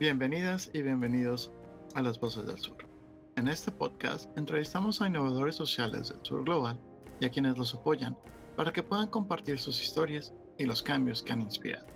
Bienvenidas 0.00 0.70
y 0.72 0.80
bienvenidos 0.80 1.52
a 1.94 2.00
Las 2.00 2.18
Voces 2.18 2.46
del 2.46 2.58
Sur. 2.58 2.88
En 3.36 3.48
este 3.48 3.70
podcast 3.70 4.30
entrevistamos 4.38 5.02
a 5.02 5.08
innovadores 5.08 5.56
sociales 5.56 6.08
del 6.08 6.24
sur 6.24 6.42
global 6.42 6.80
y 7.20 7.26
a 7.26 7.30
quienes 7.30 7.58
los 7.58 7.74
apoyan 7.74 8.16
para 8.56 8.72
que 8.72 8.82
puedan 8.82 9.08
compartir 9.08 9.58
sus 9.58 9.78
historias 9.82 10.32
y 10.56 10.64
los 10.64 10.82
cambios 10.82 11.22
que 11.22 11.34
han 11.34 11.42
inspirado. 11.42 11.86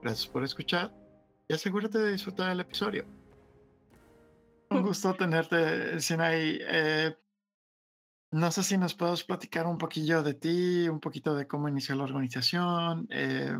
Gracias 0.00 0.26
por 0.26 0.44
escuchar 0.44 0.94
y 1.46 1.52
asegúrate 1.52 1.98
de 1.98 2.12
disfrutar 2.12 2.50
el 2.50 2.60
episodio. 2.60 3.04
Un 4.70 4.82
gusto 4.86 5.12
tenerte, 5.12 6.00
Sinai. 6.00 6.58
Eh, 6.62 7.14
no 8.30 8.50
sé 8.50 8.62
si 8.62 8.78
nos 8.78 8.94
puedes 8.94 9.24
platicar 9.24 9.66
un 9.66 9.76
poquillo 9.76 10.22
de 10.22 10.32
ti, 10.32 10.88
un 10.88 11.00
poquito 11.00 11.34
de 11.34 11.46
cómo 11.46 11.68
inició 11.68 11.96
la 11.96 12.04
organización. 12.04 13.06
Eh, 13.10 13.58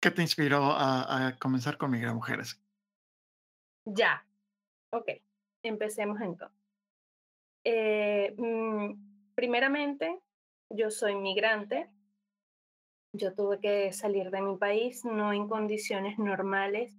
¿Qué 0.00 0.10
te 0.10 0.22
inspiró 0.22 0.72
a, 0.72 1.36
comenzar 1.38 1.78
con 1.78 1.90
Migra 1.90 2.12
Mujeres? 2.12 2.60
Ya, 3.84 4.24
ok, 4.90 5.10
empecemos 5.62 6.20
entonces. 6.20 6.58
Eh, 7.64 8.34
mm, 8.36 9.34
primeramente, 9.34 10.20
yo 10.70 10.90
soy 10.90 11.14
migrante. 11.14 11.90
Yo 13.12 13.34
tuve 13.34 13.60
que 13.60 13.92
salir 13.92 14.30
de 14.30 14.42
mi 14.42 14.56
país, 14.56 15.04
no 15.04 15.32
en 15.32 15.48
condiciones 15.48 16.18
normales, 16.18 16.94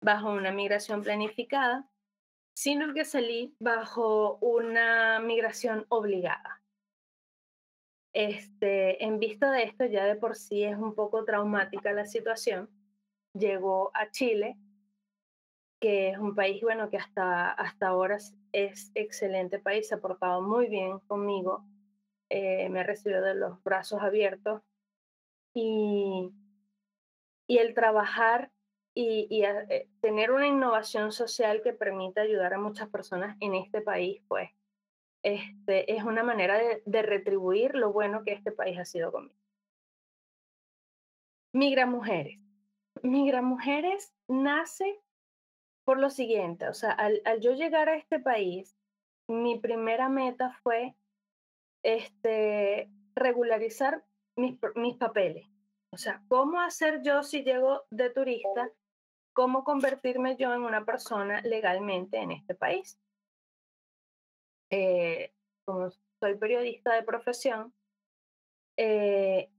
bajo 0.00 0.30
una 0.30 0.52
migración 0.52 1.02
planificada, 1.02 1.90
sino 2.54 2.94
que 2.94 3.04
salí 3.04 3.54
bajo 3.58 4.38
una 4.40 5.20
migración 5.20 5.86
obligada. 5.88 6.57
Este, 8.12 9.04
en 9.04 9.18
vista 9.18 9.50
de 9.52 9.64
esto, 9.64 9.84
ya 9.84 10.04
de 10.04 10.16
por 10.16 10.36
sí 10.36 10.64
es 10.64 10.76
un 10.76 10.94
poco 10.94 11.24
traumática 11.24 11.92
la 11.92 12.06
situación. 12.06 12.70
Llegó 13.34 13.90
a 13.94 14.10
Chile, 14.10 14.56
que 15.80 16.10
es 16.10 16.18
un 16.18 16.34
país, 16.34 16.60
bueno, 16.62 16.90
que 16.90 16.96
hasta, 16.96 17.52
hasta 17.52 17.88
ahora 17.88 18.18
es 18.52 18.90
excelente 18.94 19.58
país, 19.58 19.88
se 19.88 19.94
ha 19.94 20.00
portado 20.00 20.42
muy 20.42 20.68
bien 20.68 20.98
conmigo, 21.00 21.64
eh, 22.30 22.68
me 22.68 22.80
ha 22.80 22.84
recibido 22.84 23.22
de 23.22 23.34
los 23.34 23.62
brazos 23.62 24.02
abiertos 24.02 24.62
y, 25.54 26.32
y 27.46 27.58
el 27.58 27.74
trabajar 27.74 28.50
y, 28.94 29.26
y 29.30 29.44
eh, 29.44 29.88
tener 30.00 30.32
una 30.32 30.48
innovación 30.48 31.12
social 31.12 31.62
que 31.62 31.72
permita 31.72 32.22
ayudar 32.22 32.54
a 32.54 32.58
muchas 32.58 32.88
personas 32.88 33.36
en 33.40 33.54
este 33.54 33.80
país, 33.80 34.20
pues 34.26 34.50
este, 35.28 35.92
es 35.94 36.04
una 36.04 36.22
manera 36.22 36.58
de, 36.84 37.02
retribuir 37.02 37.74
lo 37.74 37.92
bueno 37.92 38.24
que 38.24 38.32
este 38.32 38.52
país 38.52 38.78
ha 38.78 38.84
sido 38.84 39.12
conmigo. 39.12 39.38
Migra 41.52 41.86
Mujeres. 41.86 42.38
Migra 43.02 43.42
Mujeres 43.42 44.14
nace 44.26 45.00
por 45.84 45.98
lo 45.98 46.10
siguiente, 46.10 46.68
o 46.68 46.74
sea, 46.74 46.92
al, 46.92 47.22
yo 47.40 47.52
llegar 47.52 47.88
a 47.88 47.96
este 47.96 48.18
país, 48.20 48.76
mi 49.26 49.58
primera 49.58 50.08
meta 50.08 50.52
fue 50.62 50.94
este, 51.82 52.90
regularizar 53.14 54.04
mis, 54.36 54.58
mis 54.74 54.96
papeles. 54.96 55.46
O 55.90 55.96
sea, 55.96 56.22
¿cómo 56.28 56.60
hacer 56.60 57.02
yo 57.02 57.22
si 57.22 57.42
llego 57.42 57.84
de 57.90 58.10
turista? 58.10 58.70
¿Cómo 59.32 59.64
convertirme 59.64 60.36
yo 60.36 60.52
en 60.52 60.62
una 60.62 60.84
persona 60.84 61.40
legalmente 61.42 62.18
en 62.18 62.32
este 62.32 62.54
país? 62.54 62.98
Eh, 64.70 65.32
como 65.64 65.90
soy 66.20 66.34
periodista 66.36 66.94
de 66.94 67.02
profesión, 67.02 67.72
eh, 68.76 69.50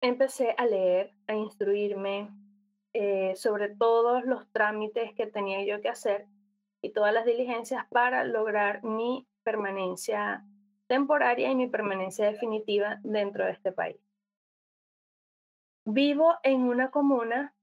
empecé 0.00 0.54
a 0.56 0.66
leer, 0.66 1.14
a 1.26 1.34
instruirme 1.34 2.30
eh, 2.92 3.34
sobre 3.36 3.74
todos 3.74 4.24
los 4.24 4.50
trámites 4.52 5.14
que 5.14 5.26
tenía 5.26 5.64
yo 5.64 5.80
que 5.80 5.88
hacer 5.88 6.26
y 6.82 6.90
todas 6.90 7.12
las 7.12 7.24
diligencias 7.24 7.86
para 7.90 8.24
lograr 8.24 8.84
mi 8.84 9.26
permanencia 9.42 10.44
temporaria 10.86 11.50
y 11.50 11.54
mi 11.54 11.66
permanencia 11.66 12.26
definitiva 12.26 13.00
dentro 13.02 13.44
de 13.44 13.52
este 13.52 13.72
país. 13.72 13.96
Vivo 15.86 16.36
en 16.42 16.62
una 16.62 16.90
comuna 16.90 17.54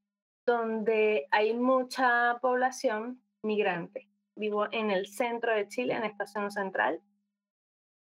donde 0.46 1.28
hay 1.32 1.54
mucha 1.54 2.40
población 2.42 3.24
migrante 3.42 4.11
vivo 4.36 4.68
en 4.72 4.92
el 4.92 5.08
centro 5.08 5.54
de 5.54 5.68
Chile, 5.68 5.94
en 5.94 6.04
esta 6.04 6.28
zona 6.28 6.52
central, 6.52 7.02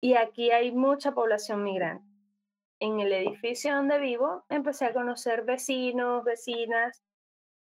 y 0.01 0.15
aquí 0.15 0.51
hay 0.51 0.71
mucha 0.71 1.13
población 1.13 1.63
migrante. 1.63 2.07
En 2.79 2.99
el 3.01 3.11
edificio 3.11 3.75
donde 3.75 3.99
vivo 3.99 4.45
empecé 4.49 4.85
a 4.85 4.93
conocer 4.93 5.43
vecinos, 5.43 6.23
vecinas, 6.23 7.03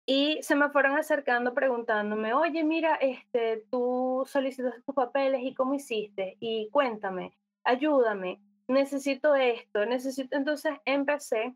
y 0.06 0.42
se 0.42 0.56
me 0.56 0.70
fueron 0.70 0.98
acercando 0.98 1.54
preguntándome, 1.54 2.34
oye, 2.34 2.64
mira, 2.64 2.96
este, 2.96 3.66
tú 3.72 4.24
solicitaste 4.26 4.82
tus 4.82 4.96
papeles 4.96 5.42
y 5.44 5.54
cómo 5.54 5.74
hiciste, 5.74 6.38
y 6.40 6.70
cuéntame, 6.72 7.38
ayúdame, 7.64 8.42
necesito 8.68 9.36
esto, 9.36 9.86
necesito. 9.86 10.36
Entonces 10.36 10.74
empecé 10.86 11.56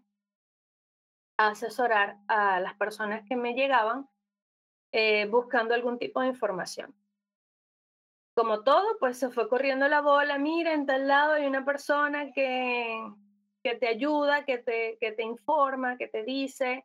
a 1.37 1.49
asesorar 1.49 2.17
a 2.27 2.59
las 2.59 2.73
personas 2.75 3.23
que 3.27 3.35
me 3.35 3.53
llegaban 3.53 4.09
eh, 4.99 5.27
buscando 5.27 5.75
algún 5.75 5.99
tipo 5.99 6.21
de 6.21 6.27
información. 6.29 6.91
Como 8.35 8.63
todo, 8.63 8.97
pues 8.99 9.19
se 9.19 9.29
fue 9.29 9.47
corriendo 9.47 9.87
la 9.87 10.01
bola, 10.01 10.39
mira, 10.39 10.73
en 10.73 10.87
tal 10.87 11.07
lado 11.07 11.33
hay 11.33 11.45
una 11.45 11.63
persona 11.63 12.31
que, 12.33 12.99
que 13.61 13.75
te 13.75 13.87
ayuda, 13.87 14.43
que 14.43 14.57
te, 14.57 14.97
que 14.99 15.11
te 15.11 15.21
informa, 15.21 15.99
que 15.99 16.07
te 16.07 16.23
dice, 16.23 16.83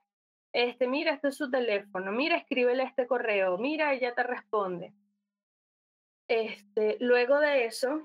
este, 0.52 0.88
mira, 0.88 1.14
este 1.14 1.28
es 1.28 1.36
su 1.38 1.50
teléfono, 1.50 2.12
mira, 2.12 2.36
escríbele 2.36 2.82
este 2.82 3.06
correo, 3.06 3.56
mira, 3.56 3.94
ella 3.94 4.14
te 4.14 4.24
responde. 4.24 4.92
Este, 6.28 6.98
luego 7.00 7.40
de 7.40 7.64
eso, 7.64 8.02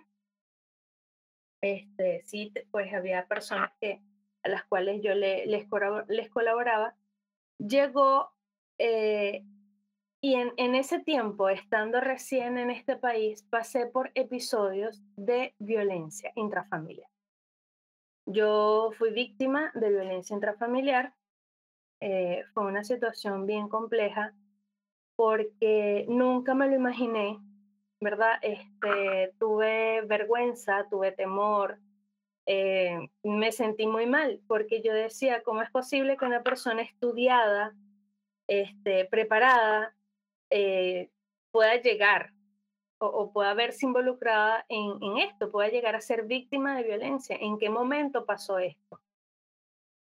este, 1.60 2.24
sí, 2.24 2.54
pues 2.72 2.94
había 2.94 3.28
personas 3.28 3.74
que, 3.82 4.02
a 4.44 4.48
las 4.48 4.64
cuales 4.64 5.02
yo 5.04 5.14
le, 5.16 5.46
les, 5.48 5.68
les 6.08 6.30
colaboraba. 6.30 6.96
Llegó 7.58 8.32
eh, 8.78 9.44
y 10.22 10.36
en, 10.36 10.52
en, 10.58 10.76
ese 10.76 11.00
tiempo, 11.00 11.50
estando 11.50 12.02
recién 12.02 12.58
en 12.58 12.72
este 12.72 12.96
país, 12.96 13.44
pasé 13.44 13.86
por 13.86 14.12
episodios 14.16 15.02
de 15.16 15.54
violencia 15.60 16.32
intrafamiliar. 16.36 17.10
Yo 18.26 18.92
fui 18.98 19.12
víctima 19.12 19.72
de 19.74 19.90
violencia 19.90 20.34
intrafamiliar. 20.34 21.14
Eh, 22.02 22.44
fue 22.54 22.66
una 22.66 22.84
situación 22.84 23.46
bien 23.46 23.70
compleja 23.70 24.34
porque 25.16 26.06
nunca 26.10 26.54
me 26.54 26.68
lo 26.68 26.76
imaginé, 26.76 27.40
¿verdad? 28.02 28.38
Este, 28.42 29.34
tuve 29.40 30.02
vergüenza, 30.02 30.88
tuve 30.90 31.12
temor, 31.12 31.80
eh, 32.50 33.10
me 33.24 33.52
sentí 33.52 33.88
muy 33.88 34.06
mal 34.06 34.42
porque 34.48 34.82
yo 34.82 34.94
decía, 34.94 35.44
¿cómo 35.44 35.62
es 35.62 35.70
posible 35.70 36.16
que 36.16 36.26
una 36.26 36.44
persona 36.44 36.82
estudiada, 36.82 37.76
este, 38.48 39.06
preparada, 39.06 39.94
eh, 40.50 41.10
pueda 41.52 41.76
llegar 41.76 42.34
o, 43.00 43.32
pueda 43.32 43.54
verse 43.54 43.86
involucrada 43.86 44.66
en, 44.70 45.02
en, 45.02 45.18
esto, 45.20 45.52
pueda 45.52 45.70
llegar 45.70 45.96
a 45.96 46.02
ser 46.02 46.26
víctima 46.26 46.76
de 46.76 46.84
violencia. 46.84 47.38
¿En 47.40 47.58
qué 47.58 47.70
momento 47.70 48.26
pasó 48.26 48.58
esto? 48.58 49.00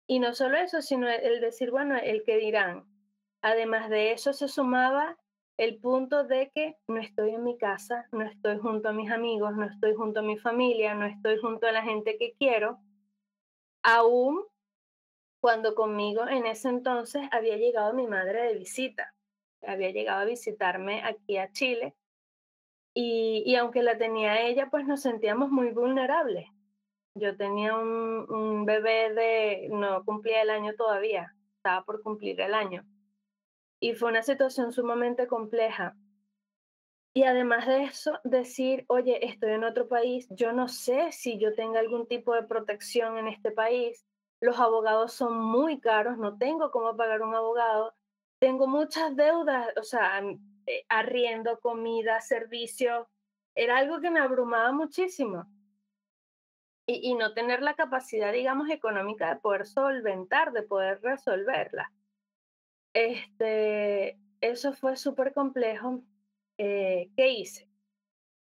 Y 0.06 0.18
no 0.18 0.34
solo 0.34 0.58
eso, 0.58 0.82
sino 0.82 1.08
el 1.08 1.40
decir, 1.40 1.70
bueno, 1.70 1.96
el 1.96 2.22
que 2.24 2.36
dirán. 2.36 2.84
Además 3.40 3.88
de 3.88 4.12
eso 4.12 4.32
se 4.32 4.48
sumaba 4.48 5.16
el 5.56 5.78
punto 5.78 6.24
de 6.24 6.50
que 6.50 6.76
no 6.88 7.00
estoy 7.00 7.34
en 7.34 7.44
mi 7.44 7.56
casa, 7.56 8.08
no 8.12 8.24
estoy 8.24 8.58
junto 8.58 8.88
a 8.88 8.92
mis 8.92 9.10
amigos, 9.10 9.56
no 9.56 9.64
estoy 9.64 9.94
junto 9.94 10.20
a 10.20 10.22
mi 10.22 10.38
familia, 10.38 10.94
no 10.94 11.06
estoy 11.06 11.38
junto 11.38 11.66
a 11.66 11.72
la 11.72 11.82
gente 11.82 12.18
que 12.18 12.34
quiero, 12.38 12.78
aún 13.82 14.44
cuando 15.40 15.74
conmigo 15.74 16.26
en 16.28 16.46
ese 16.46 16.68
entonces 16.68 17.22
había 17.32 17.56
llegado 17.56 17.92
mi 17.94 18.06
madre 18.06 18.42
de 18.42 18.54
visita 18.54 19.14
había 19.66 19.90
llegado 19.90 20.20
a 20.20 20.26
visitarme 20.26 21.02
aquí 21.04 21.36
a 21.36 21.50
Chile 21.52 21.94
y, 22.94 23.42
y 23.46 23.56
aunque 23.56 23.82
la 23.82 23.96
tenía 23.96 24.42
ella, 24.42 24.68
pues 24.70 24.86
nos 24.86 25.00
sentíamos 25.00 25.50
muy 25.50 25.70
vulnerables. 25.70 26.46
Yo 27.14 27.36
tenía 27.36 27.76
un, 27.76 28.64
bebé 28.64 29.12
de, 29.12 29.68
no 29.70 30.04
cumplía 30.04 30.42
el 30.42 30.50
año 30.50 30.74
todavía, 30.74 31.34
estaba 31.56 31.84
por 31.84 32.02
cumplir 32.02 32.40
el 32.40 32.54
año. 32.54 32.86
Y 33.80 33.94
fue 33.94 34.10
una 34.10 34.22
situación 34.22 34.72
sumamente 34.72 35.26
compleja. 35.26 35.96
Y 37.14 37.24
además 37.24 37.66
de 37.66 37.84
eso, 37.84 38.18
decir, 38.24 38.86
oye, 38.88 39.26
estoy 39.26 39.50
en 39.50 39.64
otro 39.64 39.88
país, 39.88 40.26
yo 40.30 40.52
no 40.52 40.68
sé 40.68 41.12
si 41.12 41.38
yo 41.38 41.54
tenga 41.54 41.80
algún 41.80 42.06
tipo 42.06 42.34
de 42.34 42.44
protección 42.44 43.18
en 43.18 43.28
este 43.28 43.50
país. 43.50 44.06
Los 44.40 44.58
abogados 44.58 45.12
son 45.12 45.38
muy 45.38 45.80
caros, 45.80 46.16
no 46.16 46.38
tengo 46.38 46.70
cómo 46.70 46.96
pagar 46.96 47.20
un 47.20 47.34
abogado 47.34 47.94
tengo 48.42 48.66
muchas 48.66 49.14
deudas, 49.14 49.68
o 49.76 49.84
sea, 49.84 50.20
eh, 50.66 50.84
arriendo, 50.88 51.60
comida, 51.60 52.20
servicio, 52.20 53.08
era 53.54 53.78
algo 53.78 54.00
que 54.00 54.10
me 54.10 54.18
abrumaba 54.18 54.72
muchísimo. 54.72 55.46
Y, 56.84 57.08
y, 57.08 57.14
no 57.14 57.34
tener 57.34 57.62
la 57.62 57.74
capacidad, 57.74 58.32
digamos, 58.32 58.68
económica 58.68 59.32
de 59.32 59.40
poder 59.40 59.64
solventar, 59.64 60.50
de 60.50 60.64
poder 60.64 61.00
resolverla. 61.00 61.92
este, 62.92 64.18
eso 64.40 64.72
fue 64.72 64.96
súper 64.96 65.32
complejo. 65.32 66.02
Eh, 66.58 67.12
¿Qué 67.16 67.28
hice? 67.28 67.68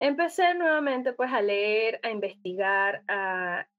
Empecé 0.00 0.54
nuevamente 0.54 1.12
pues 1.12 1.30
a 1.30 1.42
leer, 1.42 2.00
a 2.02 2.10
investigar 2.10 3.04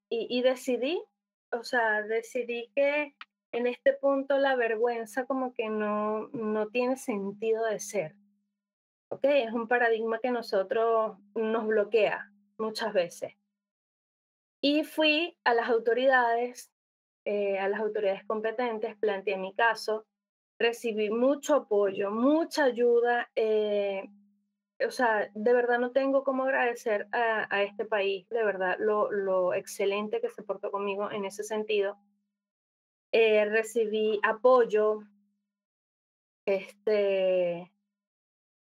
y, 0.10 0.27
y 0.30 0.44
decidí, 0.44 1.04
o 1.51 1.63
sea, 1.63 2.04
decidí 2.04 2.71
que 2.75 3.15
en 3.53 3.67
este 3.67 3.94
punto 3.94 4.38
la 4.39 4.55
vergüenza 4.55 5.25
como 5.25 5.53
que 5.53 5.69
no, 5.69 6.27
no 6.29 6.67
tiene 6.67 6.97
sentido 6.97 7.63
de 7.65 7.79
ser. 7.79 8.15
¿Ok? 9.09 9.23
Es 9.23 9.53
un 9.53 9.67
paradigma 9.67 10.19
que 10.19 10.31
nosotros 10.31 11.17
nos 11.35 11.67
bloquea 11.67 12.31
muchas 12.57 12.94
veces. 12.94 13.35
Y 14.59 14.83
fui 14.83 15.38
a 15.44 15.53
las 15.53 15.69
autoridades, 15.69 16.71
eh, 17.25 17.59
a 17.59 17.67
las 17.67 17.79
autoridades 17.79 18.23
competentes, 18.25 18.97
planteé 18.97 19.38
mi 19.38 19.53
caso, 19.53 20.07
recibí 20.57 21.11
mucho 21.11 21.55
apoyo, 21.55 22.09
mucha 22.09 22.63
ayuda. 22.63 23.29
Eh, 23.35 24.09
o 24.83 24.89
sea, 24.89 25.29
de 25.31 25.53
verdad 25.53 25.77
no 25.77 25.91
tengo 25.91 26.23
cómo 26.23 26.44
agradecer 26.44 27.07
a, 27.11 27.61
este 27.61 27.85
país, 27.85 28.27
de 28.29 28.44
verdad, 28.44 28.77
lo, 28.79 29.11
lo, 29.11 29.53
excelente 29.53 30.21
que 30.21 30.29
se 30.29 30.41
portó 30.41 30.71
conmigo 30.71 31.11
en 31.11 31.25
ese 31.25 31.44
sentido. 31.44 32.00
Eh, 33.13 33.45
recibí 33.45 34.19
apoyo, 34.24 35.04
este, 36.45 37.71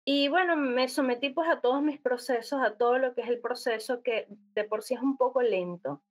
y 0.05 0.27
bueno, 0.27 0.57
me 0.57 0.89
sometí 0.89 1.29
pues 1.29 1.49
a 1.49 1.61
todos 1.61 1.81
mis 1.81 1.99
procesos, 1.99 2.61
a 2.61 2.75
todo 2.77 2.97
lo 2.99 3.15
que 3.15 3.21
es 3.21 3.29
el 3.29 3.39
proceso 3.39 4.03
que 4.03 4.27
de 4.53 4.63
por 4.65 4.83
sí 4.83 4.95
es 4.95 5.01
un 5.01 5.17
poco 5.17 5.41
lento. 5.41 6.03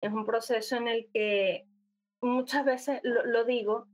Es 0.00 0.12
un 0.12 0.24
proceso 0.24 0.76
en 0.76 0.88
el 0.88 1.10
que 1.12 1.66
muchas 2.22 2.64
veces 2.64 3.00
lo, 3.02 3.44
digo, 3.44 3.86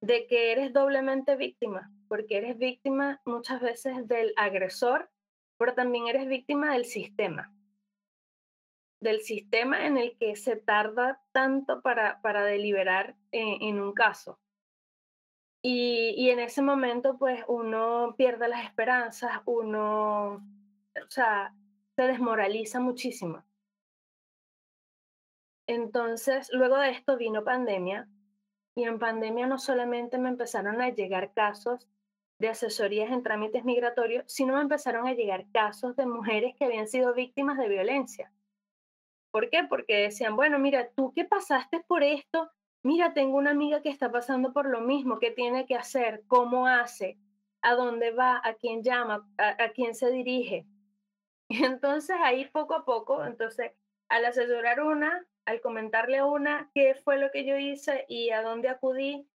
de 0.00 0.26
que 0.26 0.52
eres 0.52 0.72
doblemente 0.72 1.34
víctima, 1.36 1.90
porque 2.08 2.36
eres 2.36 2.56
víctima 2.56 3.20
muchas 3.24 3.60
veces 3.60 4.06
del 4.06 4.32
agresor, 4.36 5.10
pero 5.58 5.74
también 5.74 6.06
eres 6.06 6.28
víctima 6.28 6.72
del 6.72 6.84
sistema, 6.84 7.52
del 9.04 9.20
sistema 9.20 9.86
en 9.86 9.96
el 9.98 10.16
que 10.18 10.34
se 10.34 10.56
tarda 10.56 11.20
tanto 11.30 11.82
para, 11.82 12.20
para 12.22 12.44
deliberar 12.44 13.14
en 13.30 13.80
un 13.80 13.92
caso. 13.92 14.40
Y, 15.66 16.28
en 16.28 16.40
ese 16.40 16.60
momento, 16.60 17.16
pues 17.16 17.42
uno 17.48 18.14
pierde 18.18 18.48
las 18.48 18.64
esperanzas, 18.66 19.40
uno, 19.46 20.34
o 20.34 21.10
sea, 21.10 21.54
se 21.96 22.02
desmoraliza 22.02 22.80
muchísimo. 22.80 23.42
Entonces, 25.66 26.50
luego 26.52 26.76
de 26.76 26.90
esto 26.90 27.16
vino 27.16 27.44
pandemia 27.44 28.06
y 28.74 28.84
en 28.84 28.98
pandemia 28.98 29.46
no 29.46 29.58
solamente 29.58 30.18
me 30.18 30.28
empezaron 30.28 30.82
a 30.82 30.90
llegar 30.90 31.32
casos 31.32 31.88
de 32.38 32.50
asesorías 32.50 33.10
en 33.10 33.22
trámites 33.22 33.64
migratorios, 33.64 34.24
sino 34.26 34.56
me 34.56 34.60
empezaron 34.60 35.06
a 35.06 35.14
llegar 35.14 35.46
casos 35.50 35.96
de 35.96 36.04
mujeres 36.04 36.54
que 36.58 36.66
habían 36.66 36.88
sido 36.88 37.14
víctimas 37.14 37.56
de 37.56 37.68
violencia. 37.70 38.33
¿Por 39.34 39.50
qué? 39.50 39.64
Porque 39.68 39.96
decían, 39.96 40.36
bueno, 40.36 40.60
mira, 40.60 40.90
tú 40.94 41.12
que 41.12 41.24
pasaste 41.24 41.80
por 41.88 42.04
esto, 42.04 42.52
mira, 42.84 43.14
tengo 43.14 43.36
una 43.36 43.50
amiga 43.50 43.82
que 43.82 43.88
está 43.88 44.12
pasando 44.12 44.52
por 44.52 44.66
lo 44.66 44.80
mismo, 44.80 45.18
¿qué 45.18 45.32
tiene 45.32 45.66
que 45.66 45.74
hacer? 45.74 46.22
¿Cómo 46.28 46.68
hace? 46.68 47.18
¿A 47.60 47.74
dónde 47.74 48.12
va? 48.12 48.40
¿A 48.44 48.54
quién 48.54 48.84
llama? 48.84 49.28
¿A, 49.36 49.70
quién 49.70 49.96
se 49.96 50.12
dirige? 50.12 50.66
Y 51.48 51.64
entonces 51.64 52.16
ahí 52.22 52.44
poco 52.44 52.74
a 52.74 52.84
poco, 52.84 53.24
entonces 53.24 53.72
al 54.08 54.24
asesorar 54.24 54.80
una, 54.80 55.26
al 55.46 55.60
comentarle 55.60 56.18
a 56.18 56.26
una 56.26 56.70
qué 56.72 56.94
fue 56.94 57.18
lo 57.18 57.32
que 57.32 57.44
yo 57.44 57.56
hice 57.56 58.04
y 58.08 58.30
a 58.30 58.40
dónde 58.40 58.68
acudí, 58.68 59.28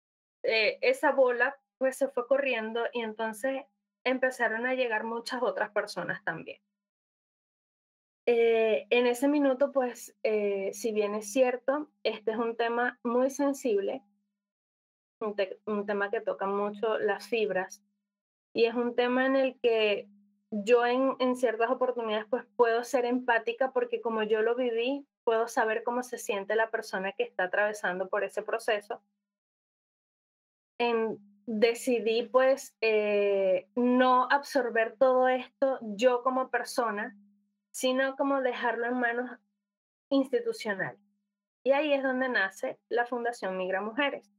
eh, 0.43 0.77
esa 0.81 1.11
bola 1.11 1.57
pues 1.79 1.97
se 1.97 2.07
fue 2.07 2.27
corriendo 2.27 2.85
y 2.93 3.01
entonces 3.01 3.65
empezaron 4.03 4.67
a 4.67 4.75
llegar 4.75 5.05
muchas 5.05 5.41
otras 5.41 5.71
personas 5.71 6.23
también. 6.23 6.61
Eh, 8.29 8.87
en 8.89 9.07
ese 9.07 9.29
minuto, 9.29 9.71
pues, 9.71 10.13
eh, 10.21 10.71
si 10.73 10.91
bien 10.91 11.15
es 11.15 11.31
cierto, 11.31 11.89
este 12.03 12.31
es 12.31 12.37
un 12.37 12.57
tema 12.57 12.99
muy 13.01 13.29
sensible, 13.29 14.03
un, 15.21 15.85
tema 15.85 16.11
que 16.11 16.19
toca 16.19 16.45
mucho 16.45 16.97
las 16.97 17.29
fibras, 17.29 17.81
y 18.53 18.65
es 18.65 18.75
un 18.75 18.95
tema 18.95 19.25
en 19.25 19.37
el 19.37 19.57
que 19.61 20.09
yo 20.51 20.85
en, 20.85 21.37
ciertas 21.37 21.71
oportunidades, 21.71 22.25
pues, 22.29 22.43
puedo 22.57 22.83
ser 22.83 23.05
empática 23.05 23.71
porque 23.71 24.01
como 24.01 24.23
yo 24.23 24.41
lo 24.41 24.55
viví, 24.55 25.07
puedo 25.23 25.47
saber 25.47 25.83
cómo 25.83 26.03
se 26.03 26.17
siente 26.17 26.57
la 26.57 26.69
persona 26.69 27.13
que 27.13 27.23
está 27.23 27.45
atravesando 27.45 28.09
por 28.09 28.25
ese 28.25 28.41
proceso. 28.41 29.01
En, 30.79 31.17
decidí, 31.45 32.23
pues, 32.23 32.75
eh, 32.81 33.69
no 33.75 34.27
absorber 34.29 34.97
todo 34.97 35.29
esto 35.29 35.79
yo 35.81 36.23
como 36.23 36.49
persona, 36.49 37.15
sino 37.77 38.15
como 38.15 38.41
dejarlo 38.41 38.87
en 38.87 38.99
manos 38.99 39.29
institucionales. 40.09 40.99
Y 41.63 41.73
ahí 41.73 41.93
es 41.93 42.01
donde 42.01 42.27
nace 42.27 42.79
la 42.89 43.05
Fundación 43.05 43.55
Migra 43.55 43.81
Mujeres. 43.81 44.33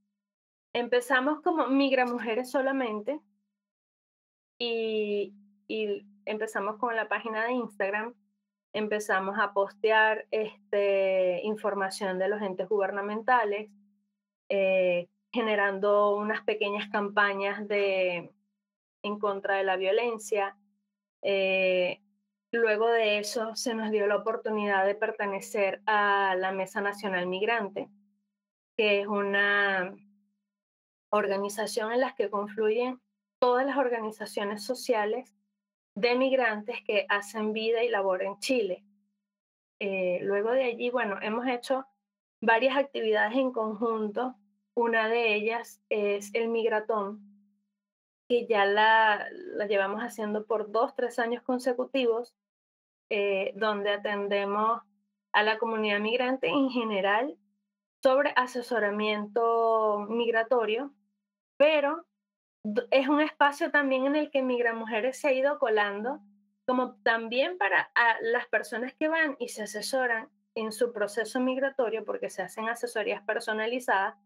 Empezamos 0.72 1.40
como 1.42 1.68
Migra 1.68 2.04
Mujeres 2.04 2.50
solamente 2.50 3.20
y, 4.58 5.32
empezamos 6.24 6.78
con 6.78 6.96
la 6.96 7.08
página 7.08 7.44
de 7.44 7.52
Instagram, 7.52 8.12
empezamos 8.72 9.38
a 9.38 9.52
postear 9.52 10.26
este, 10.32 11.40
información 11.44 12.18
de 12.18 12.28
los 12.28 12.42
entes 12.42 12.68
gubernamentales, 12.68 13.70
eh, 14.48 15.08
generando 15.32 16.16
unas 16.16 16.42
pequeñas 16.42 16.88
campañas 16.88 17.68
de, 17.68 18.32
en 19.04 19.18
contra 19.20 19.58
de 19.58 19.62
la 19.62 19.76
violencia, 19.76 20.56
eh, 21.22 22.02
Luego 22.50 22.90
de 22.90 23.18
eso 23.18 23.54
se 23.56 23.74
nos 23.74 23.90
dio 23.90 24.06
la 24.06 24.16
oportunidad 24.16 24.86
de 24.86 24.94
pertenecer 24.94 25.82
a 25.84 26.34
la 26.36 26.50
Mesa 26.50 26.80
Nacional 26.80 27.26
Migrante, 27.26 27.90
que 28.76 29.02
es 29.02 29.06
una 29.06 29.94
organización 31.10 31.92
en 31.92 32.00
la 32.00 32.14
que 32.14 32.30
confluyen 32.30 33.00
todas 33.38 33.66
las 33.66 33.76
organizaciones 33.76 34.64
sociales 34.64 35.34
de 35.94 36.14
migrantes 36.16 36.78
que 36.86 37.04
hacen 37.08 37.52
vida 37.52 37.82
y 37.82 37.90
labor 37.90 38.22
en 38.22 38.38
Chile. 38.38 38.84
Eh, 39.78 40.20
luego 40.22 40.50
de 40.52 40.64
allí, 40.64 40.90
bueno, 40.90 41.18
hemos 41.20 41.46
hecho 41.46 41.86
varias 42.40 42.76
actividades 42.76 43.36
en 43.36 43.52
conjunto. 43.52 44.36
Una 44.74 45.08
de 45.08 45.34
ellas 45.34 45.82
es 45.88 46.34
el 46.34 46.48
Migratón, 46.48 47.27
que 48.28 48.46
ya 48.46 48.66
la, 48.66 49.26
la 49.32 49.66
llevamos 49.66 50.02
haciendo 50.02 50.44
por 50.44 50.70
dos, 50.70 50.94
tres 50.94 51.18
años 51.18 51.42
consecutivos, 51.42 52.34
eh, 53.10 53.52
donde 53.56 53.90
atendemos 53.90 54.82
a 55.32 55.42
la 55.42 55.58
comunidad 55.58 56.00
migrante 56.00 56.48
en 56.48 56.68
general 56.70 57.36
sobre 58.02 58.32
asesoramiento 58.36 60.06
migratorio, 60.08 60.92
pero 61.56 62.06
es 62.90 63.08
un 63.08 63.20
espacio 63.20 63.70
también 63.70 64.06
en 64.06 64.16
el 64.16 64.30
que 64.30 64.42
Migra 64.42 64.74
Mujeres 64.74 65.18
se 65.18 65.28
ha 65.28 65.32
ido 65.32 65.58
colando, 65.58 66.20
como 66.66 66.96
también 67.02 67.56
para 67.56 67.90
las 68.20 68.46
personas 68.48 68.92
que 68.94 69.08
van 69.08 69.36
y 69.38 69.48
se 69.48 69.62
asesoran 69.62 70.28
en 70.54 70.72
su 70.72 70.92
proceso 70.92 71.40
migratorio, 71.40 72.04
porque 72.04 72.30
se 72.30 72.42
hacen 72.42 72.68
asesorías 72.68 73.22
personalizadas, 73.22 74.16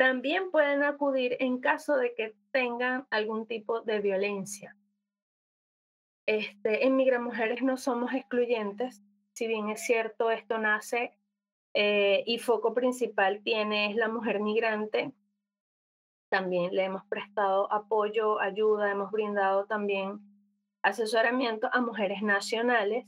también 0.00 0.50
pueden 0.50 0.82
acudir 0.82 1.36
en 1.40 1.60
caso 1.60 1.94
de 1.98 2.14
que 2.14 2.34
tengan 2.52 3.06
algún 3.10 3.46
tipo 3.46 3.82
de 3.82 4.00
violencia. 4.00 4.74
Este, 6.24 6.86
en 6.86 6.96
Migra 6.96 7.20
Mujeres 7.20 7.62
no 7.62 7.76
somos 7.76 8.14
excluyentes, 8.14 9.02
si 9.34 9.46
bien 9.46 9.68
es 9.68 9.82
cierto, 9.84 10.30
esto 10.30 10.56
nace 10.56 11.12
eh, 11.74 12.24
y 12.24 12.38
foco 12.38 12.72
principal 12.72 13.42
tiene 13.42 13.90
es 13.90 13.96
la 13.96 14.08
mujer 14.08 14.40
migrante. 14.40 15.12
También 16.30 16.74
le 16.74 16.84
hemos 16.84 17.04
prestado 17.04 17.70
apoyo, 17.70 18.40
ayuda, 18.40 18.90
hemos 18.90 19.10
brindado 19.10 19.66
también 19.66 20.18
asesoramiento 20.80 21.68
a 21.74 21.82
mujeres 21.82 22.22
nacionales, 22.22 23.04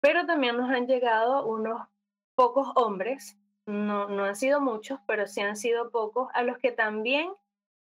pero 0.00 0.26
también 0.26 0.58
nos 0.58 0.68
han 0.68 0.86
llegado 0.86 1.46
unos 1.46 1.88
pocos 2.34 2.68
hombres 2.74 3.39
no, 3.70 4.08
no 4.08 4.24
han 4.24 4.36
sido 4.36 4.60
muchos, 4.60 5.00
pero 5.06 5.26
sí 5.26 5.40
han 5.40 5.56
sido 5.56 5.90
pocos, 5.90 6.28
a 6.34 6.42
los 6.42 6.58
que 6.58 6.72
también 6.72 7.32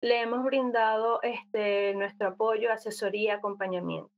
le 0.01 0.21
hemos 0.21 0.43
brindado 0.43 1.21
este, 1.21 1.93
nuestro 1.95 2.29
apoyo, 2.29 2.71
asesoría, 2.71 3.35
acompañamiento. 3.35 4.11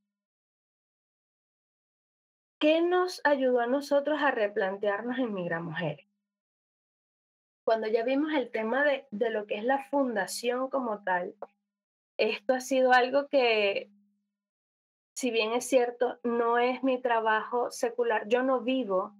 ¿Qué 2.58 2.80
nos 2.80 3.20
ayudó 3.24 3.60
a 3.60 3.66
nosotros 3.66 4.18
a 4.20 4.30
replantearnos 4.30 5.18
en 5.18 5.32
Migra 5.32 5.60
Mujeres? 5.60 6.06
Cuando 7.64 7.86
ya 7.88 8.04
vimos 8.04 8.32
el 8.32 8.50
tema 8.50 8.84
de, 8.84 9.06
de 9.10 9.30
lo 9.30 9.46
que 9.46 9.56
es 9.56 9.64
la 9.64 9.84
fundación 9.90 10.70
como 10.70 11.02
tal, 11.02 11.34
esto 12.16 12.54
ha 12.54 12.60
sido 12.60 12.92
algo 12.92 13.28
que, 13.28 13.90
si 15.14 15.30
bien 15.30 15.52
es 15.52 15.68
cierto, 15.68 16.18
no 16.22 16.58
es 16.58 16.82
mi 16.82 17.00
trabajo 17.00 17.70
secular, 17.70 18.26
yo 18.28 18.42
no 18.42 18.60
vivo 18.60 19.14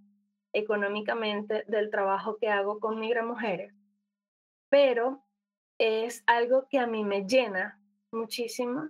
económicamente 0.57 1.65
del 1.69 1.91
trabajo 1.91 2.39
que 2.39 2.49
hago 2.49 2.81
con 2.81 2.99
Migra 2.99 3.25
Mujeres. 3.25 3.75
Pero 4.71 5.25
es 5.79 6.25
algo 6.27 6.67
que 6.69 6.79
a 6.79 6.87
mí 6.87 7.05
me 7.05 7.27
llena 7.27 7.81
muchísimo 8.11 8.89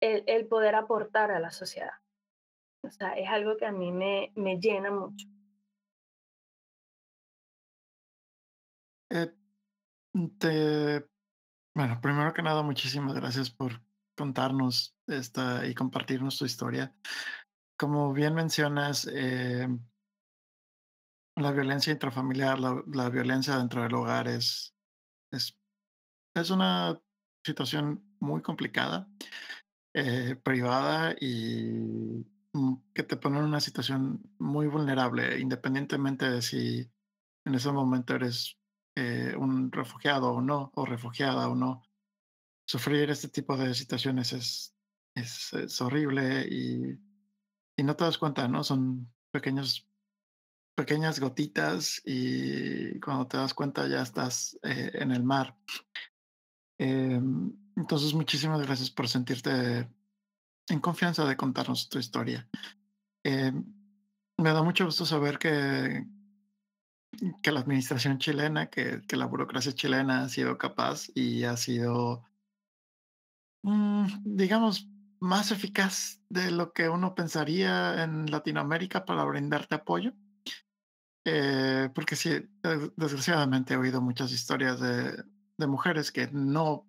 el, 0.00 0.24
el 0.26 0.46
poder 0.48 0.74
aportar 0.74 1.30
a 1.30 1.38
la 1.38 1.52
sociedad. 1.52 1.94
O 2.82 2.90
sea, 2.90 3.12
es 3.12 3.28
algo 3.28 3.56
que 3.56 3.66
a 3.66 3.72
mí 3.72 3.92
me, 3.92 4.32
me 4.34 4.58
llena 4.58 4.90
mucho. 4.90 5.28
Eh, 9.10 9.32
te, 10.38 11.06
bueno, 11.74 12.00
primero 12.00 12.32
que 12.32 12.42
nada, 12.42 12.62
muchísimas 12.62 13.14
gracias 13.14 13.50
por 13.50 13.80
contarnos 14.16 14.96
esta 15.06 15.64
y 15.66 15.74
compartirnos 15.74 16.38
tu 16.38 16.44
historia. 16.44 16.92
Como 17.76 18.12
bien 18.12 18.34
mencionas, 18.34 19.08
eh, 19.12 19.68
la 21.36 21.52
violencia 21.52 21.92
intrafamiliar, 21.92 22.58
la, 22.58 22.82
la 22.86 23.08
violencia 23.08 23.56
dentro 23.56 23.82
del 23.82 23.94
hogar 23.94 24.28
es, 24.28 24.74
es, 25.30 25.58
es 26.34 26.50
una 26.50 27.00
situación 27.44 28.04
muy 28.20 28.42
complicada, 28.42 29.08
eh, 29.94 30.36
privada 30.36 31.14
y 31.20 32.24
mm, 32.52 32.74
que 32.94 33.02
te 33.02 33.16
pone 33.16 33.38
en 33.38 33.44
una 33.44 33.60
situación 33.60 34.22
muy 34.38 34.66
vulnerable, 34.66 35.38
independientemente 35.38 36.30
de 36.30 36.42
si 36.42 36.90
en 37.44 37.54
ese 37.54 37.72
momento 37.72 38.14
eres 38.14 38.58
eh, 38.96 39.34
un 39.36 39.72
refugiado 39.72 40.32
o 40.32 40.40
no, 40.40 40.70
o 40.74 40.84
refugiada 40.84 41.48
o 41.48 41.54
no. 41.54 41.82
Sufrir 42.66 43.10
este 43.10 43.28
tipo 43.28 43.56
de 43.56 43.74
situaciones 43.74 44.32
es, 44.32 44.74
es, 45.14 45.80
horrible 45.80 46.46
y, 46.48 46.98
y 47.76 47.82
no 47.82 47.96
te 47.96 48.04
das 48.04 48.18
cuenta, 48.18 48.46
¿no? 48.48 48.62
Son 48.62 49.12
pequeños 49.32 49.91
pequeñas 50.74 51.20
gotitas 51.20 52.00
y 52.04 52.98
cuando 53.00 53.26
te 53.26 53.36
das 53.36 53.54
cuenta 53.54 53.86
ya 53.88 54.02
estás 54.02 54.58
eh, 54.62 54.90
en 54.94 55.10
el 55.12 55.22
mar. 55.22 55.56
Em, 56.78 57.52
entonces, 57.76 58.14
muchísimas 58.14 58.60
gracias 58.62 58.90
por 58.90 59.08
sentirte 59.08 59.88
en 60.68 60.80
confianza 60.80 61.24
de 61.24 61.36
contarnos 61.36 61.88
tu 61.88 61.98
historia. 61.98 62.48
Em, 63.24 63.64
me 64.38 64.52
da 64.52 64.62
mucho 64.62 64.84
gusto 64.84 65.04
saber 65.06 65.38
que, 65.38 66.06
que 67.42 67.52
la 67.52 67.60
administración 67.60 68.18
chilena, 68.18 68.68
que, 68.68 69.02
que 69.06 69.16
la 69.16 69.26
burocracia 69.26 69.72
chilena 69.72 70.24
ha 70.24 70.28
sido 70.28 70.58
capaz 70.58 71.08
y 71.14 71.44
ha 71.44 71.56
sido, 71.56 72.24
mm, 73.62 74.06
digamos, 74.24 74.88
más 75.20 75.52
eficaz 75.52 76.20
de 76.28 76.50
lo 76.50 76.72
que 76.72 76.88
uno 76.88 77.14
pensaría 77.14 78.02
en 78.02 78.30
Latinoamérica 78.30 79.04
para 79.04 79.24
brindarte 79.24 79.76
apoyo. 79.76 80.14
Eh, 81.24 81.88
porque 81.94 82.16
sí, 82.16 82.30
des- 82.62 82.92
desgraciadamente 82.96 83.74
he 83.74 83.76
oído 83.76 84.00
muchas 84.00 84.32
historias 84.32 84.80
de, 84.80 85.24
mujeres 85.68 86.10
que 86.10 86.28
no 86.32 86.88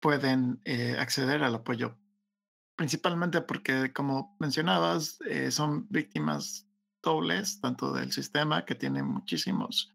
pueden 0.00 0.60
eh, 0.64 0.96
acceder 0.98 1.42
al 1.44 1.54
apoyo, 1.54 1.98
principalmente 2.76 3.42
porque, 3.42 3.92
como 3.92 4.36
mencionabas, 4.40 5.18
eh, 5.28 5.50
son 5.50 5.86
víctimas 5.90 6.66
dobles, 7.02 7.60
tanto 7.60 7.92
del 7.92 8.12
sistema 8.12 8.64
que 8.64 8.74
tiene 8.74 9.02
muchísimos, 9.02 9.94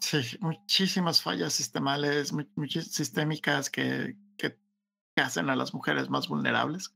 sí, 0.00 0.18
muchísimas 0.40 1.22
fallas 1.22 1.52
sistemales, 1.52 2.32
mu- 2.32 2.48
muchis- 2.56 2.90
sistémicas 2.90 3.70
que 3.70 4.16
hacen 5.16 5.48
a 5.50 5.56
las 5.56 5.72
mujeres 5.74 6.08
más 6.10 6.28
vulnerables. 6.28 6.92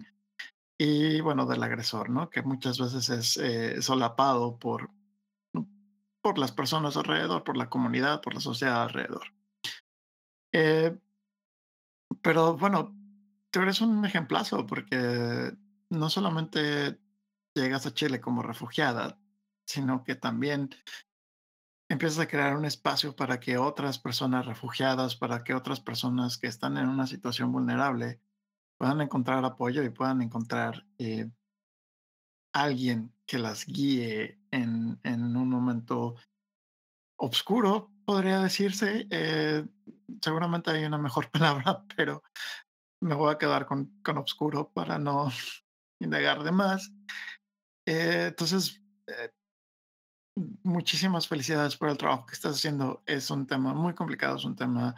Y 0.80 1.20
bueno, 1.20 1.44
del 1.44 1.62
agresor, 1.62 2.08
¿no? 2.08 2.30
Que 2.30 2.42
muchas 2.42 2.78
veces 2.78 3.08
es 3.10 3.36
eh, 3.36 3.82
solapado 3.82 4.58
por, 4.58 4.90
por 6.22 6.38
las 6.38 6.52
personas 6.52 6.96
alrededor, 6.96 7.42
por 7.42 7.56
la 7.56 7.68
comunidad, 7.68 8.20
por 8.20 8.34
la 8.34 8.40
sociedad 8.40 8.82
alrededor. 8.84 9.34
Eh, 10.52 10.96
pero 12.22 12.56
bueno, 12.56 12.96
tú 13.50 13.60
eres 13.60 13.80
un 13.80 14.04
ejemplazo 14.04 14.66
porque 14.66 15.52
no 15.90 16.10
solamente 16.10 16.98
llegas 17.54 17.86
a 17.86 17.94
Chile 17.94 18.20
como 18.20 18.42
refugiada, 18.42 19.18
sino 19.66 20.04
que 20.04 20.14
también 20.14 20.70
empiezas 21.88 22.20
a 22.20 22.28
crear 22.28 22.56
un 22.56 22.64
espacio 22.64 23.16
para 23.16 23.40
que 23.40 23.58
otras 23.58 23.98
personas 23.98 24.46
refugiadas, 24.46 25.16
para 25.16 25.42
que 25.42 25.54
otras 25.54 25.80
personas 25.80 26.38
que 26.38 26.46
están 26.46 26.76
en 26.76 26.88
una 26.88 27.06
situación 27.06 27.50
vulnerable 27.50 28.20
puedan 28.78 29.00
encontrar 29.00 29.44
apoyo 29.44 29.82
y 29.82 29.90
puedan 29.90 30.22
encontrar 30.22 30.86
eh, 30.98 31.30
alguien 32.52 33.12
que 33.26 33.38
las 33.38 33.66
guíe 33.66 34.38
en, 34.50 34.98
en 35.02 35.36
un 35.36 35.50
momento 35.50 36.14
Obscuro, 37.20 37.90
podría 38.04 38.40
decirse. 38.40 39.06
eh, 39.10 39.66
seguramente 40.22 40.70
hay 40.70 40.84
una 40.84 40.98
mejor 40.98 41.30
palabra, 41.32 41.84
pero 41.96 42.22
me 43.00 43.14
voy 43.14 43.32
a 43.32 43.38
quedar 43.38 43.66
con, 43.66 44.00
con 44.02 44.18
obscuro 44.18 44.70
para 44.72 44.98
no 44.98 45.30
indagar 46.00 46.42
de 46.42 46.52
más. 46.52 46.92
Eh, 47.86 48.26
entonces, 48.28 48.80
eh, 49.08 49.30
muchísimas 50.62 51.26
felicidades 51.26 51.76
por 51.76 51.88
el 51.88 51.98
trabajo 51.98 52.26
que 52.26 52.34
estás 52.34 52.56
haciendo. 52.56 53.02
Es 53.04 53.30
un 53.30 53.46
tema 53.46 53.74
muy 53.74 53.94
complicado, 53.94 54.36
es 54.36 54.44
un 54.44 54.54
tema, 54.54 54.94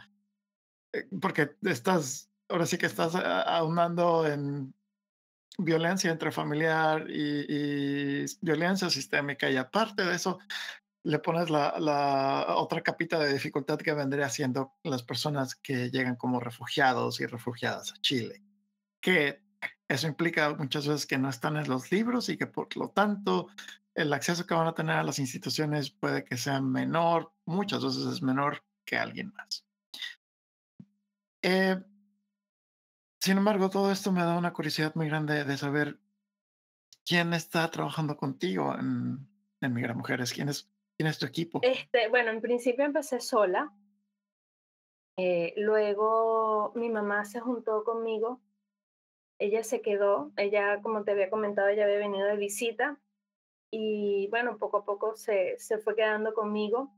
eh, 0.93 1.07
porque 1.19 1.57
estás, 1.63 2.30
ahora 2.51 2.65
sí 2.65 2.77
que 2.77 2.85
estás 2.85 3.15
a- 3.15 3.41
aunando 3.57 4.27
en 4.27 4.73
violencia 5.57 6.11
intrafamiliar 6.11 7.09
y, 7.09 7.45
y 7.47 8.25
violencia 8.41 8.89
sistémica 8.89 9.49
y 9.49 9.57
aparte 9.57 10.03
de 10.03 10.15
eso, 10.15 10.39
le 11.03 11.19
pones 11.19 11.49
la, 11.49 11.79
la 11.79 12.55
otra 12.55 12.81
capita 12.81 13.17
de 13.19 13.33
dificultad 13.33 13.79
que 13.79 13.93
vendría 13.93 14.29
siendo 14.29 14.73
las 14.83 15.03
personas 15.03 15.55
que 15.55 15.89
llegan 15.89 16.15
como 16.15 16.39
refugiados 16.39 17.19
y 17.21 17.25
refugiadas 17.25 17.93
a 17.93 18.01
Chile, 18.01 18.43
que 18.99 19.41
eso 19.87 20.07
implica 20.07 20.53
muchas 20.53 20.87
veces 20.87 21.05
que 21.05 21.17
no 21.17 21.29
están 21.29 21.57
en 21.57 21.67
los 21.67 21.91
libros 21.91 22.29
y 22.29 22.37
que 22.37 22.47
por 22.47 22.75
lo 22.77 22.89
tanto 22.89 23.47
el 23.93 24.13
acceso 24.13 24.45
que 24.45 24.53
van 24.53 24.67
a 24.67 24.73
tener 24.73 24.95
a 24.95 25.03
las 25.03 25.19
instituciones 25.19 25.91
puede 25.91 26.23
que 26.23 26.37
sea 26.37 26.61
menor, 26.61 27.33
muchas 27.45 27.83
veces 27.83 28.05
es 28.05 28.21
menor 28.21 28.63
que 28.85 28.97
alguien 28.97 29.33
más. 29.35 29.65
Eh, 31.41 31.81
sin 33.21 33.37
embargo, 33.37 33.69
todo 33.69 33.91
esto 33.91 34.11
me 34.11 34.21
da 34.21 34.35
una 34.35 34.51
curiosidad 34.51 34.95
muy 34.95 35.07
grande 35.07 35.43
de 35.43 35.55
saber 35.55 35.99
quién 37.05 37.33
está 37.33 37.69
trabajando 37.69 38.17
contigo 38.17 38.73
en, 38.73 39.27
en 39.61 39.73
Migra 39.73 39.93
Mujeres, 39.93 40.33
quién 40.33 40.49
es, 40.49 40.67
quién 40.97 41.07
es 41.07 41.19
tu 41.19 41.27
equipo. 41.27 41.59
Este, 41.61 42.09
bueno, 42.09 42.31
en 42.31 42.41
principio 42.41 42.83
empecé 42.83 43.19
sola, 43.19 43.71
eh, 45.17 45.53
luego 45.55 46.71
mi 46.73 46.89
mamá 46.89 47.23
se 47.25 47.39
juntó 47.39 47.83
conmigo, 47.83 48.41
ella 49.37 49.63
se 49.63 49.81
quedó, 49.81 50.31
ella, 50.35 50.81
como 50.81 51.03
te 51.03 51.11
había 51.11 51.29
comentado, 51.29 51.67
ella 51.67 51.83
había 51.83 51.99
venido 51.99 52.25
de 52.25 52.37
visita 52.37 52.99
y 53.69 54.29
bueno, 54.31 54.57
poco 54.57 54.77
a 54.77 54.83
poco 54.83 55.15
se, 55.15 55.59
se 55.59 55.77
fue 55.77 55.95
quedando 55.95 56.33
conmigo. 56.33 56.91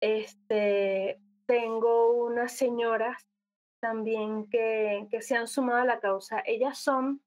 Este, 0.00 1.20
tengo 1.44 2.24
unas 2.24 2.52
señoras 2.52 3.26
también 3.82 4.48
que, 4.48 5.08
que 5.10 5.20
se 5.20 5.36
han 5.36 5.48
sumado 5.48 5.80
a 5.80 5.84
la 5.84 5.98
causa. 5.98 6.40
Ellas 6.46 6.78
son 6.78 7.20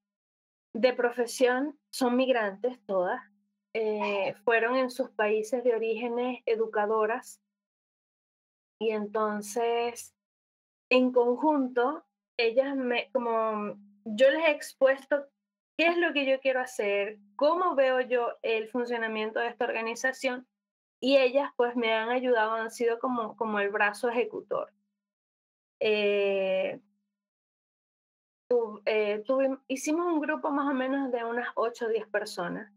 de 0.74 0.94
profesión, 0.94 1.78
son 1.90 2.16
migrantes 2.16 2.80
todas, 2.86 3.22
eh, 3.74 4.34
fueron 4.46 4.78
en 4.78 4.90
sus 4.90 5.10
países 5.10 5.64
de 5.66 5.76
orígenes 5.76 6.42
educadoras 6.46 7.42
y 8.80 8.92
entonces 8.92 10.16
en 10.90 11.12
conjunto, 11.12 12.06
ellas 12.38 12.74
me, 12.76 13.12
como 13.12 13.78
yo 14.06 14.30
les 14.30 14.46
he 14.46 14.52
expuesto 14.52 15.26
qué 15.78 15.88
es 15.88 15.98
lo 15.98 16.14
que 16.14 16.26
yo 16.26 16.40
quiero 16.40 16.62
hacer, 16.62 17.18
cómo 17.36 17.76
veo 17.76 18.00
yo 18.00 18.38
el 18.44 18.70
funcionamiento 18.70 19.40
de 19.40 19.48
esta 19.48 19.66
organización 19.66 20.48
y 21.02 21.18
ellas 21.18 21.52
pues 21.58 21.76
me 21.76 21.94
han 21.94 22.10
ayudado, 22.10 22.54
han 22.54 22.72
sido 22.72 23.00
como, 23.00 23.36
como 23.36 23.60
el 23.60 23.70
brazo 23.72 24.10
ejecutor. 24.10 24.72
Eh, 25.80 26.80
eh, 28.86 29.24
hicimos 29.68 30.06
un 30.06 30.20
grupo 30.22 30.52
más 30.52 30.70
o 30.70 30.74
menos 30.74 31.12
de 31.12 31.24
unas 31.24 31.50
8 31.56 31.86
o 31.86 31.90
10 31.90 32.08
personas, 32.08 32.72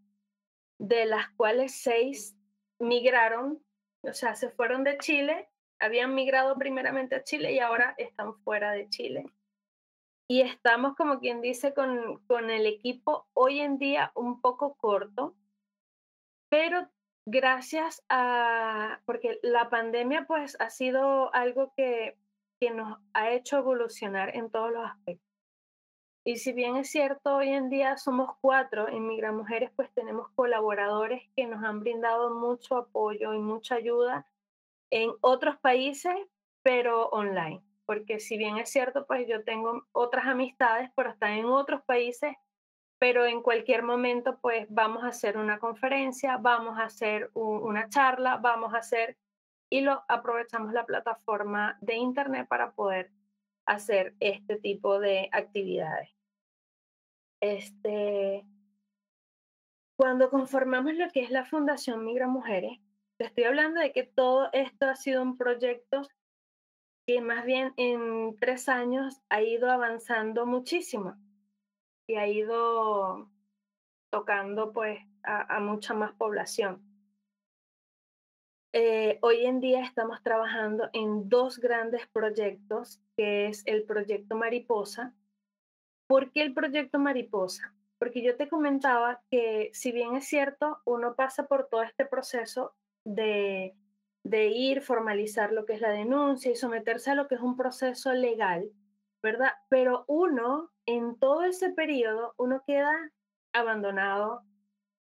de 0.78 1.07
las 1.07 1.31
cuales 1.31 1.73
6 1.83 2.37
migraron, 2.78 3.62
o 4.02 4.12
sea, 4.12 4.35
se 4.35 4.50
fueron 4.50 4.85
de 4.85 4.99
Chile, 4.99 5.49
habían 5.81 6.14
migrado 6.14 6.57
primeramente 6.57 7.17
a 7.17 7.25
Chile 7.25 7.52
y 7.52 7.59
ahora 7.59 7.95
están 7.99 8.35
fuera 8.43 8.73
de 8.73 8.88
Chile. 8.88 9.26
Y 10.31 10.43
estamos, 10.43 10.95
como 10.97 11.21
quien 11.21 11.40
dice, 11.40 11.73
con, 11.73 12.19
con 12.26 12.50
el 12.50 12.67
equipo 12.67 13.26
hoy 13.33 13.61
en 13.61 13.78
día 13.78 14.12
un 14.14 14.40
poco 14.40 14.75
corto, 14.75 15.35
pero 16.50 16.88
gracias 17.26 18.05
a, 18.09 19.00
porque 19.05 19.38
la 19.43 19.69
pandemia 19.69 20.26
pues 20.26 20.57
ha 20.61 20.71
sido 20.71 21.35
algo 21.35 21.73
que, 21.76 22.19
que 22.60 22.70
nos 22.70 22.98
ha 23.12 23.30
hecho 23.30 23.58
evolucionar 23.58 24.36
en 24.36 24.50
todos 24.50 24.72
los 24.72 24.84
aspectos. 24.84 25.28
Y 26.24 26.36
si 26.36 26.52
bien 26.52 26.76
es 26.76 26.90
cierto, 26.90 27.36
hoy 27.36 27.48
en 27.48 27.70
día 27.70 27.96
somos 27.96 28.36
cuatro 28.40 28.88
en 28.88 29.06
Migra 29.06 29.32
Mujeres, 29.32 29.70
pues 29.74 29.90
tenemos 29.94 30.28
colaboradores 30.34 31.22
que 31.34 31.46
nos 31.46 31.64
han 31.64 31.80
brindado 31.80 32.34
mucho 32.34 32.76
apoyo 32.76 33.32
y 33.32 33.38
mucha 33.38 33.76
ayuda 33.76 34.26
en 34.90 35.10
otros 35.20 35.56
países, 35.58 36.14
pero 36.62 37.08
online. 37.08 37.62
Porque 37.86 38.20
si 38.20 38.36
bien 38.36 38.58
es 38.58 38.68
cierto, 38.70 39.06
pues 39.06 39.26
yo 39.26 39.42
tengo 39.42 39.86
otras 39.92 40.26
amistades, 40.26 40.90
pero 40.94 41.10
están 41.10 41.32
en 41.32 41.46
otros 41.46 41.82
países, 41.84 42.36
pero 42.98 43.24
en 43.24 43.42
cualquier 43.42 43.82
momento, 43.82 44.38
pues 44.40 44.66
vamos 44.68 45.04
a 45.04 45.08
hacer 45.08 45.38
una 45.38 45.58
conferencia, 45.58 46.36
vamos 46.36 46.78
a 46.78 46.84
hacer 46.84 47.30
una 47.32 47.88
charla, 47.88 48.36
vamos 48.36 48.74
a 48.74 48.78
hacer, 48.78 49.16
y 49.70 49.82
lo 49.82 50.04
aprovechamos 50.08 50.72
la 50.72 50.87
plataforma 50.87 51.78
de 51.80 51.96
Internet 51.96 52.48
para 52.48 52.72
poder 52.72 53.10
hacer 53.66 54.14
este 54.20 54.56
tipo 54.56 54.98
de 54.98 55.28
actividades. 55.32 56.10
Este, 57.40 58.46
cuando 59.96 60.30
conformamos 60.30 60.94
lo 60.94 61.08
que 61.10 61.20
es 61.20 61.30
la 61.30 61.44
Fundación 61.44 62.04
Migra 62.04 62.26
Mujeres, 62.26 62.78
te 63.18 63.25
estoy 63.25 63.44
hablando 63.44 63.80
de 63.80 63.92
que 63.92 64.04
todo 64.04 64.48
esto 64.52 64.87
ha 64.87 64.96
sido 64.96 65.22
un 65.22 65.37
proyecto 65.37 66.02
que 67.06 67.20
más 67.20 67.44
bien 67.44 67.72
en 67.76 68.38
tres 68.38 68.68
años 68.68 69.20
ha 69.28 69.42
ido 69.42 69.70
avanzando 69.70 70.46
muchísimo 70.46 71.16
y 72.06 72.16
ha 72.16 72.26
ido 72.26 73.28
tocando 74.10 74.72
pues 74.72 75.00
a, 75.22 75.58
mucha 75.60 75.94
más 75.94 76.12
población. 76.12 76.88
Eh, 78.75 79.18
hoy 79.22 79.46
en 79.46 79.60
día 79.60 79.82
estamos 79.82 80.22
trabajando 80.22 80.90
en 80.92 81.30
dos 81.30 81.58
grandes 81.58 82.06
proyectos, 82.08 83.00
que 83.16 83.46
es 83.46 83.62
el 83.66 83.84
proyecto 83.84 84.37
Mariposa. 84.37 85.14
¿Por 86.06 86.32
qué 86.32 86.42
el 86.42 86.52
proyecto 86.52 86.98
Mariposa? 86.98 87.75
Porque 87.98 88.22
yo 88.22 88.37
te 88.37 88.48
comentaba 88.48 89.22
que 89.30 89.70
si 89.72 89.90
bien 89.90 90.16
es 90.16 90.26
cierto, 90.26 90.80
uno 90.84 91.14
pasa 91.14 91.46
por 91.46 91.68
todo 91.68 91.82
este 91.82 92.04
proceso 92.04 92.75
de, 93.04 93.75
de 94.22 94.48
ir, 94.48 94.82
formalizar 94.82 95.50
lo 95.52 95.64
que 95.64 95.72
es 95.72 95.80
la 95.80 95.90
denuncia 95.90 96.50
y 96.50 96.56
someterse 96.56 97.10
a 97.10 97.14
lo 97.14 97.26
que 97.26 97.37
es 97.37 97.40
un 97.40 97.56
proceso 97.56 98.12
legal, 98.12 98.70
¿verdad? 99.22 99.52
Pero 99.70 100.04
uno, 100.08 100.70
en 100.84 101.18
todo 101.18 101.44
ese 101.44 101.70
periodo, 101.70 102.34
uno 102.37 102.62
queda 102.66 103.12
abandonado, 103.54 104.42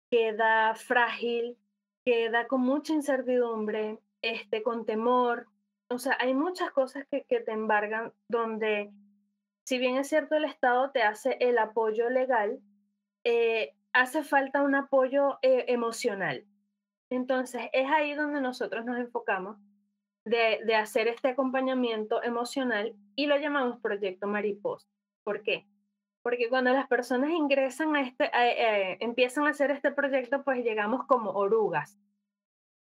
queda 0.08 0.75
frágil, 0.76 1.58
queda 2.06 2.46
con 2.46 2.60
mucha 2.60 2.94
incertidumbre, 2.94 3.98
este, 4.22 4.62
con 4.62 4.86
temor. 4.86 5.48
O 5.90 5.98
sea, 5.98 6.16
hay 6.20 6.34
muchas 6.34 6.70
cosas 6.70 7.04
que, 7.10 7.25
que 7.25 7.40
te 7.40 7.50
embargan 7.52 8.12
donde, 8.28 8.92
si 9.64 9.78
bien 9.78 9.96
es 9.96 10.08
cierto, 10.08 10.36
el 10.36 10.44
Estado 10.44 10.92
te 10.92 11.02
hace 11.02 11.36
el 11.40 11.58
apoyo 11.58 12.08
legal, 12.08 12.60
eh, 13.25 13.75
hace 13.92 14.22
falta 14.22 14.62
un 14.62 14.76
apoyo 14.76 15.38
eh, 15.42 15.64
emocional. 15.66 16.44
Entonces, 17.10 17.62
es 17.72 17.90
ahí 17.90 18.14
donde 18.14 18.40
nosotros 18.40 18.84
nos 18.84 18.98
enfocamos 18.98 19.58
de, 20.25 20.60
de, 20.64 20.75
hacer 20.76 21.08
este 21.08 21.28
acompañamiento 21.28 22.22
emocional 22.22 22.94
y 23.16 23.26
lo 23.26 23.36
llamamos 23.36 23.80
Proyecto 23.80 24.28
Mariposa. 24.28 24.86
¿Por 25.25 25.42
qué? 25.42 25.66
Porque 26.26 26.49
cuando 26.49 26.73
las 26.73 26.88
personas 26.88 27.30
ingresan 27.30 27.95
a 27.95 28.00
este, 28.00 28.25
eh, 28.35 28.97
empiezan 28.99 29.47
a 29.47 29.50
hacer 29.50 29.71
este 29.71 29.92
proyecto, 29.92 30.42
pues 30.42 30.64
llegamos 30.64 31.06
como 31.06 31.30
orugas. 31.30 31.97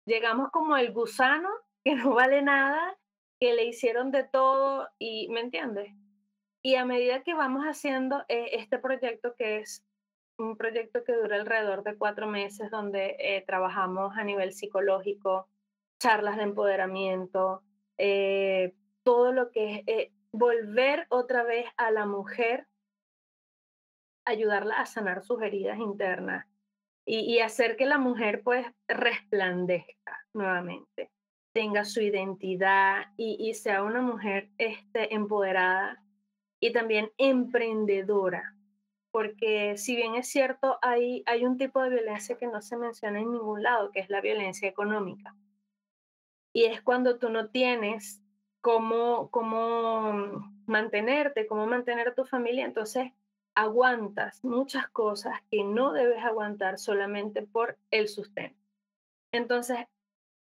Llegamos 0.05 0.49
como 0.49 0.77
el 0.77 0.93
gusano 0.93 1.49
que 1.83 1.93
no 1.93 2.13
vale 2.13 2.41
nada, 2.41 2.97
que 3.41 3.53
le 3.53 3.65
hicieron 3.65 4.11
de 4.11 4.23
todo 4.23 4.87
y, 4.97 5.27
¿me 5.27 5.41
entiendes? 5.41 5.91
Y 6.61 6.75
a 6.75 6.85
medida 6.85 7.21
que 7.23 7.33
vamos 7.33 7.65
haciendo 7.65 8.23
este 8.29 8.79
proyecto 8.79 9.35
que 9.35 9.57
es 9.57 9.83
un 10.37 10.55
proyecto 10.55 11.03
que 11.03 11.11
dura 11.11 11.35
alrededor 11.35 11.83
de 11.83 11.97
cuatro 11.97 12.27
meses 12.27 12.71
donde 12.71 13.17
eh, 13.19 13.43
trabajamos 13.45 14.15
a 14.15 14.23
nivel 14.23 14.53
psicológico, 14.53 15.49
charlas 15.99 16.37
de 16.37 16.43
empoderamiento, 16.43 17.61
eh, 17.97 18.73
todo 19.03 19.33
lo 19.33 19.51
que 19.51 19.75
es 19.75 19.83
eh, 19.87 20.13
volver 20.31 21.07
otra 21.09 21.43
vez 21.43 21.65
a 21.75 21.91
la 21.91 22.05
mujer, 22.05 22.67
ayudarla 24.25 24.79
a 24.79 24.85
sanar 24.85 25.23
sus 25.23 25.41
heridas 25.41 25.79
internas 25.79 26.45
y, 27.05 27.39
hacer 27.39 27.75
que 27.75 27.85
la 27.85 27.97
mujer 27.97 28.43
pues 28.43 28.65
resplandezca 28.87 30.25
nuevamente, 30.33 31.11
tenga 31.53 31.83
su 31.83 31.99
identidad 31.99 33.07
y, 33.17 33.35
y 33.39 33.53
sea 33.55 33.83
una 33.83 34.01
mujer 34.01 34.49
este, 34.57 35.13
empoderada 35.13 36.01
y 36.61 36.71
también 36.71 37.11
emprendedora 37.17 38.53
porque 39.13 39.77
si 39.77 39.95
bien 39.95 40.15
es 40.15 40.27
cierto, 40.27 40.79
hay, 40.81 41.21
hay 41.27 41.45
un 41.45 41.55
tipo 41.59 41.79
de 41.83 41.91
violencia 41.91 42.35
que 42.35 42.47
no 42.47 42.63
se 42.63 42.77
menciona 42.77 43.19
en 43.19 43.31
ningún 43.31 43.61
lado, 43.61 43.91
que 43.91 43.99
es 43.99 44.09
la 44.09 44.21
violencia 44.21 44.67
económica. 44.67 45.35
Y 46.51 46.63
es 46.63 46.81
cuando 46.81 47.19
tú 47.19 47.29
no 47.29 47.49
tienes 47.49 48.23
cómo, 48.59 49.29
cómo 49.29 50.51
mantenerte, 50.65 51.45
cómo 51.45 51.67
mantener 51.67 52.07
a 52.07 52.15
tu 52.15 52.25
familia, 52.25 52.65
entonces 52.65 53.11
aguantas 53.55 54.43
muchas 54.43 54.89
cosas 54.89 55.39
que 55.51 55.63
no 55.63 55.93
debes 55.93 56.23
aguantar 56.23 56.79
solamente 56.79 57.41
por 57.41 57.77
el 57.91 58.07
sustento. 58.07 58.59
Entonces, 59.31 59.79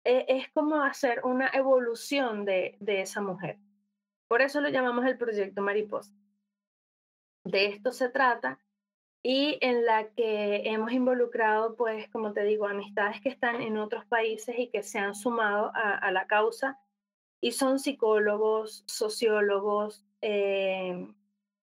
e, 0.03 0.25
es 0.27 0.49
como 0.51 0.81
hacer 0.81 1.21
una 1.23 1.49
evolución 1.53 2.45
de, 2.45 2.77
de 2.79 3.01
esa 3.01 3.21
mujer. 3.21 3.57
Por 4.27 4.41
eso 4.41 4.61
lo 4.61 4.69
llamamos 4.69 5.05
el 5.05 5.17
proyecto 5.17 5.61
Mariposa 5.61 6.13
de 7.43 7.67
esto 7.67 7.91
se 7.91 8.09
trata 8.09 8.59
y 9.23 9.57
en 9.61 9.85
la 9.85 10.09
que 10.09 10.63
hemos 10.65 10.91
involucrado, 10.91 11.75
pues, 11.75 12.09
como 12.09 12.33
te 12.33 12.43
digo, 12.43 12.67
amistades 12.67 13.21
que 13.21 13.29
están 13.29 13.61
en 13.61 13.77
otros 13.77 14.05
países 14.05 14.57
y 14.57 14.67
que 14.69 14.81
se 14.81 14.97
han 14.97 15.13
sumado 15.13 15.71
a, 15.75 16.11
la 16.11 16.25
causa 16.25 16.79
y 17.39 17.51
son 17.51 17.79
psicólogos, 17.79 18.83
sociólogos, 18.87 20.03
eh, 20.21 21.07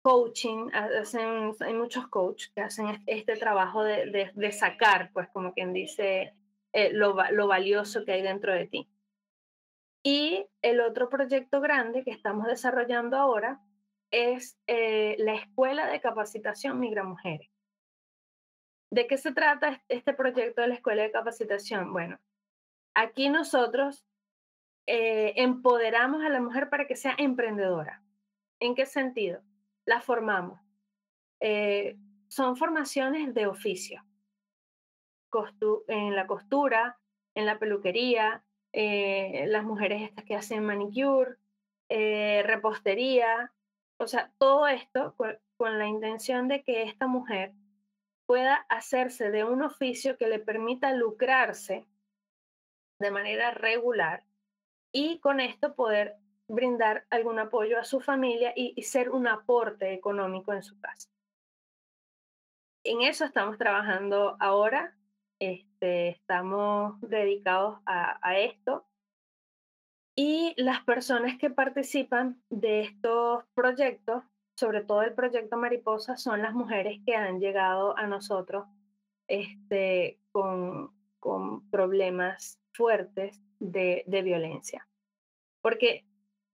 coaching, 0.02 0.68
hacen, 0.72 1.54
hay 1.60 1.74
muchos 1.74 2.08
coaches 2.08 2.50
que 2.54 2.60
hacen 2.60 3.02
este 3.06 3.36
trabajo 3.36 3.84
de, 3.84 4.30
de, 4.34 4.52
sacar, 4.52 5.10
pues, 5.12 5.28
como 5.32 5.54
quien 5.54 5.72
dice, 5.72 6.34
eh, 6.72 6.92
lo, 6.92 7.16
lo 7.30 7.46
valioso 7.46 8.04
que 8.04 8.12
hay 8.12 8.22
dentro 8.22 8.52
de 8.52 8.66
ti. 8.66 8.88
Y 10.04 10.46
el 10.62 10.80
otro 10.80 11.08
proyecto 11.08 11.60
grande 11.60 12.02
que 12.02 12.10
estamos 12.10 12.48
desarrollando 12.48 13.16
ahora 13.16 13.60
es 14.10 14.58
eh, 14.66 15.16
la 15.18 15.34
Escuela 15.34 15.86
de 15.86 16.00
Capacitación 16.00 16.80
Migra 16.80 17.04
Mujeres. 17.04 17.48
¿De 18.90 19.06
qué 19.06 19.16
se 19.16 19.32
trata 19.32 19.82
este 19.88 20.12
proyecto 20.12 20.60
de 20.60 20.68
la 20.68 20.74
Escuela 20.74 21.02
de 21.02 21.12
Capacitación? 21.12 21.92
Bueno, 21.92 22.18
aquí 22.94 23.30
nosotros 23.30 24.04
eh, 24.86 25.32
empoderamos 25.36 26.22
a 26.22 26.28
la 26.28 26.40
mujer 26.40 26.68
para 26.68 26.86
que 26.86 26.96
sea 26.96 27.14
emprendedora. 27.16 28.02
¿En 28.60 28.74
qué 28.74 28.84
sentido? 28.84 29.42
La 29.84 30.00
formamos. 30.00 30.60
Eh, 31.40 31.96
son 32.28 32.56
formaciones 32.56 33.34
de 33.34 33.46
oficio. 33.46 34.02
en 35.88 36.14
la 36.14 36.26
costura, 36.26 36.98
en 37.34 37.46
la 37.46 37.58
peluquería, 37.58 38.44
las 38.72 39.64
mujeres 39.64 40.02
estas 40.02 40.24
que 40.24 40.36
hacen 40.36 40.64
manicure, 40.64 41.36
repostería, 41.88 43.52
o 44.02 44.08
sea, 44.08 44.32
todo 44.38 44.66
esto 44.66 45.14
con, 45.16 45.78
la 45.78 45.86
intención 45.86 46.48
de 46.48 46.64
que 46.64 46.82
esta 46.82 47.06
mujer 47.06 47.52
pueda 48.26 48.56
hacerse 48.68 49.30
de 49.30 49.44
un 49.44 49.62
oficio 49.62 50.16
que 50.16 50.26
le 50.26 50.40
permita 50.40 50.92
lucrarse 50.92 51.86
de 52.98 53.10
manera 53.12 53.52
regular 53.52 54.24
y 54.90 55.20
con 55.20 55.38
esto 55.38 55.76
poder 55.76 56.16
brindar 56.48 57.06
algún 57.10 57.38
apoyo 57.38 57.78
a 57.78 57.84
su 57.84 58.00
familia 58.00 58.52
y, 58.54 58.80
ser 58.82 59.10
un 59.10 59.26
aporte 59.26 59.92
económico 59.92 60.52
en 60.52 60.62
su 60.62 60.78
casa. 60.80 61.08
En 62.84 63.02
eso 63.02 63.24
estamos 63.24 63.58
trabajando 63.58 64.36
ahora, 64.40 64.96
este, 65.38 66.08
estamos 66.08 67.00
dedicados 67.00 67.78
a 67.86 68.38
esto 68.38 68.86
y 70.14 70.54
las 70.58 70.84
personas 70.84 71.38
que 71.38 71.48
participan 71.48 72.42
de 72.50 72.82
estos 72.82 73.44
proyectos, 73.54 74.22
sobre 74.56 74.82
todo 74.82 75.02
el 75.02 75.14
proyecto 75.14 75.56
Mariposa, 75.56 76.16
son 76.16 76.42
las 76.42 76.52
mujeres 76.52 77.00
que 77.06 77.16
han 77.16 77.40
llegado 77.40 77.96
a 77.96 78.06
nosotros 78.06 78.66
este, 79.26 80.20
con, 80.30 80.92
con 81.18 81.68
problemas 81.70 82.60
fuertes 82.74 83.40
de, 83.58 84.04
de 84.06 84.22
violencia. 84.22 84.86
Porque 85.62 86.04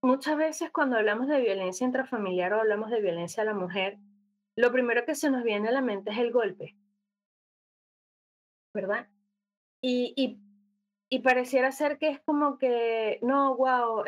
muchas 0.03 0.37
veces 0.37 0.71
cuando 0.71 0.97
hablamos 0.97 1.29
de 1.29 1.41
violencia 1.41 1.87
intrafamiliar 1.87 2.53
o 2.53 2.61
hablamos 2.61 2.91
de 2.91 3.01
violencia 3.01 3.43
a 3.43 3.47
la 3.47 3.55
mujer, 3.55 3.99
lo 4.57 4.73
primero 4.73 5.05
que 5.05 5.15
se 5.15 5.31
nos 5.31 5.45
viene 5.45 5.69
a 5.69 5.73
la 5.73 5.81
mente 5.81 6.11
es 6.11 6.19
el 6.19 6.33
golpe, 6.33 6.77
¿verdad? 8.75 9.09
Y, 9.81 10.41
pareciera 11.23 11.73
ser 11.73 11.99
que 11.99 12.09
es 12.09 12.21
como 12.21 12.59
que, 12.59 13.19
no, 13.23 13.57
wow, 13.57 14.05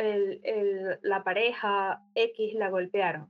la 1.02 1.24
pareja 1.24 2.02
X 2.14 2.54
la 2.54 2.68
golpearon. 2.68 3.28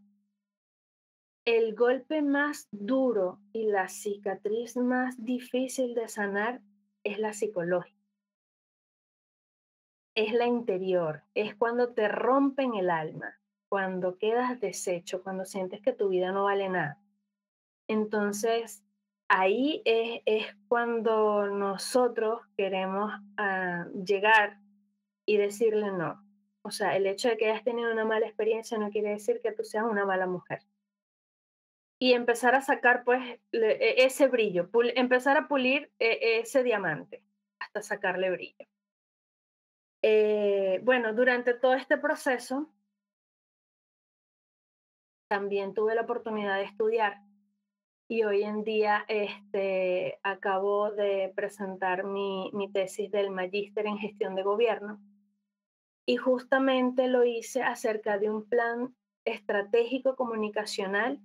El 1.44 1.74
golpe 1.74 2.22
más 2.22 2.68
duro 2.70 3.40
y 3.52 3.64
la 3.64 3.88
cicatriz 3.88 4.76
más 4.76 5.22
difícil 5.24 5.94
de 5.94 6.08
sanar 6.08 6.60
es 7.04 7.18
la 7.18 7.32
psicológica. 7.32 7.99
Es 10.14 10.32
la 10.32 10.46
interior, 10.46 11.22
es 11.34 11.54
cuando 11.54 11.92
te 11.92 12.08
rompen 12.08 12.74
el 12.74 12.90
alma, 12.90 13.38
cuando 13.68 14.18
quedas 14.18 14.60
deshecho, 14.60 15.22
cuando 15.22 15.44
sientes 15.44 15.80
que 15.80 15.92
tu 15.92 16.08
vida 16.08 16.32
no 16.32 16.44
vale 16.44 16.68
nada. 16.68 16.98
Entonces, 17.88 18.84
ahí 19.28 19.82
es, 19.84 20.46
cuando 20.68 21.46
nosotros 21.46 22.40
queremos 22.56 23.12
ah, 23.36 23.86
llegar 24.04 24.58
y 25.24 25.36
decirle 25.36 25.92
no. 25.92 26.24
O 26.62 26.70
sea, 26.70 26.96
el 26.96 27.06
hecho 27.06 27.28
de 27.28 27.36
que 27.36 27.50
hayas 27.50 27.64
tenido 27.64 27.90
una 27.92 28.04
mala 28.04 28.26
experiencia 28.26 28.76
no 28.76 28.90
quiere 28.90 29.10
decir 29.10 29.40
que 29.40 29.52
tú 29.52 29.64
seas 29.64 29.84
una 29.84 30.04
mala 30.04 30.26
mujer. 30.26 30.60
Y 31.98 32.14
empezar 32.14 32.54
a 32.54 32.62
sacar 32.62 33.04
pues 33.04 33.40
e, 33.52 33.94
ese 34.04 34.26
brillo, 34.26 34.68
empezar 34.94 35.36
a 35.36 35.48
pulir 35.48 35.92
e, 35.98 36.40
ese 36.40 36.62
diamante 36.62 37.22
hasta 37.60 37.82
sacarle 37.82 38.30
brillo. 38.30 38.66
Eh, 40.02 40.80
bueno, 40.82 41.12
durante 41.12 41.52
todo 41.54 41.74
este 41.74 41.98
proceso 41.98 42.70
también 45.28 45.74
tuve 45.74 45.94
la 45.94 46.02
oportunidad 46.02 46.56
de 46.56 46.64
estudiar 46.64 47.22
y 48.08 48.24
hoy 48.24 48.42
en 48.42 48.64
día 48.64 49.04
este, 49.08 50.18
acabo 50.22 50.90
de 50.90 51.32
presentar 51.36 52.04
mi, 52.04 52.50
mi 52.54 52.72
tesis 52.72 53.10
del 53.10 53.30
magíster 53.30 53.86
en 53.86 53.98
gestión 53.98 54.34
de 54.34 54.42
gobierno 54.42 55.00
y 56.06 56.16
justamente 56.16 57.06
lo 57.06 57.24
hice 57.24 57.62
acerca 57.62 58.18
de 58.18 58.30
un 58.30 58.48
plan 58.48 58.96
estratégico 59.24 60.16
comunicacional 60.16 61.20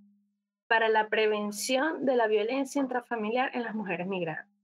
para 0.67 0.89
la 0.89 1.07
prevención 1.07 2.05
de 2.05 2.17
la 2.17 2.27
violencia 2.27 2.81
intrafamiliar 2.81 3.55
en 3.55 3.63
las 3.63 3.73
mujeres 3.73 4.05
migrantes 4.05 4.54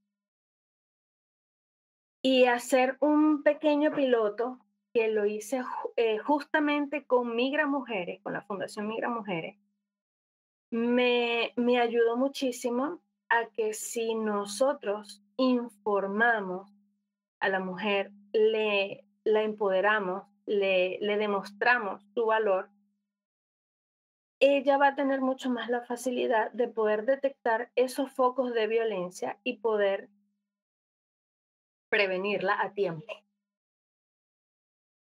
y 2.21 2.45
hacer 2.45 2.97
un 2.99 3.43
pequeño 3.43 3.91
piloto 3.93 4.59
que 4.93 5.07
lo 5.07 5.25
hice 5.25 5.63
eh, 5.95 6.17
justamente 6.19 7.05
con 7.05 7.35
Migra 7.35 7.65
Mujeres, 7.65 8.21
con 8.21 8.33
la 8.33 8.41
Fundación 8.41 8.87
Migra 8.87 9.09
Mujeres, 9.09 9.57
me, 10.69 11.53
me 11.55 11.79
ayudó 11.79 12.17
muchísimo 12.17 13.01
a 13.29 13.47
que 13.47 13.73
si 13.73 14.15
nosotros 14.15 15.23
informamos 15.37 16.69
a 17.39 17.49
la 17.49 17.59
mujer, 17.59 18.11
le, 18.33 19.05
la 19.23 19.43
empoderamos, 19.43 20.23
le, 20.45 20.99
le 21.01 21.17
demostramos 21.17 22.03
su 22.13 22.25
valor, 22.25 22.69
ella 24.39 24.77
va 24.77 24.87
a 24.87 24.95
tener 24.95 25.21
mucho 25.21 25.49
más 25.49 25.69
la 25.69 25.81
facilidad 25.81 26.51
de 26.51 26.67
poder 26.67 27.05
detectar 27.05 27.71
esos 27.75 28.11
focos 28.11 28.53
de 28.53 28.67
violencia 28.67 29.39
y 29.43 29.57
poder 29.57 30.09
prevenirla 31.91 32.59
a 32.59 32.73
tiempo. 32.73 33.13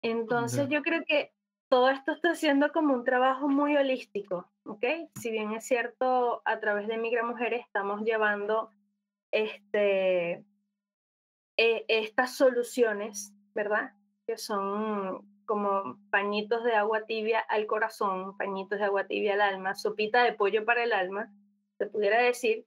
Entonces 0.01 0.67
yo 0.69 0.81
creo 0.81 1.03
que 1.05 1.31
todo 1.69 1.89
esto 1.89 2.13
está 2.13 2.33
siendo 2.33 2.71
como 2.71 2.95
un 2.95 3.05
trabajo 3.05 3.47
muy 3.47 3.77
holístico, 3.77 4.49
¿ok? 4.65 4.83
Si 5.15 5.29
bien 5.29 5.53
es 5.53 5.65
cierto, 5.67 6.41
a 6.45 6.59
través 6.59 6.87
de 6.87 6.97
Migra 6.97 7.23
Mujeres 7.23 7.61
estamos 7.65 8.01
llevando 8.01 8.71
este, 9.31 10.43
e, 11.57 11.85
estas 11.87 12.35
soluciones, 12.35 13.33
¿verdad? 13.53 13.93
Que 14.25 14.37
son 14.37 15.27
como 15.45 15.99
pañitos 16.09 16.63
de 16.63 16.73
agua 16.73 17.05
tibia 17.05 17.39
al 17.39 17.67
corazón, 17.67 18.35
pañitos 18.35 18.79
de 18.79 18.85
agua 18.85 19.05
tibia 19.05 19.33
al 19.35 19.41
alma, 19.41 19.75
sopita 19.75 20.23
de 20.23 20.33
pollo 20.33 20.65
para 20.65 20.83
el 20.83 20.93
alma, 20.93 21.31
se 21.77 21.85
pudiera 21.85 22.19
decir, 22.19 22.65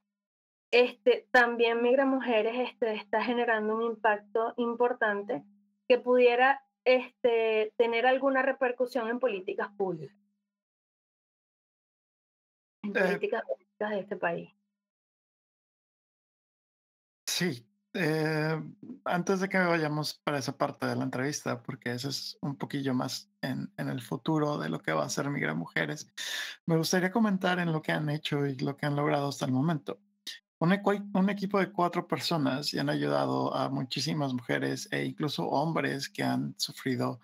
este, 0.73 1.29
también 1.31 1.83
Migra 1.83 2.07
Mujeres 2.07 2.71
este, 2.71 2.95
está 2.95 3.23
generando 3.23 3.77
un 3.77 3.83
impacto 3.83 4.55
importante 4.57 5.45
que 5.87 5.99
pudiera 5.99 6.65
este, 6.85 7.75
tener 7.77 8.07
alguna 8.07 8.43
repercusión 8.43 9.09
en 9.09 9.21
políticas 9.21 9.69
públicas. 9.77 10.17
En 12.83 12.97
eh 12.97 13.01
políticas 13.01 13.43
públicas 13.43 13.91
de 13.91 14.01
este 14.01 14.17
país. 14.17 14.51
Sí. 17.27 17.69
Eh, 17.95 18.59
antes 19.05 19.41
de 19.41 19.51
que 19.51 19.59
vayamos 19.59 20.15
para 20.25 20.39
esa 20.39 20.57
parte 20.57 20.87
de 20.87 20.97
la 20.97 21.05
entrevista, 21.05 21.63
porque 21.63 21.91
eso 21.91 22.09
es 22.09 22.39
un 22.41 22.57
poquillo 22.57 22.95
más 22.95 23.31
en, 23.43 23.71
en 23.77 23.91
el 23.91 24.01
futuro 24.01 24.57
de 24.57 24.71
lo 24.71 24.81
que 24.81 24.93
va 24.93 25.05
a 25.05 25.11
ser 25.11 25.29
Migra 25.29 25.53
Mujeres, 25.53 26.11
me 26.65 26.79
gustaría 26.79 27.13
comentar 27.13 27.59
en 27.59 27.71
lo 27.71 27.83
que 27.83 27.93
han 27.93 28.09
hecho 28.09 28.47
y 28.47 28.57
lo 28.57 28.79
que 28.79 28.87
han 28.87 28.97
logrado 28.97 29.29
hasta 29.29 29.45
el 29.45 29.53
momento 29.53 30.01
un, 30.63 31.29
equipo 31.29 31.59
de 31.59 31.73
cuatro 31.73 32.07
personas 32.07 32.73
y 32.73 32.79
han 32.79 32.89
ayudado 32.89 33.53
a 33.53 33.69
muchísimas 33.69 34.33
mujeres 34.33 34.89
e 34.93 35.05
incluso 35.05 35.45
hombres 35.49 36.09
que 36.09 36.23
han 36.23 36.55
sufrido 36.57 37.21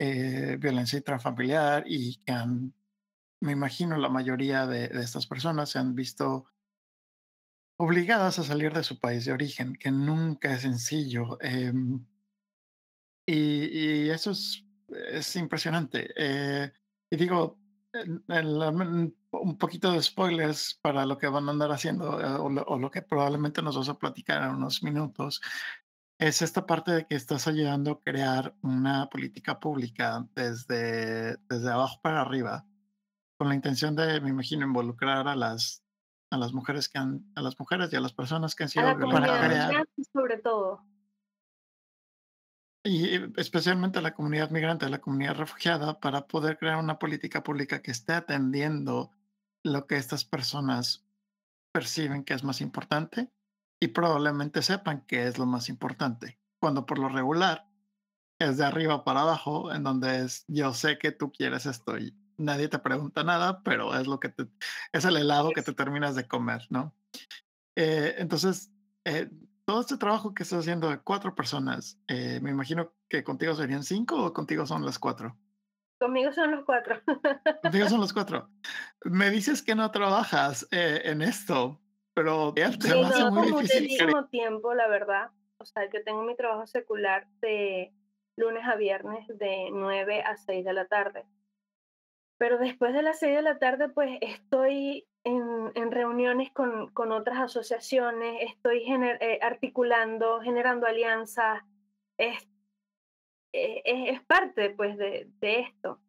eh, 0.00 0.56
violencia 0.58 0.96
intrafamiliar 0.96 1.84
y 1.86 2.16
que 2.16 2.32
han, 2.32 2.74
me 3.40 3.52
imagino, 3.52 3.96
la 3.96 4.08
mayoría 4.08 4.66
de, 4.66 4.86
estas 5.00 5.28
personas 5.28 5.70
se 5.70 5.78
han 5.78 5.94
visto 5.94 6.46
obligadas 7.78 8.40
a 8.40 8.42
salir 8.42 8.72
de 8.72 8.82
su 8.82 8.98
país 8.98 9.24
de 9.24 9.32
origen, 9.32 9.74
que 9.74 9.92
nunca 9.92 10.52
es 10.52 10.62
sencillo. 10.62 11.38
Em, 11.40 12.04
y, 13.26 14.08
eso 14.10 14.32
es, 14.32 14.64
es 15.12 15.36
impresionante. 15.36 16.12
Eh, 16.16 16.72
y 17.10 17.16
digo, 17.16 17.61
un 17.94 19.58
poquito 19.58 19.92
de 19.92 20.02
spoilers 20.02 20.78
para 20.82 21.06
lo 21.06 21.18
que 21.18 21.28
van 21.28 21.48
a 21.48 21.52
andar 21.52 21.72
haciendo 21.72 22.20
eh, 22.20 22.36
o, 22.38 22.78
lo, 22.78 22.90
que 22.90 23.02
probablemente 23.02 23.62
nos 23.62 23.76
vas 23.76 23.88
a 23.88 23.98
platicar 23.98 24.42
en 24.42 24.56
unos 24.56 24.82
minutos, 24.82 25.40
es 26.18 26.42
esta 26.42 26.66
parte 26.66 26.92
de 26.92 27.06
que 27.06 27.16
estás 27.16 27.48
ayudando 27.48 27.92
a 27.92 28.00
crear 28.00 28.54
una 28.62 29.08
política 29.08 29.58
pública 29.58 30.26
desde, 30.34 31.36
desde 31.48 31.70
abajo 31.70 32.00
para 32.02 32.20
arriba, 32.20 32.66
con 33.36 33.48
la 33.48 33.54
intención 33.54 33.96
de, 33.96 34.20
me 34.20 34.30
imagino, 34.30 34.64
involucrar 34.64 35.26
a 35.26 35.34
las, 35.34 35.82
a 36.30 36.38
las 36.38 36.52
mujeres 36.52 36.88
que 36.88 36.98
han, 36.98 37.26
a 37.34 37.42
las 37.42 37.58
mujeres 37.58 37.92
y 37.92 37.96
a 37.96 38.00
las 38.00 38.12
personas 38.12 38.54
que 38.54 38.62
han 38.64 38.68
sido 38.68 38.96
violentadas. 38.96 39.86
Sobre 40.12 40.38
todo. 40.38 40.91
Y 42.84 43.14
especialmente 43.40 44.00
a 44.00 44.02
la 44.02 44.14
comunidad 44.14 44.50
migrante, 44.50 44.86
a 44.86 44.88
la 44.88 45.00
comunidad 45.00 45.36
refugiada, 45.36 46.00
para 46.00 46.26
poder 46.26 46.58
crear 46.58 46.78
una 46.78 46.98
política 46.98 47.42
pública 47.42 47.80
que 47.80 47.92
esté 47.92 48.12
atendiendo 48.12 49.12
lo 49.64 49.86
que 49.86 49.96
estas 49.96 50.24
personas 50.24 51.04
perciben 51.72 52.24
que 52.24 52.34
es 52.34 52.42
más 52.42 52.60
importante 52.60 53.30
y 53.80 53.88
probablemente 53.88 54.62
sepan 54.62 55.04
que 55.06 55.26
es 55.26 55.38
lo 55.38 55.46
más 55.46 55.68
importante. 55.68 56.40
Cuando 56.60 56.84
por 56.86 56.98
lo 56.98 57.08
regular 57.08 57.68
es 58.38 58.58
de 58.58 58.64
arriba 58.64 59.04
para 59.04 59.22
abajo, 59.22 59.72
en 59.72 59.82
donde 59.84 60.24
es 60.24 60.44
yo 60.48 60.74
sé 60.74 60.98
que 60.98 61.12
tú 61.12 61.32
quieres 61.32 61.66
esto 61.66 61.98
y 61.98 62.14
nadie 62.36 62.68
te 62.68 62.78
pregunta 62.78 63.24
nada, 63.24 63.62
pero 63.62 63.98
es 63.98 64.06
lo 64.06 64.20
que 64.20 64.28
te, 64.28 64.48
es 64.92 65.04
el 65.04 65.16
helado 65.16 65.50
que 65.52 65.62
te 65.62 65.72
terminas 65.72 66.14
de 66.14 66.26
comer, 66.26 66.66
¿no? 66.70 66.94
Eh, 67.76 68.16
entonces, 68.18 68.70
eh, 69.04 69.30
todo 69.64 69.80
este 69.80 69.96
trabajo 69.96 70.34
que 70.34 70.42
estás 70.42 70.60
haciendo 70.60 70.90
de 70.90 71.00
cuatro 71.00 71.34
personas, 71.34 71.98
eh, 72.08 72.40
me 72.42 72.50
imagino 72.50 72.92
que 73.08 73.22
contigo 73.22 73.54
serían 73.54 73.82
cinco 73.82 74.24
o 74.24 74.32
contigo 74.32 74.66
son 74.66 74.84
las 74.84 74.98
cuatro. 74.98 75.36
Conmigo 76.00 76.32
son 76.32 76.50
los 76.50 76.64
cuatro. 76.64 77.00
Contigo 77.62 77.88
son 77.88 78.00
los 78.00 78.12
cuatro. 78.12 78.48
Me 79.04 79.30
dices 79.30 79.62
que 79.62 79.74
no 79.74 79.90
trabajas 79.92 80.66
eh, 80.72 81.02
en 81.04 81.22
esto, 81.22 81.80
pero 82.12 82.52
te 82.52 82.62
sí, 82.72 82.90
hace 82.90 83.30
muy 83.30 83.52
difícil. 83.52 83.82
muchísimo 83.82 84.26
tiempo, 84.26 84.74
la 84.74 84.88
verdad. 84.88 85.30
O 85.58 85.64
sea, 85.64 85.88
que 85.88 86.00
tengo 86.00 86.24
mi 86.24 86.34
trabajo 86.34 86.66
secular 86.66 87.28
de 87.40 87.94
lunes 88.36 88.64
a 88.66 88.74
viernes 88.74 89.28
de 89.28 89.68
9 89.72 90.22
a 90.22 90.36
6 90.36 90.64
de 90.64 90.72
la 90.72 90.88
tarde. 90.88 91.24
Pero 92.36 92.58
después 92.58 92.92
de 92.92 93.02
las 93.02 93.20
6 93.20 93.36
de 93.36 93.42
la 93.42 93.58
tarde, 93.60 93.88
pues 93.88 94.18
estoy 94.20 95.06
en, 95.24 95.90
reuniones 95.90 96.50
con, 96.52 96.90
con, 96.90 97.12
otras 97.12 97.38
asociaciones, 97.38 98.42
estoy 98.42 98.84
eh, 98.86 99.38
articulando, 99.42 100.40
generando 100.40 100.86
alianzas, 100.86 101.62
es, 102.18 102.42
eh, 103.52 103.82
es, 103.84 104.16
es, 104.16 104.24
parte 104.24 104.70
pues 104.70 104.96
de, 104.96 105.28
de, 105.40 105.60
esto. 105.60 106.00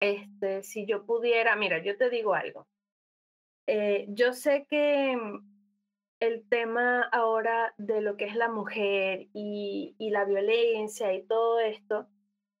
Este, 0.00 0.62
si 0.62 0.84
yo 0.86 1.04
pudiera, 1.06 1.54
mira, 1.54 1.78
yo 1.78 1.96
te 1.96 2.10
digo 2.10 2.34
algo. 2.34 2.66
Eh, 3.68 4.06
yo 4.08 4.32
sé 4.32 4.66
que 4.68 5.16
el 6.18 6.48
tema 6.48 7.02
ahora 7.12 7.74
de 7.78 8.00
lo 8.00 8.16
que 8.16 8.24
es 8.24 8.34
la 8.34 8.48
mujer 8.48 9.28
y, 9.32 9.94
y 9.98 10.10
la 10.10 10.24
violencia 10.24 11.12
y 11.12 11.22
todo 11.24 11.60
esto 11.60 12.08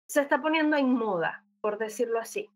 se 0.06 0.20
está 0.20 0.40
poniendo 0.40 0.76
en 0.76 0.92
moda, 0.92 1.44
por 1.60 1.78
decirlo 1.78 2.20
así 2.20 2.48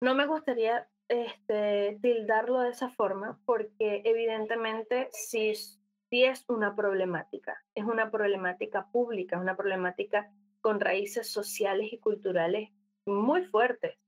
no 0.00 0.14
me 0.14 0.26
gustaría 0.26 0.88
este, 1.08 1.98
tildarlo 2.00 2.60
de 2.60 2.70
esa 2.70 2.90
forma 2.90 3.40
porque 3.44 4.02
evidentemente 4.04 5.08
sí, 5.12 5.54
sí 5.54 6.24
es 6.24 6.44
una 6.48 6.74
problemática, 6.74 7.62
es 7.74 7.84
una 7.84 8.10
problemática 8.10 8.88
pública, 8.90 9.36
es 9.36 9.42
una 9.42 9.56
problemática 9.56 10.32
con 10.60 10.80
raíces 10.80 11.30
sociales 11.30 11.92
y 11.92 11.98
culturales 11.98 12.70
muy 13.06 13.44
fuertes. 13.44 13.98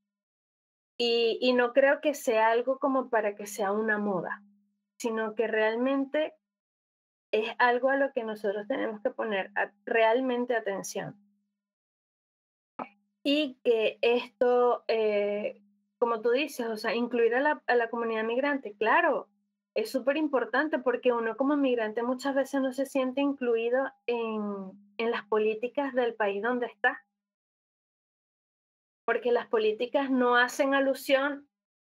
Y, 0.98 1.38
y 1.40 1.54
no 1.54 1.72
creo 1.72 2.00
que 2.00 2.14
sea 2.14 2.50
algo 2.50 2.78
como 2.78 3.08
para 3.08 3.34
que 3.34 3.46
sea 3.46 3.72
una 3.72 3.98
moda, 3.98 4.42
sino 4.98 5.34
que 5.34 5.48
realmente 5.48 6.34
es 7.32 7.50
algo 7.58 7.88
a 7.88 7.96
lo 7.96 8.12
que 8.12 8.24
nosotros 8.24 8.68
tenemos 8.68 9.00
que 9.00 9.10
poner 9.10 9.50
realmente 9.84 10.54
atención. 10.54 11.16
Y 13.24 13.58
que 13.64 13.98
esto, 14.02 14.84
eh, 14.88 15.61
como 16.02 16.20
tú 16.20 16.32
dices, 16.32 16.66
o 16.66 16.76
sea, 16.76 16.96
incluir 16.96 17.32
a 17.36 17.62
la, 17.76 17.88
comunidad 17.88 18.24
migrante, 18.24 18.74
claro, 18.76 19.28
es 19.72 19.88
súper 19.88 20.16
importante 20.16 20.80
porque 20.80 21.12
uno 21.12 21.36
como 21.36 21.56
migrante 21.56 22.02
muchas 22.02 22.34
veces 22.34 22.60
no 22.60 22.72
se 22.72 22.86
siente 22.86 23.20
incluido 23.20 23.88
en, 24.06 24.72
en 24.96 25.10
las 25.12 25.24
políticas 25.28 25.94
del 25.94 26.16
país 26.16 26.42
donde 26.42 26.66
está. 26.66 27.06
Porque 29.04 29.30
las 29.30 29.46
políticas 29.46 30.10
no 30.10 30.34
hacen 30.34 30.74
alusión 30.74 31.48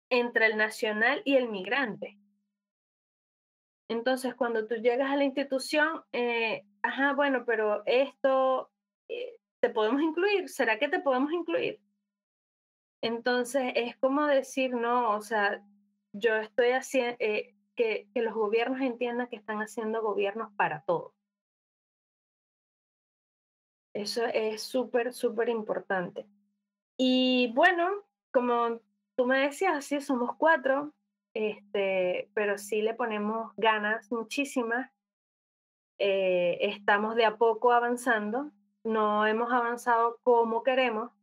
entre 0.09 0.47
el 0.47 0.57
nacional 0.57 1.21
y 1.25 1.35
el 1.35 1.49
migrante. 1.49 2.17
Entonces, 3.89 4.37
cuando 4.37 4.69
tú 4.69 4.77
llegas 4.77 5.11
a 5.11 5.17
la 5.17 5.25
institución, 5.25 6.05
eh, 6.13 6.65
ajá, 6.81 7.13
bueno, 7.15 7.43
pero 7.45 7.83
esto, 7.87 8.71
eh, 9.09 9.41
¿te 9.59 9.69
podemos 9.69 10.01
incluir? 10.01 10.49
¿Será 10.49 10.79
que 10.79 10.87
te 10.87 11.01
podemos 11.01 11.33
incluir? 11.33 11.81
Entonces, 13.03 13.73
es 13.75 13.97
como 13.97 14.27
decir, 14.27 14.75
no, 14.75 15.11
o 15.11 15.21
sea, 15.23 15.63
yo 16.13 16.37
estoy 16.37 16.71
haciendo, 16.71 17.17
eh, 17.21 17.55
que, 17.75 18.09
que 18.15 18.23
los 18.23 18.35
gobiernos 18.35 18.81
entiendan 18.81 19.29
que 19.29 19.37
están 19.37 19.59
haciendo 19.59 20.03
gobiernos 20.03 20.53
para 20.57 20.83
todos. 20.83 21.13
Eso 23.95 24.27
es 24.27 24.63
súper, 24.63 25.15
súper 25.15 25.49
importante. 25.49 26.27
Y 26.99 27.53
bueno, 27.55 28.05
como 28.31 28.81
tú 29.17 29.27
me 29.27 29.39
decías, 29.41 29.85
sí, 29.85 30.01
somos 30.01 30.37
cuatro, 30.37 30.95
este, 31.35 32.31
pero 32.35 32.59
sí 32.59 32.83
le 32.83 32.95
ponemos 32.95 33.53
ganas 33.57 34.11
muchísimas. 34.13 34.91
Eh, 35.99 36.59
estamos 36.61 37.15
de 37.15 37.25
a 37.25 37.37
poco 37.37 37.73
avanzando, 37.73 38.53
no 38.85 39.27
hemos 39.27 39.51
avanzado 39.53 40.19
como 40.23 40.63
queremos 40.63 41.16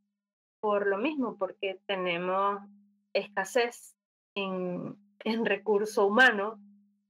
por 0.64 0.88
lo 0.88 0.98
mismo, 0.98 1.38
porque 1.38 1.82
tenemos 1.88 2.62
escasez 3.12 3.98
en, 4.34 4.96
en 5.26 5.46
recurso 5.46 6.08
humano, 6.08 6.58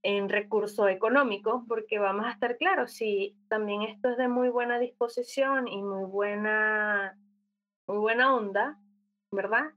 en 0.01 0.27
recurso 0.27 0.87
económico, 0.87 1.63
porque 1.67 1.99
vamos 1.99 2.25
a 2.25 2.31
estar 2.31 2.57
claros, 2.57 2.93
si 2.93 3.37
también 3.49 3.83
esto 3.83 4.09
es 4.09 4.17
de 4.17 4.27
muy 4.27 4.49
buena 4.49 4.79
disposición 4.79 5.67
y 5.67 5.83
muy 5.83 6.05
buena, 6.05 7.15
muy 7.85 7.99
buena 7.99 8.35
onda, 8.35 8.79
¿verdad? 9.31 9.69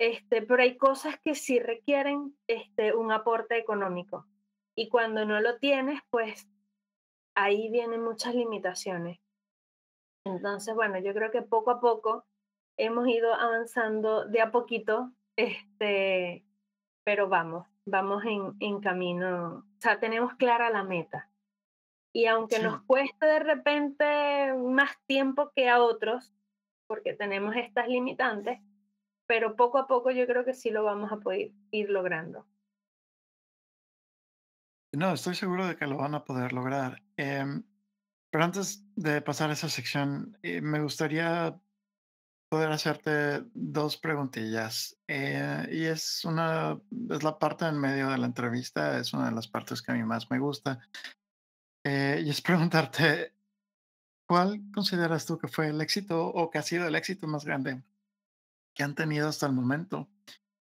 Este, 0.00 0.42
pero 0.42 0.64
hay 0.64 0.76
cosas 0.76 1.16
que 1.20 1.36
sí 1.36 1.60
requieren 1.60 2.36
este, 2.48 2.96
un 2.96 3.12
aporte 3.12 3.56
económico. 3.56 4.26
Y 4.74 4.88
cuando 4.88 5.24
no 5.24 5.40
lo 5.40 5.60
tienes, 5.60 6.00
pues 6.10 6.48
ahí 7.36 7.70
vienen 7.70 8.02
muchas 8.02 8.34
limitaciones. 8.34 9.20
Entonces, 10.24 10.74
bueno, 10.74 10.98
yo 10.98 11.14
creo 11.14 11.30
que 11.30 11.42
poco 11.42 11.70
a 11.70 11.80
poco 11.80 12.26
hemos 12.76 13.08
ido 13.08 13.34
avanzando 13.34 14.24
de 14.26 14.40
a 14.40 14.50
poquito, 14.50 15.12
este, 15.36 16.44
pero 17.04 17.28
vamos, 17.28 17.66
vamos 17.86 18.24
en, 18.24 18.54
en 18.60 18.80
camino, 18.80 19.58
o 19.58 19.80
sea, 19.80 20.00
tenemos 20.00 20.34
clara 20.34 20.70
la 20.70 20.84
meta. 20.84 21.30
Y 22.12 22.26
aunque 22.26 22.60
nos 22.60 22.80
cueste 22.82 23.26
de 23.26 23.40
repente 23.40 24.54
más 24.54 24.92
tiempo 25.06 25.50
que 25.54 25.68
a 25.68 25.82
otros, 25.82 26.32
porque 26.86 27.12
tenemos 27.12 27.56
estas 27.56 27.88
limitantes, 27.88 28.60
pero 29.26 29.56
poco 29.56 29.78
a 29.78 29.86
poco 29.88 30.10
yo 30.12 30.26
creo 30.26 30.44
que 30.44 30.54
sí 30.54 30.70
lo 30.70 30.84
vamos 30.84 31.10
a 31.10 31.16
poder 31.16 31.50
ir 31.72 31.90
logrando. 31.90 32.46
No, 34.92 35.12
estoy 35.12 35.34
seguro 35.34 35.66
de 35.66 35.76
que 35.76 35.86
lo 35.86 35.96
van 35.96 36.14
a 36.14 36.24
poder 36.24 36.52
lograr. 36.52 37.02
Em, 37.16 37.64
pero 38.30 38.44
antes 38.44 38.84
de 38.94 39.20
pasar 39.20 39.50
a 39.50 39.54
esa 39.54 39.68
sección, 39.68 40.38
eh, 40.42 40.60
me 40.60 40.80
gustaría 40.80 41.58
poder 42.54 42.70
hacerte 42.70 43.44
dos 43.52 43.96
preguntillas. 43.96 44.96
Eh, 45.08 45.68
y 45.72 45.84
es 45.86 46.24
una, 46.24 46.80
es 47.10 47.24
la 47.24 47.36
parte 47.36 47.64
en 47.66 47.80
medio 47.80 48.10
de 48.10 48.16
la 48.16 48.26
entrevista, 48.26 48.96
es 49.00 49.12
una 49.12 49.24
de 49.26 49.34
las 49.34 49.48
partes 49.48 49.82
que 49.82 49.90
a 49.90 49.96
mí 49.96 50.04
más 50.04 50.30
me 50.30 50.38
gusta. 50.38 50.78
Eh, 51.84 52.22
y 52.24 52.30
es 52.30 52.40
preguntarte, 52.40 53.34
¿cuál 54.24 54.62
consideras 54.72 55.26
tú 55.26 55.36
que 55.36 55.48
fue 55.48 55.66
el 55.66 55.80
éxito 55.80 56.28
o 56.28 56.48
que 56.48 56.58
ha 56.58 56.62
sido 56.62 56.86
el 56.86 56.94
éxito 56.94 57.26
más 57.26 57.44
grande 57.44 57.82
que 58.72 58.84
han 58.84 58.94
tenido 58.94 59.26
hasta 59.26 59.46
el 59.46 59.52
momento? 59.52 60.08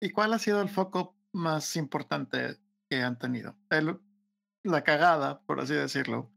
¿Y 0.03 0.11
cuál 0.11 0.35
ha 0.35 0.38
sido 0.38 0.61
el 0.61 0.69
foco 0.69 1.16
más 1.33 1.77
importante 1.77 2.59
que 2.90 3.01
han 3.01 3.19
tenido? 3.19 3.57
la 4.64 4.85
cagada, 4.85 5.40
por 5.47 5.61
así 5.61 5.73
decirlo, 5.73 6.31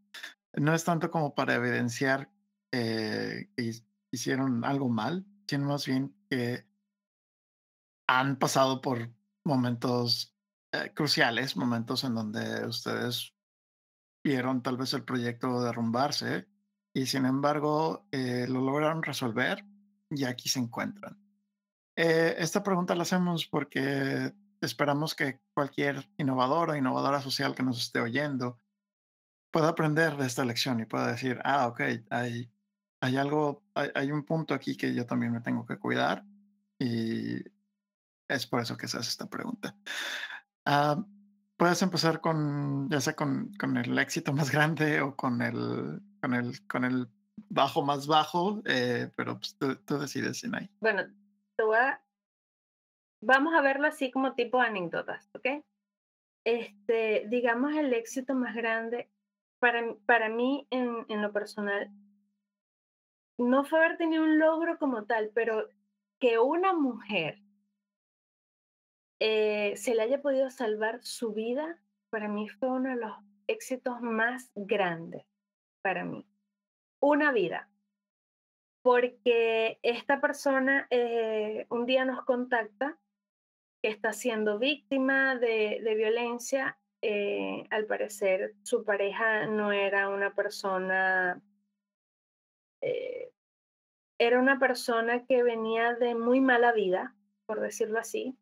no 0.54 0.74
es 0.74 0.86
tanto 0.86 1.12
como 1.12 1.36
para 1.36 1.56
evidenciar 1.56 2.32
eh, 2.72 3.50
que 3.58 3.74
hicieron 4.14 4.64
algo 4.64 4.88
mal, 4.88 5.26
sino 5.48 5.68
más 5.68 5.86
bien 5.86 6.16
que 6.30 6.66
han 8.08 8.38
pasado 8.38 8.82
por 8.82 9.10
momentos 9.44 10.36
eh, 10.72 10.92
cruciales, 10.94 11.56
momentos 11.56 12.04
en 12.04 12.16
donde 12.16 12.66
ustedes 12.66 13.34
vieron 14.24 14.64
tal 14.64 14.78
vez 14.78 14.94
el 14.94 15.04
proyecto 15.04 15.62
derrumbarse 15.62 16.48
y 16.94 17.06
sin 17.06 17.26
embargo 17.26 18.08
eh, 18.12 18.46
lo 18.48 18.62
lograron 18.62 19.04
resolver 19.04 19.66
y 20.10 20.24
aquí 20.26 20.50
se 20.50 20.60
encuentran. 20.60 21.18
Eh, 21.96 22.36
esta 22.38 22.64
pregunta 22.64 22.96
la 22.96 23.04
hacemos 23.04 23.46
porque 23.46 24.34
esperamos 24.62 25.14
que 25.16 25.42
cualquier 25.54 26.10
innovador 26.18 26.70
o 26.70 26.76
innovadora 26.76 27.22
social 27.22 27.54
que 27.54 27.64
nos 27.64 27.80
esté 27.80 28.00
oyendo 28.00 28.60
pueda 29.52 29.70
aprender 29.70 30.18
de 30.18 30.26
esta 30.26 30.46
lección 30.46 30.80
y 30.80 30.86
pueda 30.86 31.12
decir, 31.12 31.40
ah, 31.44 31.68
ok, 31.68 31.82
hay, 32.10 32.52
hay 33.04 33.18
algo, 33.18 33.62
hay, 33.74 34.14
un 34.14 34.24
punto 34.24 34.54
aquí 34.54 34.78
que 34.78 34.94
yo 34.96 35.06
también 35.06 35.34
me 35.34 35.42
tengo 35.42 35.66
que 35.66 35.78
cuidar 35.78 36.24
y 36.80 37.36
es 38.30 38.48
por 38.48 38.62
eso 38.62 38.78
que 38.78 38.88
se 38.88 38.98
hace 38.98 39.10
esta 39.10 39.30
pregunta. 39.30 39.76
Ah, 40.66 41.04
puedes 41.58 41.82
empezar 41.82 42.22
con, 42.22 42.90
ya 42.90 43.02
sea 43.02 43.14
con, 43.14 43.52
con, 43.60 43.76
el 43.76 44.00
éxito 44.00 44.32
más 44.32 44.50
grande 44.50 45.02
o 45.02 45.18
con 45.18 45.42
el, 45.42 46.02
con 46.22 46.34
el, 46.34 46.66
con 46.66 46.86
el 46.86 47.10
bajo 47.50 47.84
más 47.84 48.08
bajo, 48.08 48.62
eh, 48.64 49.12
pero 49.18 49.38
pues, 49.38 49.58
tú, 49.58 49.76
tú 49.84 50.00
decides, 50.00 50.40
Sinai. 50.40 50.70
Bueno, 50.80 51.04
vamos 53.20 53.54
a 53.54 53.62
verlo 53.62 53.88
así 53.88 54.12
como 54.12 54.34
tipo 54.34 54.62
anécdotas, 54.62 55.30
¿ok? 55.36 55.62
Este, 56.46 57.26
digamos, 57.28 57.76
el 57.76 57.92
éxito 57.94 58.34
más 58.34 58.56
grande 58.56 59.10
para, 59.60 59.94
para 60.06 60.30
mí 60.30 60.68
en, 60.70 61.06
en 61.10 61.22
lo 61.22 61.34
personal 61.34 61.92
no 63.38 63.64
fue 63.66 63.80
haber 63.80 63.98
tenido 63.98 64.24
un 64.24 64.40
logro 64.40 64.78
como 64.78 65.06
tal, 65.06 65.32
pero 65.34 65.68
que 66.20 66.40
una 66.40 66.74
mujer 66.74 67.40
eh, 69.20 69.76
se 69.76 69.96
le 69.96 70.04
haya 70.04 70.22
podido 70.22 70.50
salvar 70.50 71.04
su 71.04 71.34
vida, 71.34 71.80
para 72.10 72.28
mí 72.28 72.50
fue 72.50 72.70
uno 72.70 72.90
de 72.90 72.98
los 72.98 73.18
éxitos 73.48 74.02
más 74.02 74.52
grandes 74.56 75.26
para 75.82 76.04
mí. 76.04 76.28
Una 77.00 77.32
vida 77.32 77.70
porque 78.84 79.80
esta 79.82 80.20
persona 80.20 80.88
eh, 80.92 81.66
un 81.70 81.86
día 81.86 82.06
nos 82.06 82.24
contacta 82.26 83.00
que 83.82 83.90
está 83.90 84.14
siendo 84.14 84.60
víctima 84.60 85.36
de, 85.38 85.82
violencia. 85.98 86.78
Eh, 87.02 87.66
al 87.70 87.86
parecer 87.86 88.54
su 88.64 88.86
pareja 88.86 89.46
no 89.48 89.74
era 89.74 90.08
una 90.08 90.34
persona, 90.34 91.42
era 94.18 94.40
una 94.40 94.60
persona 94.60 95.26
que 95.26 95.44
venía 95.44 95.94
de 95.96 96.16
muy 96.16 96.42
mala 96.42 96.72
vida, 96.72 97.16
por 97.46 97.60
decirlo 97.60 98.00
así, 98.00 98.38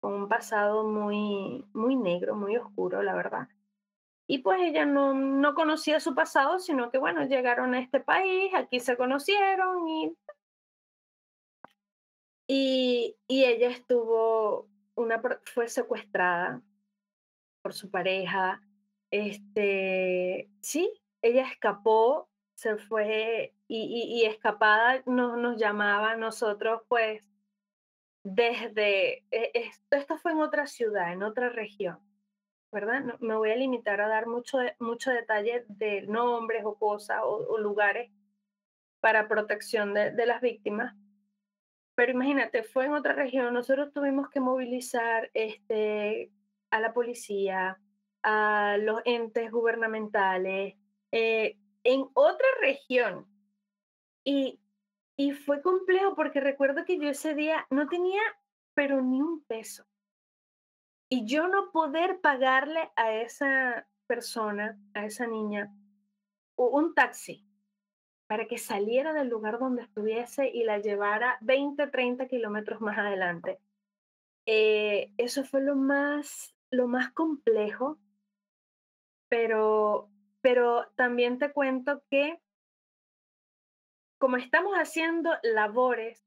con 0.00 0.14
un 0.14 0.28
pasado 0.28 0.84
muy, 0.84 1.64
muy 1.72 1.96
negro, 1.96 2.34
muy 2.34 2.56
oscuro, 2.56 3.02
la 3.02 3.14
verdad. 3.14 3.48
Y 4.26 4.38
pues 4.38 4.60
ella 4.62 4.86
no, 4.86 5.14
no 5.14 5.54
conocía 5.54 6.00
su 6.00 6.14
pasado, 6.14 6.58
sino 6.58 6.90
que 6.90 6.98
bueno, 6.98 7.24
llegaron 7.26 7.74
a 7.74 7.80
este 7.80 8.00
país, 8.00 8.52
aquí 8.54 8.80
se 8.80 8.96
conocieron 8.96 9.88
y 9.88 10.16
y, 12.52 13.16
y, 13.28 13.44
ella 13.44 13.68
estuvo, 13.68 14.68
una, 14.96 15.22
fue 15.44 15.68
secuestrada 15.68 16.60
por 17.62 17.74
su 17.74 17.92
pareja. 17.92 18.60
Este, 19.12 20.50
sí, 20.60 20.92
ella 21.22 21.46
escapó, 21.48 22.28
se 22.56 22.76
fue 22.76 23.54
y, 23.72 24.22
y, 24.22 24.26
escapada 24.26 25.02
nos, 25.06 25.38
nos 25.38 25.56
llamaba 25.56 26.12
a 26.12 26.16
nosotros, 26.16 26.82
pues, 26.88 27.22
desde, 28.24 29.24
e, 29.30 29.50
esto, 29.54 29.96
esto 29.96 30.18
fue 30.18 30.32
en 30.32 30.40
otra 30.40 30.66
ciudad, 30.66 31.12
en 31.12 31.22
otra 31.22 31.48
región. 31.50 31.98
¿verdad? 32.72 33.00
No, 33.00 33.14
me 33.20 33.36
voy 33.36 33.50
a 33.50 33.56
limitar 33.56 34.00
a 34.00 34.08
dar 34.08 34.26
mucho, 34.26 34.58
mucho 34.78 35.10
detalle 35.10 35.64
de 35.68 36.02
nombres 36.02 36.62
o 36.64 36.76
cosas 36.78 37.20
o, 37.24 37.58
lugares 37.58 38.10
para 39.00 39.28
protección 39.28 39.94
de, 39.94 40.12
de, 40.12 40.26
las 40.26 40.40
víctimas. 40.40 40.94
Pero 41.94 42.12
imagínate, 42.12 42.62
fue 42.62 42.86
en 42.86 42.94
otra 42.94 43.12
región, 43.12 43.52
nosotros 43.52 43.92
tuvimos 43.92 44.30
que 44.30 44.40
movilizar 44.40 45.30
este, 45.34 46.30
a 46.70 46.80
la 46.80 46.92
policía, 46.92 47.78
a 48.22 48.76
los 48.80 49.00
entes 49.04 49.50
gubernamentales 49.50 50.76
eh, 51.12 51.56
en 51.84 52.06
otra 52.14 52.46
región. 52.60 53.26
Y, 54.24 54.60
y 55.16 55.32
fue 55.32 55.62
complejo 55.62 56.14
porque 56.14 56.40
recuerdo 56.40 56.84
que 56.84 56.98
yo 56.98 57.08
ese 57.08 57.34
día 57.34 57.66
no 57.70 57.88
tenía, 57.88 58.22
pero 58.74 59.02
ni 59.02 59.20
un 59.20 59.42
peso. 59.44 59.84
Y 61.08 61.26
yo 61.26 61.48
no 61.48 61.72
poder 61.72 62.20
pagarle 62.20 62.90
a 62.96 63.12
esa 63.14 63.88
persona, 64.06 64.78
a 64.94 65.04
esa 65.04 65.26
niña, 65.26 65.72
un 66.56 66.94
taxi 66.94 67.46
para 68.30 68.46
que 68.46 68.58
saliera 68.58 69.12
del 69.12 69.28
lugar 69.28 69.58
donde 69.58 69.82
estuviese 69.82 70.48
y 70.48 70.62
la 70.62 70.78
llevara 70.78 71.36
20, 71.40 71.88
30 71.88 72.28
kilómetros 72.28 72.80
más 72.80 72.96
adelante. 72.96 73.58
Eh, 74.46 75.12
eso 75.16 75.42
fue 75.42 75.62
lo 75.62 75.74
más, 75.74 76.54
lo 76.70 76.86
más 76.86 77.10
complejo, 77.12 77.98
pero, 79.28 80.08
pero 80.40 80.86
también 80.94 81.38
te 81.38 81.52
cuento 81.52 82.04
que 82.08 82.40
como 84.20 84.36
estamos 84.36 84.74
haciendo 84.74 85.30
labores 85.42 86.22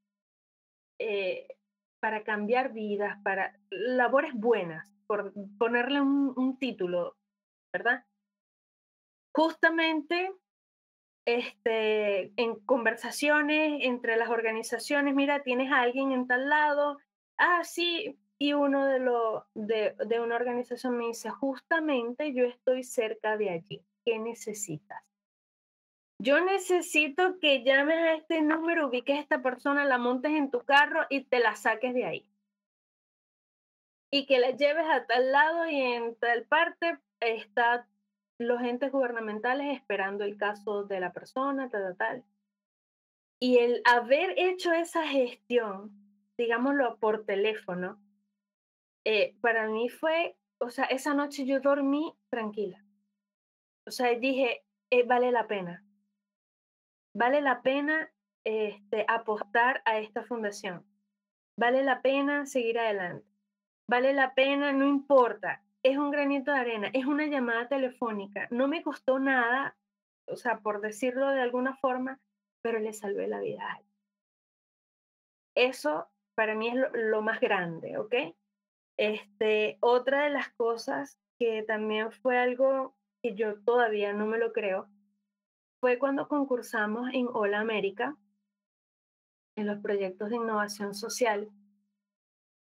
eh, 0.99 1.47
para 2.01 2.23
cambiar 2.23 2.73
vidas, 2.73 3.21
para 3.23 3.55
labores 3.69 4.33
buenas, 4.33 4.91
por 5.05 5.31
ponerle 5.59 6.01
un, 6.01 6.57
título, 6.59 7.15
¿verdad? 7.71 8.03
Justamente 9.31 10.33
este, 11.25 12.33
en 12.35 12.59
conversaciones 12.65 13.83
entre 13.83 14.17
las 14.17 14.29
organizaciones, 14.29 15.13
mira, 15.13 15.43
tienes 15.43 15.71
a 15.71 15.81
alguien 15.81 16.11
en 16.11 16.25
tal 16.27 16.49
lado, 16.49 16.97
ah, 17.37 17.63
sí, 17.63 18.19
y 18.39 18.53
uno 18.53 18.87
de, 18.87 18.99
lo, 18.99 19.45
de 19.53 20.19
una 20.19 20.35
organización 20.35 20.97
me 20.97 21.07
dice, 21.07 21.29
justamente 21.29 22.33
yo 22.33 22.45
estoy 22.45 22.83
cerca 22.83 23.37
de 23.37 23.51
allí, 23.51 23.85
¿qué 24.03 24.17
necesitas? 24.17 25.03
Yo 26.19 26.39
necesito 26.39 27.39
que 27.39 27.63
llames 27.63 27.97
a 27.97 28.13
este 28.13 28.41
número, 28.41 28.87
ubiques 28.87 29.17
a 29.17 29.21
esta 29.21 29.41
persona, 29.41 29.85
la 29.85 29.97
montes 29.97 30.31
en 30.31 30.51
tu 30.51 30.61
carro 30.63 31.05
y 31.09 31.23
te 31.25 31.39
la 31.39 31.55
saques 31.55 31.93
de 31.93 32.05
ahí. 32.05 32.29
Y 34.11 34.25
que 34.25 34.39
la 34.39 34.51
lleves 34.51 34.85
a 34.89 35.05
tal 35.05 35.31
lado 35.31 35.67
y 35.67 35.81
en 35.81 36.15
tal 36.15 36.43
parte 36.45 36.97
está 37.19 37.87
los 38.37 38.61
entes 38.61 38.91
gubernamentales 38.91 39.75
esperando 39.75 40.23
el 40.23 40.37
caso 40.37 40.83
de 40.83 40.99
la 40.99 41.13
persona, 41.13 41.69
tal, 41.69 41.95
tal. 41.97 42.23
Y 43.39 43.57
el 43.57 43.81
haber 43.85 44.33
hecho 44.37 44.71
esa 44.71 45.05
gestión, 45.07 45.91
digámoslo 46.37 46.97
por 46.97 47.25
teléfono, 47.25 47.99
eh, 49.05 49.35
para 49.41 49.67
mí 49.67 49.89
fue, 49.89 50.37
o 50.59 50.69
sea, 50.69 50.85
esa 50.85 51.13
noche 51.13 51.45
yo 51.45 51.59
dormí 51.59 52.13
tranquila. 52.29 52.83
O 53.85 53.91
sea, 53.91 54.17
dije, 54.17 54.63
eh, 54.89 55.03
vale 55.03 55.31
la 55.31 55.47
pena. 55.47 55.83
Vale 57.15 57.41
la 57.41 57.61
pena 57.61 58.11
este, 58.45 59.05
apostar 59.07 59.81
a 59.85 59.99
esta 59.99 60.23
fundación. 60.23 60.85
Vale 61.57 61.83
la 61.83 62.01
pena 62.01 62.45
seguir 62.45 62.79
adelante. 62.79 63.27
Vale 63.87 64.13
la 64.13 64.33
pena, 64.33 64.71
no 64.71 64.87
importa 64.87 65.63
es 65.83 65.97
un 65.97 66.11
granito 66.11 66.51
de 66.51 66.59
arena, 66.59 66.89
es 66.93 67.05
una 67.05 67.27
llamada 67.27 67.67
telefónica. 67.67 68.47
No 68.49 68.67
me 68.67 68.81
costó 68.81 69.19
nada, 69.19 69.77
o 70.27 70.37
sea, 70.37 70.59
por 70.59 70.79
decirlo 70.79 71.29
de 71.29 71.41
alguna 71.41 71.75
forma, 71.75 72.19
pero 72.61 72.79
le 72.79 72.93
salvé 72.93 73.27
la 73.27 73.41
vida 73.41 73.63
a 73.63 73.73
alguien. 73.73 73.93
Eso 75.55 76.07
para 76.35 76.55
mí 76.55 76.69
es 76.69 76.75
lo, 76.93 77.21
más 77.21 77.39
grande, 77.41 77.97
¿ok? 77.97 78.15
Este, 78.97 79.77
otra 79.81 80.23
de 80.23 80.29
las 80.29 80.49
cosas 80.53 81.19
que 81.37 81.63
también 81.63 82.11
fue 82.11 82.37
algo 82.37 82.95
que 83.21 83.35
yo 83.35 83.61
todavía 83.63 84.13
no 84.13 84.25
me 84.25 84.37
lo 84.37 84.53
creo, 84.53 84.87
fue 85.83 85.99
cuando 85.99 86.29
concursamos 86.29 87.09
en 87.11 87.27
Hola 87.33 87.59
América, 87.59 88.15
en 89.57 89.67
los 89.67 89.79
proyectos 89.79 90.29
de 90.29 90.37
innovación 90.37 90.95
social, 90.95 91.51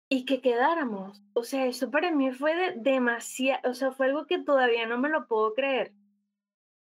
y 0.08 0.24
que 0.24 0.40
quedáramos. 0.40 1.20
O 1.32 1.42
sea, 1.42 1.66
eso 1.66 1.90
para 1.90 2.12
mí 2.12 2.30
fue 2.30 2.54
de 2.54 2.74
demasiado, 2.76 3.68
o 3.68 3.74
sea, 3.74 3.90
fue 3.90 4.06
algo 4.06 4.28
que 4.28 4.38
todavía 4.38 4.86
no 4.86 4.96
me 4.96 5.08
lo 5.08 5.26
puedo 5.26 5.54
creer, 5.54 5.92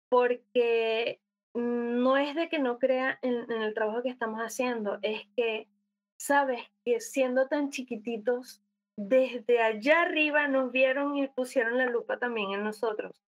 porque 0.09 1.21
no 1.53 2.17
es 2.17 2.35
de 2.35 2.49
que 2.49 2.59
no 2.59 2.79
crea 2.79 3.19
en, 3.21 3.53
en, 3.53 3.61
el 3.61 3.75
trabajo 3.75 4.03
que 4.03 4.09
estamos 4.09 4.41
haciendo, 4.41 4.99
es 5.03 5.27
que, 5.37 5.69
sabes, 6.17 6.63
que 6.87 7.01
siendo 7.01 7.49
tan 7.49 7.69
chiquititos, 7.69 8.63
desde 8.97 9.61
allá 9.61 10.01
arriba 10.01 10.49
nos 10.49 10.73
vieron 10.73 11.19
y 11.19 11.29
pusieron 11.29 11.77
la 11.77 11.85
lupa 11.85 12.19
también 12.19 12.53
en 12.53 12.65
nosotros. 12.65 13.24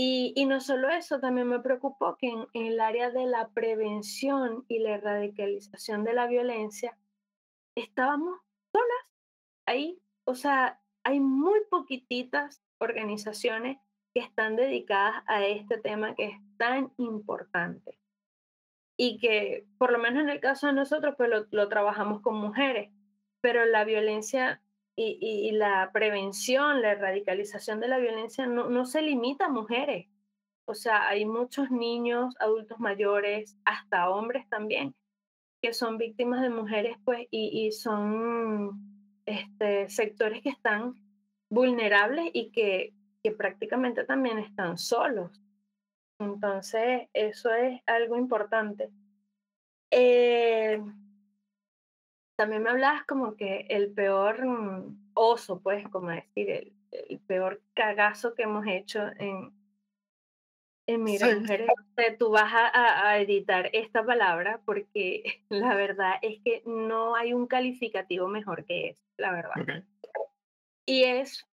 Y, 0.00 0.32
y 0.36 0.46
no 0.46 0.60
solo 0.60 0.90
eso, 0.90 1.18
también 1.18 1.48
me 1.48 1.58
preocupó 1.58 2.16
que 2.16 2.28
en, 2.28 2.46
en 2.52 2.66
el 2.66 2.78
área 2.78 3.10
de 3.10 3.26
la 3.26 3.48
prevención 3.48 4.64
y 4.68 4.78
la 4.78 4.98
radicalización 4.98 6.04
de 6.04 6.12
la 6.12 6.28
violencia, 6.28 6.96
estábamos 7.74 8.38
solas 8.70 9.06
ahí. 9.66 10.00
O 10.22 10.36
sea, 10.36 10.80
hay 11.02 11.18
muy 11.18 11.58
poquititas 11.68 12.62
organizaciones 12.78 13.78
que 14.14 14.20
están 14.20 14.54
dedicadas 14.54 15.24
a 15.26 15.44
este 15.44 15.78
tema 15.78 16.14
que 16.14 16.26
es 16.26 16.36
tan 16.58 16.92
importante. 16.98 17.98
Y 18.96 19.18
que, 19.18 19.66
por 19.78 19.90
lo 19.90 19.98
menos 19.98 20.22
en 20.22 20.28
el 20.28 20.38
caso 20.38 20.68
de 20.68 20.74
nosotros, 20.74 21.16
pues 21.16 21.28
lo, 21.50 21.68
trabajamos 21.68 22.20
con 22.20 22.36
mujeres, 22.36 22.92
pero 23.40 23.64
la 23.64 23.82
violencia 23.82 24.62
y, 25.00 25.48
y, 25.48 25.52
la 25.52 25.90
prevención, 25.92 26.82
la 26.82 26.96
radicalización 26.96 27.78
de 27.78 27.86
la 27.86 27.98
violencia 27.98 28.46
no, 28.46 28.68
no 28.68 28.84
se 28.84 29.00
limita 29.00 29.46
a 29.46 29.48
mujeres. 29.48 30.08
O 30.64 30.74
sea, 30.74 31.08
hay 31.08 31.24
muchos 31.24 31.70
niños, 31.70 32.34
adultos 32.40 32.80
mayores, 32.80 33.56
hasta 33.64 34.10
hombres 34.10 34.48
también, 34.48 34.96
que 35.62 35.72
son 35.72 35.98
víctimas 35.98 36.42
de 36.42 36.50
mujeres, 36.50 36.96
pues, 37.04 37.28
y, 37.30 37.66
y 37.66 37.72
son 37.72 39.22
este, 39.24 39.88
sectores 39.88 40.42
que 40.42 40.50
están 40.50 40.94
vulnerables 41.48 42.30
y 42.32 42.50
que, 42.50 42.92
que 43.22 43.30
prácticamente 43.30 44.02
también 44.04 44.38
están 44.38 44.78
solos. 44.78 45.40
Entonces, 46.18 47.08
eso 47.12 47.54
es 47.54 47.80
algo 47.86 48.18
importante. 48.18 48.90
Eh, 49.92 50.82
también 52.38 52.62
me 52.62 52.70
hablabas 52.70 53.04
como 53.04 53.34
que 53.34 53.66
el 53.68 53.92
peor 53.92 54.46
oso, 55.14 55.60
pues, 55.60 55.88
como 55.88 56.10
decir, 56.10 56.48
el, 56.48 56.72
el 56.92 57.18
peor 57.18 57.60
cagazo 57.74 58.36
que 58.36 58.44
hemos 58.44 58.64
hecho 58.68 59.08
en, 59.18 59.52
en 60.86 61.02
Mira 61.02 61.34
Mujeres, 61.34 61.66
tú 62.16 62.30
vas 62.30 62.52
a, 62.54 63.18
editar 63.18 63.68
esta 63.72 64.06
palabra 64.06 64.60
porque 64.64 65.42
la 65.48 65.74
verdad 65.74 66.12
es 66.22 66.40
que 66.44 66.62
no 66.64 67.16
hay 67.16 67.34
un 67.34 67.48
calificativo 67.48 68.28
mejor 68.28 68.64
que 68.64 68.90
eso, 68.90 69.00
la 69.16 69.32
verdad. 69.32 69.82
Y 70.86 71.02
es 71.02 71.44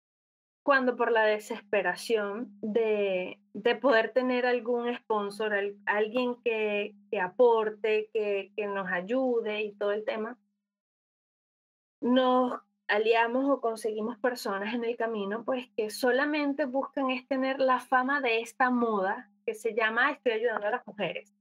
cuando 0.62 0.96
por 0.96 1.12
la 1.12 1.26
desesperación 1.26 2.60
de, 2.62 3.40
de 3.54 3.76
poder 3.76 4.14
tener 4.14 4.46
algún 4.46 4.96
sponsor, 4.98 5.52
alguien 5.88 6.36
que, 6.44 6.94
que 7.10 7.20
aporte, 7.20 8.08
que, 8.14 8.52
que 8.56 8.68
nos 8.68 8.88
ayude 8.92 9.64
y 9.64 9.72
todo 9.74 9.92
el 9.92 10.06
tema, 10.06 10.38
nos 12.02 12.62
aliamos 12.88 13.50
o 13.50 13.62
conseguimos 13.62 14.18
personas 14.20 14.74
en 14.74 14.84
el 14.84 14.96
camino, 14.96 15.44
pues 15.44 15.68
que 15.76 15.90
solamente 15.90 16.66
buscan 16.66 17.10
es 17.10 17.28
tener 17.28 17.60
la 17.60 17.80
fama 17.80 18.22
de 18.22 18.42
esta 18.42 18.70
moda 18.70 19.32
que 19.46 19.54
se 19.54 19.74
llama 19.74 20.12
Estoy 20.12 20.34
ayudando 20.34 20.68
a 20.68 20.72
las 20.72 20.88
mujeres. 20.88 21.34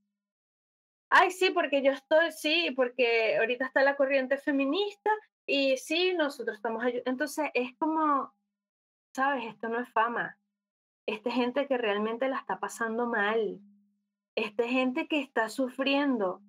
Ay, 1.11 1.31
sí, 1.31 1.51
porque 1.51 1.83
yo 1.83 1.93
estoy, 1.93 2.33
sí, 2.33 2.73
porque 2.75 3.37
ahorita 3.39 3.67
está 3.67 3.83
la 3.83 3.97
corriente 3.97 4.37
feminista 4.37 5.11
y 5.47 5.77
sí, 5.77 6.15
nosotros 6.15 6.57
estamos 6.57 6.83
ayudando. 6.83 7.11
Entonces 7.11 7.51
es 7.55 7.77
como, 7.77 8.35
sabes, 9.15 9.45
esto 9.45 9.69
no 9.69 9.81
es 9.81 9.89
fama. 9.91 10.39
Esta 11.07 11.31
gente 11.31 11.67
que 11.67 11.79
realmente 11.79 12.29
la 12.29 12.39
está 12.39 12.59
pasando 12.59 13.07
mal. 13.07 13.61
Esta 14.35 14.67
gente 14.67 15.07
que 15.07 15.21
está 15.21 15.49
sufriendo 15.49 16.41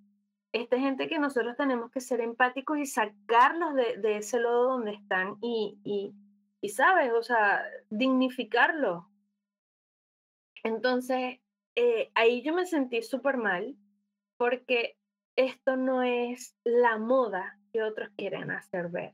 esta 0.61 0.79
gente 0.79 1.09
que 1.09 1.19
nosotros 1.19 1.57
tenemos 1.57 1.91
que 1.91 1.99
ser 1.99 2.21
empáticos 2.21 2.77
y 2.77 2.85
sacarlos 2.85 3.75
de, 3.75 4.17
ese 4.17 4.39
lodo 4.39 4.69
donde 4.69 4.91
están 4.91 5.35
y, 5.41 5.77
y, 5.83 6.13
y, 6.61 6.69
¿sabes? 6.69 7.11
O 7.11 7.21
sea, 7.21 7.61
dignificarlo. 7.89 9.09
Entonces, 10.63 11.39
eh, 11.75 12.09
ahí 12.15 12.41
yo 12.41 12.53
me 12.53 12.65
sentí 12.65 13.01
súper 13.01 13.35
mal 13.35 13.75
porque 14.37 14.97
esto 15.35 15.75
no 15.75 16.03
es 16.03 16.55
la 16.63 16.97
moda 16.97 17.59
que 17.73 17.83
otros 17.83 18.09
quieren 18.15 18.49
hacer 18.49 18.87
ver. 18.87 19.13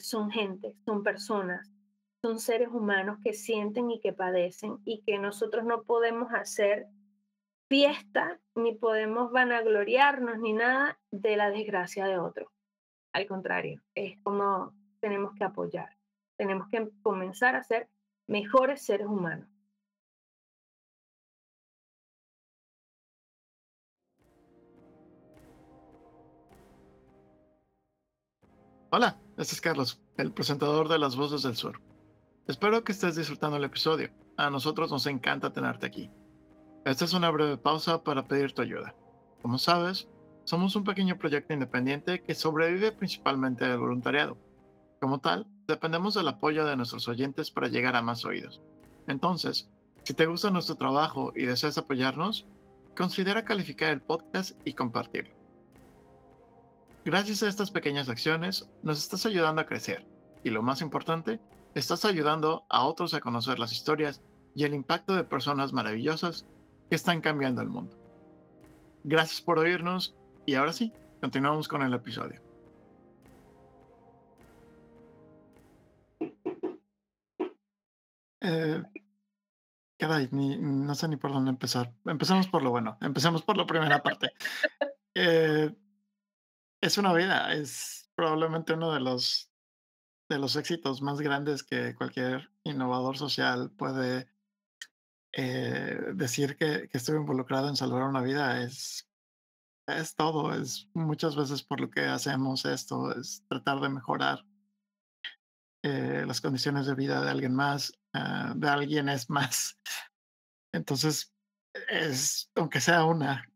son 0.00 0.30
gente, 0.30 0.74
son 0.84 1.02
personas, 1.02 1.72
son 2.20 2.38
seres 2.38 2.68
humanos 2.68 3.18
que 3.24 3.32
sienten 3.32 3.90
y 3.90 4.00
que 4.00 4.12
padecen 4.12 4.76
y 4.84 5.00
que 5.04 5.18
nosotros 5.18 5.64
no 5.64 5.84
podemos 5.84 6.30
hacer 6.34 6.86
fiesta, 7.68 8.40
ni 8.54 8.74
podemos 8.74 9.30
vanagloriarnos, 9.30 10.38
ni 10.38 10.54
nada 10.54 10.98
de 11.10 11.36
la 11.36 11.50
desgracia 11.50 12.06
de 12.06 12.18
otro. 12.18 12.50
Al 13.12 13.26
contrario, 13.26 13.82
es 13.94 14.18
como 14.22 14.74
tenemos 15.00 15.34
que 15.34 15.44
apoyar, 15.44 15.96
tenemos 16.36 16.68
que 16.70 16.88
comenzar 17.02 17.56
a 17.56 17.62
ser 17.62 17.88
mejores 18.26 18.84
seres 18.84 19.06
humanos. 19.06 19.48
Hola, 28.90 29.18
este 29.36 29.54
es 29.54 29.60
Carlos, 29.60 30.00
el 30.16 30.32
presentador 30.32 30.88
de 30.88 30.98
Las 30.98 31.14
Voces 31.14 31.42
del 31.42 31.56
Sur. 31.56 31.78
Espero 32.46 32.82
que 32.82 32.92
estés 32.92 33.16
disfrutando 33.16 33.58
el 33.58 33.64
episodio. 33.64 34.08
A 34.38 34.48
nosotros 34.48 34.90
nos 34.90 35.06
encanta 35.06 35.52
tenerte 35.52 35.84
aquí. 35.84 36.10
Esta 36.88 37.04
es 37.04 37.12
una 37.12 37.28
breve 37.28 37.58
pausa 37.58 38.02
para 38.02 38.26
pedir 38.26 38.54
tu 38.54 38.62
ayuda. 38.62 38.94
Como 39.42 39.58
sabes, 39.58 40.08
somos 40.44 40.74
un 40.74 40.84
pequeño 40.84 41.18
proyecto 41.18 41.52
independiente 41.52 42.22
que 42.22 42.34
sobrevive 42.34 42.92
principalmente 42.92 43.68
del 43.68 43.78
voluntariado. 43.78 44.38
Como 44.98 45.18
tal, 45.18 45.46
dependemos 45.66 46.14
del 46.14 46.28
apoyo 46.28 46.64
de 46.64 46.76
nuestros 46.76 47.06
oyentes 47.06 47.50
para 47.50 47.68
llegar 47.68 47.94
a 47.94 48.00
más 48.00 48.24
oídos. 48.24 48.62
Entonces, 49.06 49.68
si 50.02 50.14
te 50.14 50.24
gusta 50.24 50.50
nuestro 50.50 50.76
trabajo 50.76 51.34
y 51.36 51.44
deseas 51.44 51.76
apoyarnos, 51.76 52.46
considera 52.96 53.44
calificar 53.44 53.90
el 53.90 54.00
podcast 54.00 54.58
y 54.64 54.72
compartirlo. 54.72 55.34
Gracias 57.04 57.42
a 57.42 57.48
estas 57.48 57.70
pequeñas 57.70 58.08
acciones, 58.08 58.66
nos 58.82 58.96
estás 58.96 59.26
ayudando 59.26 59.60
a 59.60 59.66
crecer 59.66 60.06
y 60.42 60.48
lo 60.48 60.62
más 60.62 60.80
importante, 60.80 61.38
estás 61.74 62.06
ayudando 62.06 62.64
a 62.70 62.86
otros 62.86 63.12
a 63.12 63.20
conocer 63.20 63.58
las 63.58 63.72
historias 63.72 64.22
y 64.54 64.64
el 64.64 64.72
impacto 64.72 65.14
de 65.14 65.24
personas 65.24 65.74
maravillosas 65.74 66.46
que 66.88 66.96
están 66.96 67.20
cambiando 67.20 67.62
el 67.62 67.68
mundo. 67.68 67.96
Gracias 69.04 69.40
por 69.40 69.58
oírnos 69.58 70.16
y 70.46 70.54
ahora 70.54 70.72
sí, 70.72 70.92
continuamos 71.20 71.68
con 71.68 71.82
el 71.82 71.92
episodio. 71.94 72.40
Eh, 78.40 78.82
caray, 79.98 80.28
no 80.32 80.94
sé 80.94 81.08
ni 81.08 81.16
por 81.16 81.32
dónde 81.32 81.50
empezar. 81.50 81.92
Empezamos 82.06 82.48
por 82.48 82.62
lo 82.62 82.70
bueno, 82.70 82.96
empecemos 83.00 83.42
por 83.42 83.56
la 83.56 83.66
primera 83.66 84.02
parte. 84.02 84.32
Eh, 85.14 85.74
es 86.80 86.98
una 86.98 87.12
vida, 87.12 87.52
es 87.52 88.10
probablemente 88.14 88.72
uno 88.72 88.92
de 88.92 89.00
los, 89.00 89.50
de 90.28 90.38
los 90.38 90.56
éxitos 90.56 91.02
más 91.02 91.20
grandes 91.20 91.62
que 91.62 91.94
cualquier 91.94 92.50
innovador 92.64 93.16
social 93.18 93.70
puede 93.70 94.28
eh, 95.32 95.98
decir 96.14 96.56
que, 96.56 96.88
que, 96.88 96.98
estuve 96.98 97.18
involucrado 97.18 97.68
en 97.68 97.76
salvar 97.76 98.02
una 98.02 98.22
vida. 98.22 98.62
Es, 98.62 99.08
es 99.86 100.14
todo, 100.14 100.54
es 100.54 100.88
muchas 100.94 101.36
veces 101.36 101.62
por 101.62 101.80
lo 101.80 101.90
que 101.90 102.02
hacemos 102.02 102.64
esto, 102.64 103.12
es 103.18 103.44
tratar 103.48 103.80
de 103.80 103.88
mejorar 103.88 104.44
eh, 105.82 106.24
las 106.26 106.40
condiciones 106.40 106.86
de 106.86 106.94
vida 106.94 107.22
de 107.22 107.30
alguien 107.30 107.54
más, 107.54 107.92
ah, 108.12 108.52
de 108.56 108.68
alguien 108.68 109.08
es 109.08 109.30
más. 109.30 109.78
Entonces, 110.72 111.32
es, 111.88 112.50
aunque 112.54 112.80
sea 112.80 113.04
una, 113.04 113.50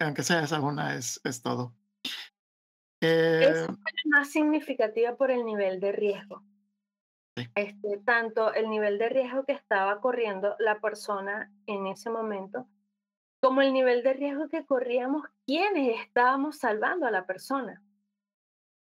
aunque 0.00 0.22
sea 0.22 0.44
esa 0.44 0.60
una, 0.60 0.94
es, 0.94 1.20
es 1.24 1.42
todo. 1.42 1.74
Es 3.00 3.68
eh, 3.68 3.68
más 4.06 4.30
significativa 4.30 5.16
por 5.16 5.30
el 5.30 5.44
nivel 5.44 5.80
de 5.80 5.92
riesgo. 5.92 6.42
Este, 7.54 7.98
tanto 8.04 8.52
el 8.54 8.70
nivel 8.70 8.98
de 8.98 9.08
riesgo 9.08 9.44
que 9.44 9.52
estaba 9.52 10.00
corriendo 10.00 10.54
la 10.58 10.80
persona 10.80 11.52
en 11.66 11.86
ese 11.86 12.10
momento, 12.10 12.68
como 13.40 13.60
el 13.60 13.72
nivel 13.72 14.02
de 14.02 14.12
riesgo 14.12 14.48
que 14.48 14.64
corríamos 14.64 15.24
quienes 15.44 16.00
estábamos 16.00 16.58
salvando 16.58 17.06
a 17.06 17.10
la 17.10 17.26
persona. 17.26 17.82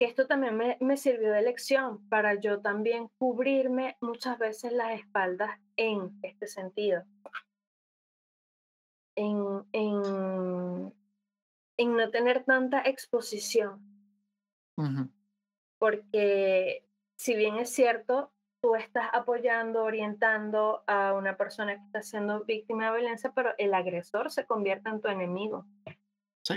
Esto 0.01 0.27
también 0.27 0.57
me, 0.57 0.79
me 0.81 0.97
sirvió 0.97 1.33
de 1.33 1.43
lección 1.43 2.09
para 2.09 2.35
yo 2.41 2.61
también 2.61 3.09
cubrirme 3.19 3.97
muchas 4.01 4.39
veces 4.39 4.73
las 4.73 4.99
espaldas 4.99 5.59
en 5.77 6.19
este 6.23 6.47
sentido. 6.47 7.05
En, 9.17 9.65
en, 9.73 10.95
en 11.77 11.97
no 11.97 12.11
tener 12.11 12.45
tanta 12.45 12.81
exposición 12.83 13.89
porque 15.79 16.85
si 17.17 17.35
bien 17.35 17.57
es 17.57 17.71
cierto, 17.71 18.33
tú 18.61 18.75
estás 18.75 19.09
apoyando, 19.13 19.85
orientando 19.85 20.83
a 20.87 21.13
una 21.15 21.37
persona 21.37 21.77
que 21.77 21.85
está 21.85 22.03
siendo 22.03 22.45
víctima 22.45 22.87
de 22.87 22.99
violencia, 22.99 23.33
pero 23.35 23.55
el 23.59 23.75
agresor 23.75 24.31
se 24.31 24.47
convierte 24.47 24.89
en 24.89 25.01
tu 25.01 25.09
enemigo. 25.09 25.67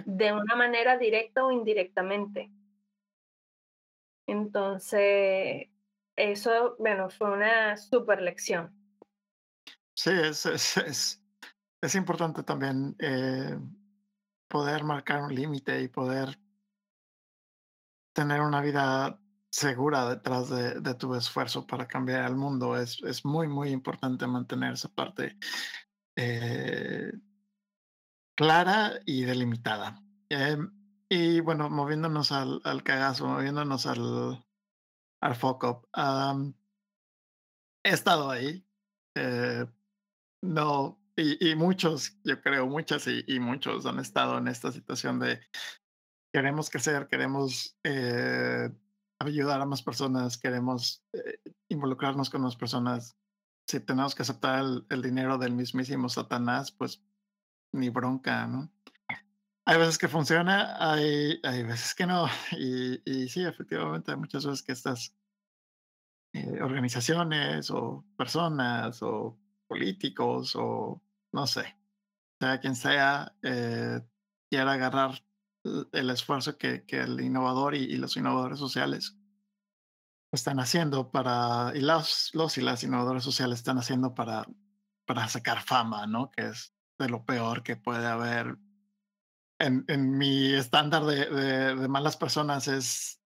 De 0.06 0.32
una 0.32 0.56
manera 0.56 0.97
directa 0.97 1.43
o 1.43 1.52
indirectamente. 1.52 2.49
Entonces, 4.26 5.68
eso, 6.16 6.76
bueno, 6.80 7.10
fue 7.10 7.32
una 7.32 7.76
super 7.76 8.22
lección. 8.22 8.74
Sí, 9.93 10.12
es, 10.12 10.45
es, 10.45 11.22
es, 11.82 11.95
importante 11.95 12.41
también 12.43 12.95
eh, 12.99 13.60
poder 14.47 14.86
marcar 14.86 15.24
un 15.24 15.36
límite 15.36 15.82
y 15.82 15.89
poder 15.89 16.39
tener 18.14 18.39
una 18.41 18.62
vida 18.62 19.20
segura 19.52 20.10
detrás 20.10 20.49
de, 20.49 20.95
tu 20.95 21.14
esfuerzo 21.14 21.68
para 21.68 21.88
cambiar 21.88 22.26
el 22.30 22.36
mundo. 22.36 22.78
Es, 22.78 23.02
es 23.04 23.26
muy, 23.26 23.47
muy 23.47 23.70
importante 23.70 24.26
mantener 24.26 24.74
esa 24.74 24.89
parte 24.89 25.38
eh, 26.16 27.12
clara 28.36 28.99
y 29.06 29.24
delimitada. 29.24 30.02
Em, 30.30 30.72
y 31.10 31.41
bueno, 31.41 31.70
moviéndonos 31.70 32.32
al, 32.32 32.62
al, 32.64 32.84
cagazo, 32.84 33.28
moviéndonos 33.28 33.86
al, 33.86 34.45
al 35.22 35.36
foco. 35.36 35.88
he 37.84 37.89
estado 37.89 38.32
ahí. 38.32 38.66
Eh, 39.16 39.66
no, 40.41 40.97
y, 41.18 41.52
y, 41.52 41.56
muchos, 41.56 42.18
yo 42.24 42.41
creo, 42.41 42.66
muchas 42.68 43.06
y, 43.08 43.24
y, 43.28 43.39
muchos 43.39 43.86
han 43.86 43.99
estado 43.99 44.38
en 44.38 44.47
esta 44.47 44.72
situación 44.72 45.20
de 45.20 45.41
queremos 46.34 46.70
crecer, 46.70 47.08
queremos 47.08 47.78
eh, 47.84 48.70
ayudar 49.30 49.61
a 49.61 49.65
más 49.65 49.82
personas, 49.82 50.38
queremos 50.38 51.03
eh, 51.13 51.39
involucrarnos 51.69 52.30
con 52.30 52.41
más 52.41 52.55
personas. 52.55 53.17
Si 53.67 53.80
tenemos 53.80 54.15
que 54.15 54.24
aceptar 54.24 54.63
el, 54.89 55.01
dinero 55.01 55.38
del 55.38 55.53
mismísimo 55.53 56.09
Satanás, 56.09 56.72
pues 56.72 57.03
ni 57.74 57.89
bronca, 57.89 58.47
¿no? 58.47 58.72
Hay 59.65 59.78
veces 59.78 59.97
que 59.97 60.07
funciona, 60.07 60.76
hay, 60.80 61.39
hay 61.43 61.63
veces 61.63 61.93
que 61.95 62.05
no. 62.05 62.28
Y, 62.57 63.01
y 63.05 63.30
sí, 63.30 63.43
efectivamente, 63.45 64.11
hay 64.11 64.17
muchas 64.17 64.45
veces 64.45 64.63
que 64.63 64.72
estas 64.74 65.15
eh, 66.34 66.61
organizaciones 66.61 67.69
o 67.72 68.05
personas 68.17 69.01
o 69.03 69.38
políticos 69.67 70.55
o 70.55 71.01
no 71.32 71.47
sé, 71.47 71.78
sea 72.39 72.59
quien 72.59 72.76
sea, 72.76 73.34
quiera 74.49 74.74
agarrar 74.74 75.24
el 75.64 76.09
esfuerzo 76.09 76.57
que, 76.57 76.86
que 76.86 77.01
el 77.01 77.20
innovador 77.22 77.76
y, 77.76 77.95
los 77.97 78.18
innovadores 78.18 78.59
sociales 78.59 79.18
están 80.32 80.59
haciendo 80.59 81.12
para, 81.12 81.72
y 81.76 81.82
los, 81.82 82.32
los 82.34 82.57
y 82.57 82.62
las 82.62 82.84
innovadores 82.84 83.24
sociales 83.24 83.59
están 83.59 83.78
haciendo 83.78 84.14
para, 84.14 84.45
para 85.05 85.28
sacar 85.28 85.62
fama, 85.62 86.07
¿no? 86.07 86.32
Que 86.32 86.47
es 86.47 86.74
de 86.97 87.09
lo 87.09 87.26
peor 87.26 87.64
que 87.64 87.76
puede 87.76 88.07
haber. 88.07 88.57
En, 89.59 89.86
en 89.88 90.18
mi 90.18 90.53
estándar 90.53 91.03
de, 91.05 91.76
de, 91.76 91.88
malas 91.88 92.18
personas 92.18 92.68
es 92.68 93.22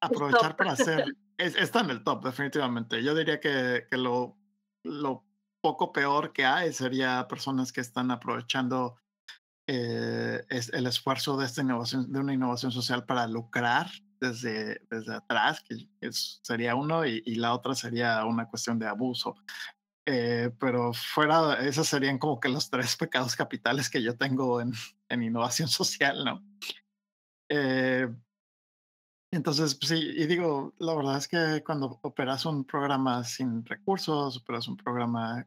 aprovechar 0.00 0.56
para 0.56 0.72
hacer, 0.72 1.04
está 1.36 1.80
en 1.80 1.90
el 1.90 2.02
top, 2.02 2.24
definitivamente. 2.24 3.02
Yo 3.02 3.14
diría 3.14 3.40
que, 3.40 3.86
que 3.90 3.96
lo, 3.98 4.38
lo 4.82 5.26
poco 5.60 5.92
peor 5.92 6.32
que 6.32 6.46
hay 6.46 6.72
sería 6.72 7.28
personas 7.28 7.72
que 7.72 7.82
están 7.82 8.10
aprovechando 8.10 8.96
eh, 9.66 10.44
es 10.48 10.68
el 10.70 10.86
esfuerzo 10.86 11.36
de 11.36 11.46
esta 11.46 11.62
innovación, 11.62 12.12
de 12.12 12.20
una 12.20 12.34
innovación 12.34 12.72
social 12.72 13.04
para 13.04 13.26
lucrar 13.26 13.90
desde, 14.20 14.82
desde 14.90 15.14
atrás, 15.14 15.62
que 15.68 15.88
sería 16.10 16.74
uno, 16.74 17.04
y, 17.06 17.34
la 17.36 17.54
otra 17.54 17.74
sería 17.74 18.24
una 18.24 18.48
cuestión 18.48 18.78
de 18.78 18.86
abuso. 18.86 19.34
Eh, 20.06 20.50
pero 20.58 20.92
fuera, 20.92 21.64
esos 21.64 21.88
serían 21.88 22.18
como 22.18 22.40
que 22.40 22.48
los 22.48 22.70
tres 22.70 22.96
pecados 22.96 23.36
capitales 23.36 23.88
que 23.88 24.02
yo 24.02 24.16
tengo 24.16 24.60
en, 24.60 24.72
en 25.08 25.22
innovación 25.22 25.68
social, 25.68 26.24
¿no? 26.24 26.44
Eh, 27.48 28.08
entonces, 29.34 29.74
pues 29.74 29.88
sí, 29.88 30.12
y 30.14 30.26
digo, 30.26 30.74
la 30.78 30.94
verdad 30.94 31.16
es 31.16 31.26
que 31.26 31.62
cuando 31.64 31.98
operas 32.02 32.44
un 32.44 32.64
programa 32.64 33.24
sin 33.24 33.64
recursos, 33.64 34.36
operas 34.36 34.68
un 34.68 34.76
programa 34.76 35.46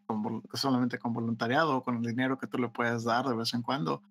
solamente 0.54 0.98
con 0.98 1.14
voluntariado, 1.14 1.84
con 1.84 1.98
el 1.98 2.02
dinero 2.02 2.40
que 2.40 2.48
tú 2.48 2.58
le 2.58 2.70
puedes 2.70 3.04
dar 3.04 3.28
de 3.28 3.36
vez 3.36 3.54
en 3.54 3.62
cuando, 3.62 4.02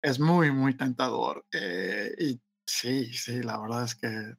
es 0.00 0.18
muy, 0.18 0.50
muy 0.50 0.74
tentador. 0.74 1.44
Eh, 1.52 2.14
y 2.18 2.40
sí, 2.66 3.12
sí, 3.12 3.42
la 3.42 3.60
verdad 3.60 3.84
es 3.84 3.94
que, 3.94 4.36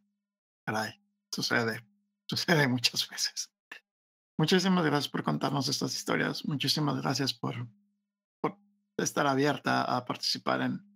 caray, 0.65 0.99
sucede, 1.31 1.85
sucede 2.27 2.67
muchas 2.67 3.07
veces. 3.07 3.51
Muchísimas 4.35 4.83
gracias 4.83 5.09
por 5.09 5.21
contarnos 5.21 5.67
estas 5.67 5.95
historias. 5.95 6.43
Muchísimas 6.47 6.99
gracias 6.99 7.35
por, 7.35 7.67
por 8.39 8.57
estar 8.97 9.27
abierta 9.27 9.83
a 9.83 10.03
participar 10.05 10.61
en, 10.63 10.90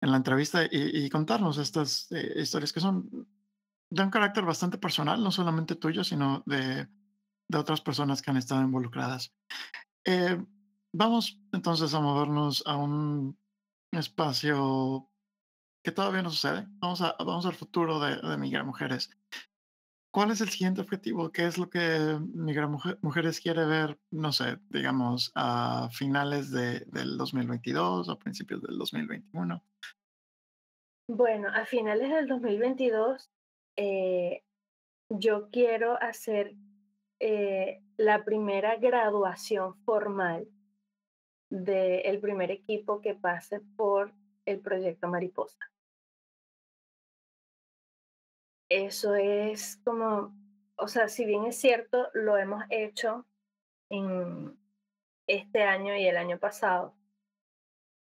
en 0.00 0.10
la 0.10 0.16
entrevista 0.16 0.64
y, 0.70 1.08
contarnos 1.10 1.58
estas 1.58 2.10
eh, 2.12 2.34
historias 2.36 2.72
que 2.72 2.80
son 2.80 3.28
de 3.90 4.02
un 4.02 4.10
carácter 4.10 4.44
bastante 4.44 4.78
personal, 4.78 5.22
no 5.22 5.30
solamente 5.30 5.74
tuyo, 5.74 6.04
sino 6.04 6.42
de, 6.46 6.88
de 7.48 7.58
otras 7.58 7.80
personas 7.80 8.22
que 8.22 8.30
han 8.30 8.36
estado 8.36 8.62
involucradas. 8.62 9.34
Eh, 10.04 10.42
vamos 10.92 11.40
entonces 11.52 11.92
a 11.92 12.00
movernos 12.00 12.62
a 12.66 12.76
un 12.76 13.38
espacio 13.92 15.10
que 15.82 15.92
todavía 15.92 16.22
no 16.22 16.30
sucede. 16.30 16.66
Vamos, 16.78 17.02
a, 17.02 17.16
vamos 17.18 17.46
al 17.46 17.54
futuro 17.54 17.98
de, 18.00 18.16
de 18.16 18.36
Migrar 18.36 18.64
Mujeres. 18.64 19.10
¿Cuál 20.10 20.32
es 20.32 20.40
el 20.40 20.48
siguiente 20.48 20.80
objetivo? 20.80 21.30
¿Qué 21.30 21.46
es 21.46 21.56
lo 21.56 21.70
que 21.70 22.18
Migra 22.34 22.68
Mujeres 23.00 23.40
quiere 23.40 23.64
ver, 23.64 24.00
no 24.10 24.32
sé, 24.32 24.58
digamos, 24.68 25.30
a 25.36 25.88
finales 25.92 26.50
de, 26.50 26.80
del 26.86 27.16
2022 27.16 28.08
o 28.08 28.12
a 28.12 28.18
principios 28.18 28.60
del 28.60 28.76
2021? 28.76 29.62
Bueno, 31.12 31.48
a 31.52 31.66
finales 31.66 32.08
del 32.08 32.28
2022 32.28 33.32
eh, 33.74 34.44
yo 35.08 35.50
quiero 35.50 36.00
hacer 36.00 36.54
eh, 37.18 37.82
la 37.96 38.24
primera 38.24 38.76
graduación 38.76 39.74
formal 39.82 40.46
del 41.50 42.20
primer 42.20 42.52
equipo 42.52 43.00
que 43.00 43.14
pase 43.14 43.60
por 43.76 44.14
el 44.44 44.60
proyecto 44.60 45.08
Mariposa. 45.08 45.58
Eso 48.68 49.16
es 49.16 49.80
como, 49.82 50.32
o 50.76 50.86
sea, 50.86 51.08
si 51.08 51.24
bien 51.24 51.44
es 51.44 51.56
cierto, 51.56 52.08
lo 52.14 52.36
hemos 52.36 52.62
hecho 52.70 53.26
en 53.88 54.56
este 55.26 55.64
año 55.64 55.96
y 55.96 56.06
el 56.06 56.16
año 56.16 56.38
pasado, 56.38 56.94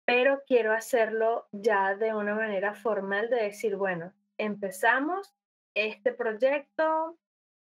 pero 0.07 0.41
quiero 0.47 0.71
hacerlo 0.71 1.47
ya 1.51 1.95
de 1.95 2.15
una 2.15 2.33
manera 2.33 2.73
formal 2.73 3.29
de 3.29 3.43
decir, 3.43 3.75
bueno, 3.75 4.13
empezamos 4.37 5.35
este 5.75 6.13
proyecto 6.13 7.19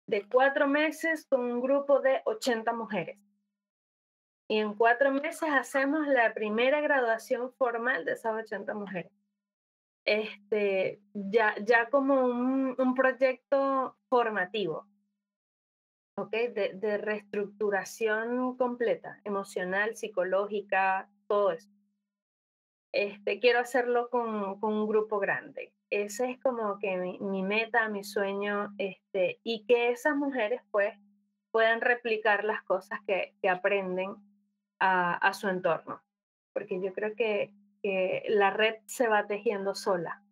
de 0.07 0.29
cuatro 0.29 0.67
meses 0.67 1.25
con 1.25 1.41
un 1.41 1.59
grupo 1.59 1.99
de 1.99 2.21
80 2.25 2.71
mujeres. 2.73 3.17
Y 4.47 4.59
en 4.59 4.75
cuatro 4.75 5.11
meses 5.11 5.49
hacemos 5.51 6.07
la 6.07 6.33
primera 6.33 6.79
graduación 6.79 7.51
formal 7.55 8.05
de 8.05 8.13
esas 8.13 8.33
80 8.33 8.73
mujeres 8.75 9.11
este, 10.07 11.01
ya, 11.13 11.53
ya 11.65 11.89
como 11.89 12.25
un, 12.25 12.75
un 12.79 12.95
proyecto 12.95 13.97
formativo, 14.09 14.88
¿ok? 16.17 16.31
De, 16.31 16.71
de, 16.75 16.97
reestructuración 16.97 18.55
completa, 18.55 19.19
emocional, 19.25 19.97
psicológica, 19.97 21.09
todo 21.27 21.51
eso. 21.51 21.69
Este, 22.91 23.39
quiero 23.39 23.59
hacerlo 23.59 24.09
con, 24.09 24.59
con 24.59 24.73
un 24.73 24.88
grupo 24.88 25.19
grande. 25.19 25.73
Ese 25.89 26.31
es 26.31 26.39
como 26.39 26.79
que 26.79 26.97
mi, 26.97 27.19
mi, 27.19 27.43
meta, 27.43 27.89
mi 27.89 28.03
sueño, 28.03 28.73
este, 28.77 29.39
y 29.43 29.65
que 29.65 29.89
esas 29.91 30.15
mujeres 30.15 30.61
pues 30.71 30.97
puedan 31.51 31.81
replicar 31.81 32.43
las 32.43 32.63
cosas 32.63 32.99
que, 33.05 33.35
que 33.41 33.49
aprenden 33.49 34.15
a, 34.79 35.15
a 35.15 35.33
su 35.33 35.47
entorno. 35.47 36.01
Porque 36.53 36.81
yo 36.81 36.93
creo 36.93 37.15
que 37.15 37.53
que 37.81 38.23
la 38.29 38.51
red 38.51 38.75
se 38.85 39.07
va 39.07 39.27
tejiendo 39.27 39.75
sola 39.75 40.23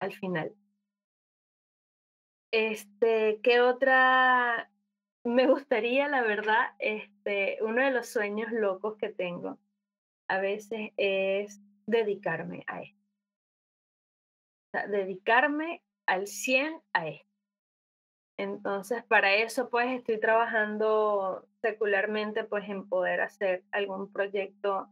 al 0.00 0.12
final. 0.12 0.54
Este, 2.50 3.40
¿qué 3.42 3.60
otra? 3.60 4.70
Me 5.24 5.46
gustaría, 5.46 6.08
la 6.08 6.22
verdad, 6.22 6.74
este, 6.78 7.58
uno 7.60 7.82
de 7.82 7.90
los 7.90 8.08
sueños 8.08 8.50
locos 8.52 8.96
que 8.96 9.10
tengo 9.10 9.58
a 10.28 10.38
veces 10.38 10.92
es 10.96 11.60
dedicarme 11.88 12.64
a 12.66 12.82
esto. 12.82 12.98
Dedicarme 14.88 15.82
al 16.06 16.26
100 16.26 16.80
a 16.92 17.08
esto. 17.08 17.26
Entonces, 18.36 19.02
para 19.04 19.34
eso, 19.34 19.68
pues, 19.68 19.90
estoy 19.90 20.20
trabajando 20.20 21.48
secularmente, 21.60 22.44
pues, 22.44 22.68
en 22.68 22.88
poder 22.88 23.20
hacer 23.20 23.64
algún 23.72 24.12
proyecto 24.12 24.88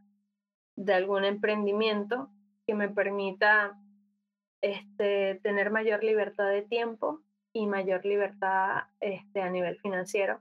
de 0.76 0.94
algún 0.94 1.24
emprendimiento 1.24 2.30
que 2.66 2.74
me 2.74 2.88
permita 2.88 3.78
este, 4.62 5.36
tener 5.42 5.70
mayor 5.70 6.02
libertad 6.02 6.48
de 6.48 6.62
tiempo 6.62 7.20
y 7.52 7.66
mayor 7.66 8.04
libertad 8.04 8.88
este, 9.00 9.42
a 9.42 9.50
nivel 9.50 9.78
financiero 9.78 10.40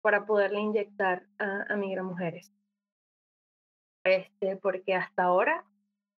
para 0.00 0.24
poderle 0.24 0.60
inyectar 0.60 1.26
a, 1.38 1.66
a 1.68 2.02
mujeres. 2.02 2.52
Este, 4.04 4.56
porque 4.56 4.94
hasta 4.94 5.24
ahora 5.24 5.64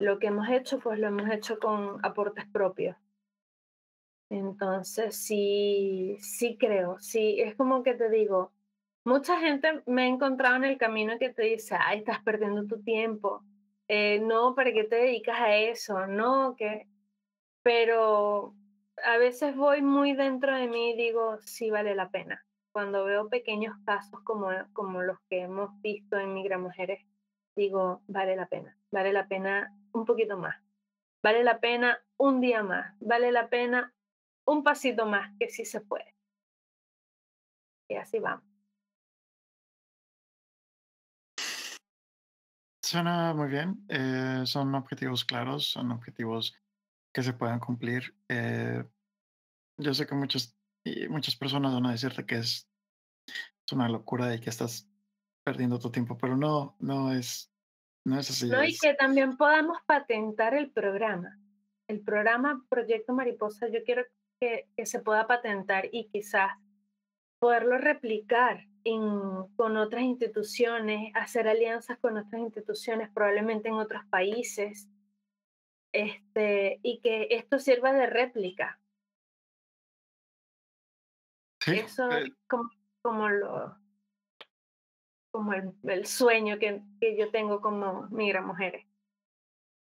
lo 0.01 0.19
que 0.19 0.27
hemos 0.27 0.49
hecho, 0.49 0.79
pues 0.79 0.99
lo 0.99 1.07
hemos 1.07 1.29
hecho 1.31 1.59
con 1.59 2.03
aportes 2.03 2.45
propios. 2.51 2.97
Entonces, 4.29 5.15
sí, 5.15 6.17
sí 6.19 6.57
creo, 6.57 6.99
sí, 6.99 7.39
es 7.41 7.55
como 7.55 7.83
que 7.83 7.93
te 7.95 8.09
digo, 8.09 8.51
Mucha 9.03 9.39
gente 9.39 9.81
me 9.87 10.03
ha 10.03 10.07
encontrado 10.07 10.57
en 10.57 10.63
el 10.63 10.77
camino 10.77 11.17
que 11.17 11.29
te 11.29 11.43
dice, 11.43 11.75
ay, 11.79 11.99
estás 11.99 12.21
perdiendo 12.21 12.67
tu 12.67 12.83
tiempo, 12.83 13.43
eh, 13.87 14.19
no, 14.19 14.53
¿para 14.53 14.71
qué 14.71 14.83
te 14.83 14.97
dedicas 14.97 15.39
a 15.39 15.55
eso? 15.55 16.05
No, 16.07 16.55
que... 16.55 16.87
Pero 17.63 18.55
a 19.03 19.17
veces 19.17 19.55
voy 19.55 19.81
muy 19.81 20.13
dentro 20.13 20.55
de 20.55 20.67
mí 20.67 20.91
y 20.91 20.97
digo, 20.97 21.37
sí 21.41 21.71
vale 21.71 21.95
la 21.95 22.09
pena. 22.09 22.45
Cuando 22.71 23.03
veo 23.05 23.27
pequeños 23.27 23.75
casos 23.85 24.21
como, 24.23 24.49
como 24.73 25.01
los 25.01 25.19
que 25.29 25.41
hemos 25.41 25.69
visto 25.81 26.17
en 26.17 26.33
Migra 26.33 26.57
Mujeres, 26.59 27.03
digo, 27.55 28.01
vale 28.07 28.35
la 28.35 28.47
pena, 28.47 28.77
vale 28.91 29.13
la 29.13 29.27
pena 29.27 29.75
un 29.93 30.05
poquito 30.05 30.37
más, 30.37 30.55
vale 31.23 31.43
la 31.43 31.59
pena 31.59 32.03
un 32.17 32.41
día 32.41 32.63
más, 32.63 32.95
vale 32.99 33.31
la 33.31 33.49
pena 33.49 33.93
un 34.45 34.63
pasito 34.63 35.05
más, 35.05 35.35
que 35.39 35.49
sí 35.49 35.65
se 35.65 35.81
puede. 35.81 36.15
Y 37.89 37.95
así 37.95 38.19
vamos. 38.19 38.51
Suena 42.83 43.33
muy 43.33 43.47
bien. 43.49 43.85
Eh, 43.87 44.41
son 44.45 44.75
objetivos 44.75 45.23
claros, 45.23 45.65
son 45.67 45.91
objetivos 45.91 46.53
que 47.13 47.23
se 47.23 47.33
puedan 47.33 47.59
cumplir. 47.59 48.15
Eh, 48.27 48.83
yo 49.77 49.93
sé 49.93 50.05
que 50.07 50.15
muchas, 50.15 50.57
muchas 51.09 51.35
personas 51.35 51.73
van 51.73 51.85
a 51.85 51.91
decirte 51.91 52.25
que 52.25 52.35
es, 52.35 52.69
es 53.27 53.71
una 53.73 53.87
locura 53.87 54.33
y 54.33 54.39
que 54.39 54.49
estás 54.49 54.89
perdiendo 55.43 55.79
tu 55.79 55.91
tiempo, 55.91 56.17
pero 56.17 56.37
no, 56.37 56.75
no 56.79 57.13
es, 57.13 57.50
no. 58.05 58.21
No, 58.47 58.63
y 58.63 58.77
que 58.77 58.93
también 58.95 59.37
podamos 59.37 59.77
patentar 59.85 60.53
el 60.53 60.71
programa. 60.71 61.37
El 61.87 62.01
programa 62.01 62.65
Proyecto 62.69 63.13
Mariposa, 63.13 63.67
yo 63.67 63.83
quiero 63.83 64.03
que, 64.39 64.67
que 64.75 64.85
se 64.85 64.99
pueda 64.99 65.27
patentar 65.27 65.89
y 65.91 66.07
quizás 66.09 66.51
poderlo 67.39 67.77
replicar 67.77 68.65
con 69.55 69.77
otras 69.77 70.03
instituciones, 70.03 71.11
hacer 71.15 71.47
alianzas 71.47 71.99
con 71.99 72.17
otras 72.17 72.41
instituciones, 72.41 73.09
probablemente 73.11 73.69
en 73.69 73.75
otros 73.75 74.03
países, 74.09 74.89
este, 75.93 76.79
y 76.81 76.99
que 77.01 77.27
esto 77.31 77.59
sirva 77.59 77.93
de 77.93 78.07
réplica. 78.07 78.79
Eso 81.67 82.11
eh 82.11 82.33
como, 82.47 82.69
como, 83.03 83.29
lo, 83.29 83.77
como 85.31 85.53
el, 85.53 86.05
sueño 86.05 86.59
que, 86.59 86.83
que, 86.99 87.17
yo 87.17 87.31
tengo 87.31 87.61
como 87.61 88.07
migra 88.09 88.41
mujeres. 88.41 88.85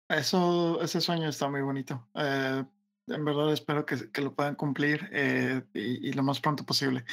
Eso, 0.08 0.80
ese 0.82 1.00
sueño 1.00 1.28
está 1.28 1.48
muy 1.48 1.62
bonito. 1.62 2.08
Eh, 2.14 2.64
en 3.06 3.24
verdad 3.24 3.52
espero 3.52 3.84
que, 3.84 4.10
que 4.10 4.22
lo 4.22 4.34
puedan 4.34 4.54
cumplir 4.54 5.08
eh, 5.12 5.62
y, 5.74 6.12
lo 6.12 6.22
más 6.22 6.40
pronto 6.40 6.64
posible. 6.64 7.04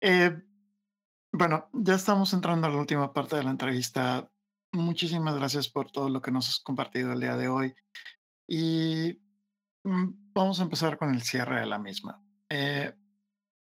Eh, 0.00 0.36
bueno, 1.32 1.68
ya 1.72 1.94
estamos 1.94 2.32
entrando 2.32 2.66
a 2.66 2.70
la 2.70 2.78
última 2.78 3.12
parte 3.12 3.36
de 3.36 3.44
la 3.44 3.50
entrevista. 3.50 4.30
Muchísimas 4.72 5.36
gracias 5.36 5.68
por 5.68 5.90
todo 5.90 6.08
lo 6.08 6.20
que 6.20 6.30
nos 6.30 6.48
has 6.48 6.60
compartido 6.60 7.12
el 7.12 7.20
día 7.20 7.36
de 7.36 7.48
hoy. 7.48 7.74
Y 8.48 9.20
mm, 9.84 10.32
vamos 10.32 10.60
a 10.60 10.64
empezar 10.64 10.98
con 10.98 11.14
el 11.14 11.22
cierre 11.22 11.60
de 11.60 11.66
la 11.66 11.78
misma. 11.78 12.22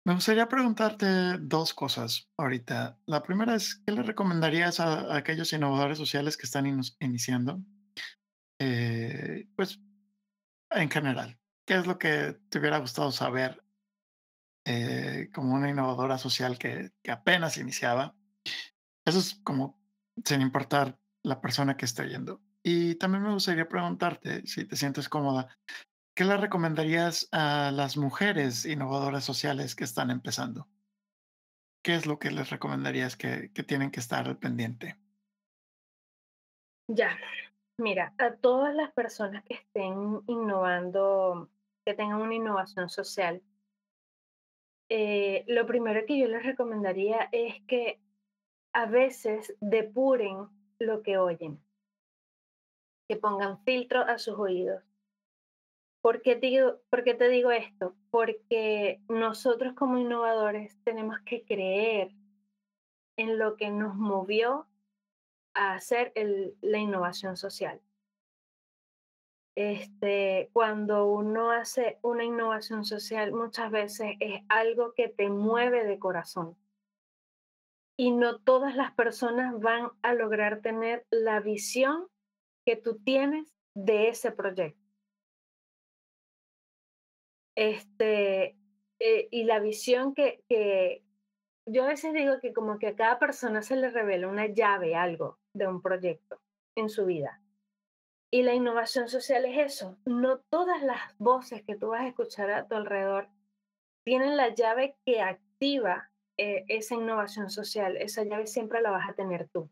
Me 0.04 0.14
gustaría 0.14 0.48
preguntarte 0.48 1.38
dos 1.40 1.74
cosas 1.74 2.28
ahorita. 2.36 2.98
La 3.06 3.22
primera 3.22 3.54
es, 3.54 3.76
¿qué 3.86 3.92
le 3.92 4.02
recomendarías 4.02 4.80
a, 4.80 5.00
a 5.00 5.16
aquellos 5.16 5.52
innovadores 5.52 5.98
sociales 5.98 6.36
que 6.36 6.46
están 6.46 6.66
in 6.66 6.80
iniciando? 7.00 7.60
Eh, 8.58 9.48
pues, 9.56 9.80
en 10.70 10.90
general, 10.90 11.38
¿qué 11.66 11.74
es 11.74 11.86
lo 11.86 11.98
que 11.98 12.38
te 12.48 12.58
hubiera 12.58 12.78
gustado 12.78 13.10
saber 13.12 13.64
eh, 14.66 15.28
como 15.34 15.54
una 15.54 15.68
innovadora 15.68 16.16
social 16.16 16.58
que, 16.58 16.92
que, 17.02 17.10
apenas 17.10 17.58
iniciaba. 17.58 18.16
Eso 19.04 19.18
es 19.18 19.34
como 19.44 19.78
sin 20.24 20.40
importar 20.40 20.98
la 21.22 21.42
persona 21.42 21.76
que 21.76 21.84
esté 21.84 22.08
yendo. 22.08 22.40
Y 22.62 22.94
también 22.94 23.24
me 23.24 23.32
gustaría 23.32 23.68
preguntarte, 23.68 24.46
si 24.46 24.64
te 24.64 24.76
sientes 24.76 25.10
cómoda, 25.10 25.54
¿qué 26.14 26.24
le 26.24 26.36
recomendarías 26.36 27.28
a 27.32 27.70
las 27.72 27.96
mujeres 27.96 28.64
innovadoras 28.64 29.24
sociales 29.24 29.74
que 29.74 29.84
están 29.84 30.10
empezando? 30.10 30.68
¿Qué 31.82 31.94
es 31.94 32.06
lo 32.06 32.18
que 32.18 32.30
les 32.30 32.50
recomendarías 32.50 33.16
que, 33.16 33.50
que 33.52 33.62
tienen 33.62 33.90
que 33.90 34.00
estar 34.00 34.26
al 34.26 34.38
pendiente? 34.38 34.96
Ya, 36.88 37.16
mira, 37.78 38.14
a 38.18 38.34
todas 38.34 38.74
las 38.74 38.92
personas 38.92 39.44
que 39.44 39.54
estén 39.54 40.22
innovando, 40.26 41.50
que 41.84 41.94
tengan 41.94 42.20
una 42.20 42.34
innovación 42.34 42.88
social, 42.88 43.42
eh, 44.88 45.44
lo 45.48 45.66
primero 45.66 46.04
que 46.06 46.18
yo 46.18 46.28
les 46.28 46.44
recomendaría 46.44 47.28
es 47.32 47.62
que 47.62 48.00
a 48.74 48.86
veces 48.86 49.54
depuren 49.60 50.48
lo 50.78 51.02
que 51.02 51.16
oyen, 51.16 51.58
que 53.08 53.16
pongan 53.16 53.62
filtro 53.64 54.02
a 54.02 54.18
sus 54.18 54.38
oídos. 54.38 54.82
¿Por 56.04 56.20
qué, 56.20 56.36
digo, 56.36 56.82
¿Por 56.90 57.02
qué 57.02 57.14
te 57.14 57.30
digo 57.30 57.50
esto? 57.50 57.96
Porque 58.10 59.00
nosotros 59.08 59.72
como 59.72 59.96
innovadores 59.96 60.78
tenemos 60.84 61.18
que 61.20 61.46
creer 61.46 62.12
en 63.16 63.38
lo 63.38 63.56
que 63.56 63.70
nos 63.70 63.94
movió 63.94 64.68
a 65.54 65.72
hacer 65.72 66.12
la 66.60 66.76
innovación 66.76 67.38
social. 67.38 67.80
Este, 69.56 70.50
cuando 70.52 71.06
uno 71.06 71.50
hace 71.50 72.00
una 72.02 72.22
innovación 72.24 72.84
social, 72.84 73.32
muchas 73.32 73.70
veces 73.70 74.16
es 74.20 74.42
algo 74.50 74.92
que 74.92 75.08
te 75.08 75.30
mueve 75.30 75.86
de 75.86 75.98
corazón. 75.98 76.54
Y 77.96 78.10
no 78.10 78.40
todas 78.40 78.76
las 78.76 78.92
personas 78.92 79.58
van 79.58 79.88
a 80.02 80.12
lograr 80.12 80.60
tener 80.60 81.06
la 81.08 81.40
visión 81.40 82.08
que 82.66 82.76
tú 82.76 82.98
tienes 82.98 83.56
de 83.74 84.10
ese 84.10 84.32
proyecto. 84.32 84.83
Este, 87.56 88.56
eh, 88.98 89.28
y 89.30 89.44
la 89.44 89.60
visión 89.60 90.14
que, 90.14 91.02
yo 91.66 91.84
a 91.84 91.88
veces 91.88 92.12
digo 92.12 92.40
que 92.40 92.52
como 92.52 92.78
que 92.78 92.88
a 92.88 92.96
cada 92.96 93.18
persona 93.18 93.62
se 93.62 93.76
le 93.76 93.90
revela 93.90 94.28
una 94.28 94.46
llave, 94.46 94.94
algo 94.94 95.38
de 95.54 95.66
un 95.66 95.80
proyecto 95.80 96.40
en 96.76 96.88
su 96.88 97.06
vida. 97.06 97.40
Y 98.30 98.42
la 98.42 98.54
innovación 98.54 99.08
social 99.08 99.44
es 99.44 99.74
eso. 99.74 99.96
No 100.04 100.40
todas 100.40 100.82
las 100.82 101.16
voces 101.18 101.62
que 101.62 101.76
tú 101.76 101.88
vas 101.88 102.02
a 102.02 102.08
escuchar 102.08 102.50
a 102.50 102.66
tu 102.66 102.74
alrededor 102.74 103.28
tienen 104.04 104.36
la 104.36 104.48
llave 104.48 104.96
que 105.06 105.20
activa 105.20 106.10
eh, 106.36 106.64
esa 106.68 106.96
innovación 106.96 107.48
social. 107.48 107.96
Esa 107.96 108.24
llave 108.24 108.46
siempre 108.46 108.82
la 108.82 108.90
vas 108.90 109.08
a 109.08 109.14
tener 109.14 109.48
tú. 109.48 109.70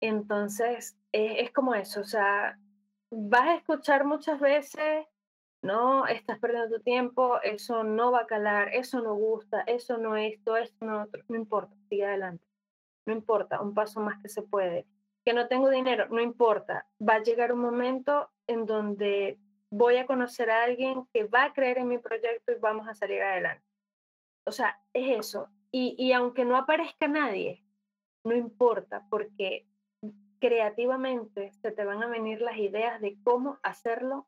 Entonces, 0.00 0.96
es 1.12 1.50
como 1.50 1.74
eso. 1.74 2.00
O 2.00 2.04
sea, 2.04 2.58
vas 3.10 3.48
a 3.48 3.54
escuchar 3.56 4.04
muchas 4.04 4.38
veces, 4.40 5.06
no, 5.62 6.06
estás 6.06 6.38
perdiendo 6.38 6.76
tu 6.76 6.82
tiempo, 6.82 7.40
eso 7.42 7.84
no 7.84 8.12
va 8.12 8.20
a 8.20 8.26
calar, 8.26 8.74
eso 8.74 9.00
no 9.02 9.14
gusta, 9.14 9.62
eso 9.62 9.98
no 9.98 10.16
esto, 10.16 10.56
esto 10.56 10.84
no 10.84 11.02
otro. 11.02 11.22
No 11.28 11.36
importa, 11.36 11.76
sigue 11.88 12.06
adelante. 12.06 12.44
No 13.06 13.12
importa, 13.12 13.60
un 13.60 13.74
paso 13.74 14.00
más 14.00 14.20
que 14.22 14.28
se 14.28 14.42
puede 14.42 14.86
que 15.24 15.32
no 15.32 15.48
tengo 15.48 15.70
dinero, 15.70 16.08
no 16.08 16.20
importa, 16.20 16.86
va 17.06 17.14
a 17.14 17.22
llegar 17.22 17.52
un 17.52 17.60
momento 17.60 18.30
en 18.46 18.66
donde 18.66 19.38
voy 19.70 19.96
a 19.96 20.06
conocer 20.06 20.50
a 20.50 20.64
alguien 20.64 21.06
que 21.12 21.24
va 21.24 21.44
a 21.44 21.52
creer 21.52 21.78
en 21.78 21.88
mi 21.88 21.98
proyecto 21.98 22.52
y 22.52 22.56
vamos 22.56 22.88
a 22.88 22.94
salir 22.94 23.22
adelante. 23.22 23.64
O 24.46 24.52
sea, 24.52 24.80
es 24.92 25.18
eso. 25.18 25.48
Y, 25.70 25.94
y 25.98 26.12
aunque 26.12 26.44
no 26.44 26.56
aparezca 26.56 27.06
nadie, 27.06 27.62
no 28.24 28.34
importa, 28.34 29.06
porque 29.10 29.66
creativamente 30.40 31.52
se 31.52 31.70
te 31.70 31.84
van 31.84 32.02
a 32.02 32.08
venir 32.08 32.40
las 32.40 32.56
ideas 32.56 33.00
de 33.00 33.18
cómo 33.22 33.58
hacerlo, 33.62 34.26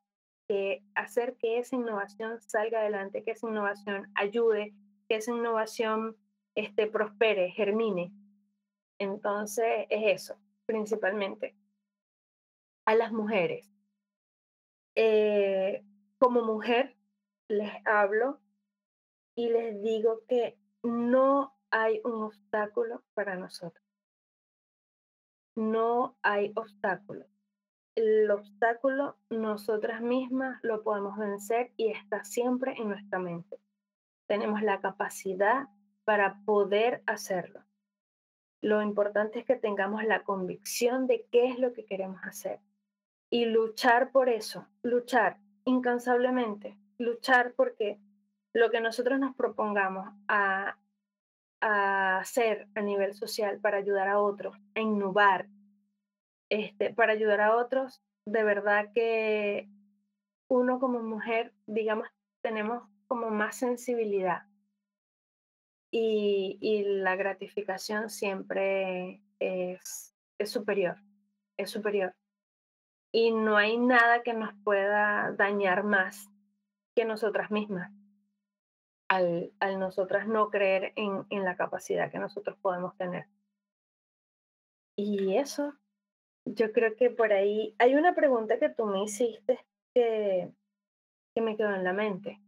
hacer 0.94 1.36
que 1.36 1.58
esa 1.58 1.76
innovación 1.76 2.40
salga 2.40 2.80
adelante, 2.80 3.24
que 3.24 3.32
esa 3.32 3.48
innovación 3.48 4.10
ayude, 4.14 4.74
que 5.08 5.16
esa 5.16 5.32
innovación 5.32 6.16
este, 6.54 6.86
prospere, 6.86 7.50
germine. 7.50 8.12
Entonces, 8.98 9.86
es 9.90 10.22
eso 10.22 10.38
principalmente 10.66 11.54
a 12.86 12.94
las 12.94 13.12
mujeres. 13.12 13.70
Eh, 14.94 15.84
como 16.18 16.42
mujer 16.42 16.96
les 17.48 17.72
hablo 17.84 18.40
y 19.34 19.48
les 19.48 19.82
digo 19.82 20.20
que 20.28 20.58
no 20.82 21.56
hay 21.70 22.00
un 22.04 22.22
obstáculo 22.22 23.02
para 23.14 23.36
nosotros. 23.36 23.84
No 25.56 26.16
hay 26.22 26.52
obstáculo. 26.54 27.26
El 27.94 28.30
obstáculo 28.30 29.16
nosotras 29.28 30.00
mismas 30.00 30.58
lo 30.62 30.82
podemos 30.82 31.18
vencer 31.18 31.72
y 31.76 31.88
está 31.88 32.24
siempre 32.24 32.74
en 32.78 32.88
nuestra 32.88 33.18
mente. 33.18 33.58
Tenemos 34.26 34.62
la 34.62 34.80
capacidad 34.80 35.68
para 36.04 36.40
poder 36.44 37.02
hacerlo. 37.06 37.62
Lo 38.62 38.80
importante 38.80 39.40
es 39.40 39.44
que 39.44 39.56
tengamos 39.56 40.04
la 40.04 40.22
convicción 40.22 41.06
de 41.06 41.26
qué 41.30 41.48
es 41.48 41.58
lo 41.58 41.72
que 41.72 41.84
queremos 41.84 42.20
hacer 42.24 42.60
y 43.28 43.46
luchar 43.46 44.12
por 44.12 44.28
eso, 44.28 44.66
luchar 44.82 45.38
incansablemente, 45.64 46.76
luchar 46.98 47.54
porque 47.54 47.98
lo 48.52 48.70
que 48.70 48.80
nosotros 48.80 49.18
nos 49.18 49.34
propongamos 49.34 50.08
a, 50.28 50.76
hacer 51.60 52.66
a 52.74 52.82
nivel 52.82 53.14
social 53.14 53.60
para 53.60 53.78
ayudar 53.78 54.08
a 54.08 54.18
otros, 54.18 54.56
a 54.74 54.80
innovar, 54.80 55.46
este, 56.52 56.92
para 56.92 57.14
ayudar 57.14 57.40
a 57.40 57.56
otros, 57.56 58.02
de 58.26 58.44
verdad 58.44 58.92
que 58.94 59.70
uno 60.50 60.78
como 60.80 61.02
mujer, 61.02 61.54
digamos, 61.66 62.06
tenemos 62.42 62.86
como 63.06 63.30
más 63.30 63.56
sensibilidad 63.56 64.42
y, 65.90 66.84
la 66.84 67.16
gratificación 67.16 68.10
siempre 68.10 69.22
es, 69.38 70.14
es 70.36 70.50
superior, 70.50 70.98
es 71.56 71.70
superior. 71.70 72.14
Y 73.12 73.30
no 73.30 73.56
hay 73.56 73.78
nada 73.78 74.22
que 74.22 74.34
nos 74.34 74.52
pueda 74.62 75.32
dañar 75.32 75.84
más 75.84 76.28
que 76.94 77.06
nosotras 77.06 77.50
mismas 77.50 77.90
al, 79.08 79.54
al 79.58 79.78
nosotras 79.78 80.28
no 80.28 80.50
creer 80.50 80.92
en, 80.96 81.24
en 81.30 81.44
la 81.44 81.56
capacidad 81.56 82.10
que 82.10 82.18
nosotros 82.18 82.58
podemos 82.60 82.94
tener. 82.98 83.26
Y 84.96 85.38
eso, 85.38 85.74
yo 86.54 86.72
creo 86.72 86.96
que 86.96 87.10
por 87.10 87.32
ahí 87.32 87.74
hay 87.78 87.94
una 87.94 88.14
pregunta 88.14 88.58
que 88.58 88.68
tú 88.68 88.86
me 88.86 89.02
hiciste 89.02 89.58
que, 89.94 90.50
me 91.36 91.56
quedó 91.56 91.74
en 91.74 91.84
la 91.84 91.92
mente. 91.92 92.40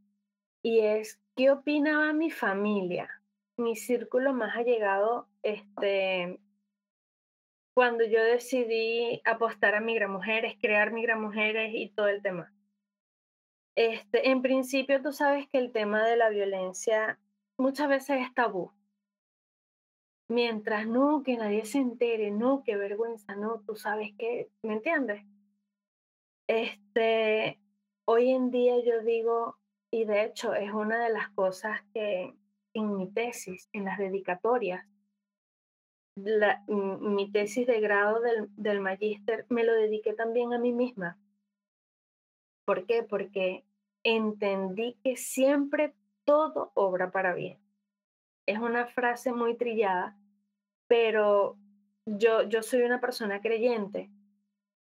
Y 0.62 0.80
es, 0.80 1.20
¿qué 1.36 1.50
opinaba 1.50 2.12
mi 2.12 2.30
familia 2.30 3.08
mi 3.56 3.76
círculo 3.76 4.32
más 4.32 4.56
allegado, 4.56 5.28
este, 5.42 6.40
cuando 7.74 8.04
yo 8.04 8.22
decidí 8.22 9.20
apostar 9.24 9.74
a 9.74 9.80
Migra 9.80 10.08
Mujeres, 10.08 10.56
crear 10.60 10.92
Migra 10.92 11.16
Mujeres 11.16 11.72
y 11.74 11.88
todo 11.90 12.08
el 12.08 12.22
tema. 12.22 12.52
Este, 13.76 14.30
en 14.30 14.42
principio, 14.42 15.02
tú 15.02 15.12
sabes 15.12 15.48
que 15.48 15.58
el 15.58 15.72
tema 15.72 16.06
de 16.06 16.16
la 16.16 16.28
violencia 16.28 17.18
muchas 17.58 17.88
veces 17.88 18.20
es 18.22 18.34
tabú. 18.34 18.72
Mientras 20.28 20.86
no, 20.86 21.22
que 21.22 21.36
nadie 21.36 21.66
se 21.66 21.78
entere, 21.78 22.30
no, 22.30 22.62
qué 22.64 22.76
vergüenza, 22.76 23.36
no, 23.36 23.60
tú 23.60 23.76
sabes 23.76 24.12
que, 24.18 24.50
¿me 24.62 24.74
entiendes? 24.74 25.24
Este, 26.48 27.60
hoy 28.06 28.30
en 28.30 28.50
día 28.50 28.82
yo 28.82 29.02
digo, 29.02 29.58
y 29.90 30.04
de 30.04 30.24
hecho 30.24 30.54
es 30.54 30.72
una 30.72 31.04
de 31.04 31.10
las 31.12 31.28
cosas 31.30 31.82
que, 31.92 32.34
en 32.74 32.96
mi 32.96 33.10
tesis, 33.10 33.68
en 33.72 33.84
las 33.84 33.98
dedicatorias, 33.98 34.86
mi 36.16 37.30
tesis 37.30 37.66
de 37.66 37.80
grado 37.80 38.20
del, 38.20 38.48
del 38.56 38.80
magíster, 38.80 39.46
me 39.48 39.64
lo 39.64 39.72
dediqué 39.72 40.14
también 40.14 40.52
a 40.52 40.58
mí 40.58 40.72
misma. 40.72 41.18
¿Por 42.64 42.86
qué? 42.86 43.02
Porque 43.02 43.64
entendí 44.04 44.96
que 45.02 45.16
siempre 45.16 45.94
todo 46.24 46.70
obra 46.74 47.10
para 47.10 47.34
bien. 47.34 47.63
Es 48.46 48.58
una 48.58 48.86
frase 48.86 49.32
muy 49.32 49.56
trillada, 49.56 50.16
pero 50.86 51.56
yo, 52.06 52.42
yo 52.42 52.62
soy 52.62 52.82
una 52.82 53.00
persona 53.00 53.40
creyente, 53.40 54.10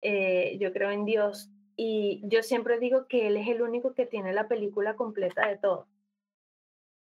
eh, 0.03 0.57
yo 0.59 0.73
creo 0.73 0.91
en 0.91 1.05
Dios 1.05 1.51
y 1.77 2.23
yo 2.25 2.43
siempre 2.43 2.79
digo 2.79 3.07
que 3.07 3.27
Él 3.27 3.37
es 3.37 3.49
el 3.49 3.63
único 3.63 3.95
que 3.95 4.07
tiene 4.07 4.33
la 4.33 4.49
película 4.49 4.97
completa 4.97 5.49
de 5.49 5.59
todo. 5.59 5.89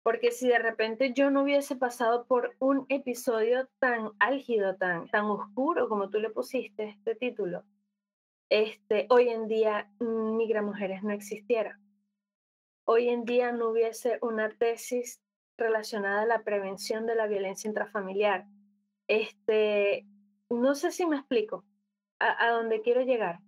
Porque 0.03 0.33
si 0.33 0.49
de 0.49 0.59
repente 0.59 1.15
yo 1.15 1.31
no 1.31 1.43
hubiese 1.43 1.77
pasado 1.77 2.27
por 2.27 2.55
un 2.59 2.85
episodio 2.91 3.69
tan 3.79 4.11
álgido, 4.19 4.77
tan, 4.77 5.09
tan 5.09 5.25
oscuro 5.25 5.89
como 5.89 6.11
tú 6.11 6.19
le 6.19 6.29
pusiste 6.29 6.85
este 6.85 7.15
título, 7.15 7.65
este, 8.51 9.07
hoy 9.09 9.31
en 9.31 9.49
día 9.49 9.91
Migra 9.99 10.61
Mujeres 10.61 11.03
no 11.03 11.11
existiera. 11.11 11.81
Hoy 12.87 13.09
en 13.09 13.25
día 13.25 13.51
no 13.53 13.71
hubiese 13.71 14.19
una 14.21 14.51
tesis 14.51 15.23
relacionada 15.57 16.23
a 16.23 16.27
la 16.27 16.43
prevención 16.43 17.07
de 17.07 17.15
la 17.15 17.27
violencia 17.27 17.69
intrafamiliar. 17.69 18.47
Este, 19.09 20.07
no 20.51 20.75
sé 20.75 20.91
si 20.91 21.07
me 21.07 21.17
explico 21.17 21.65
a, 22.19 22.47
a 22.47 22.51
dónde 22.51 22.81
quiero 22.81 23.03
llegar. 23.03 23.41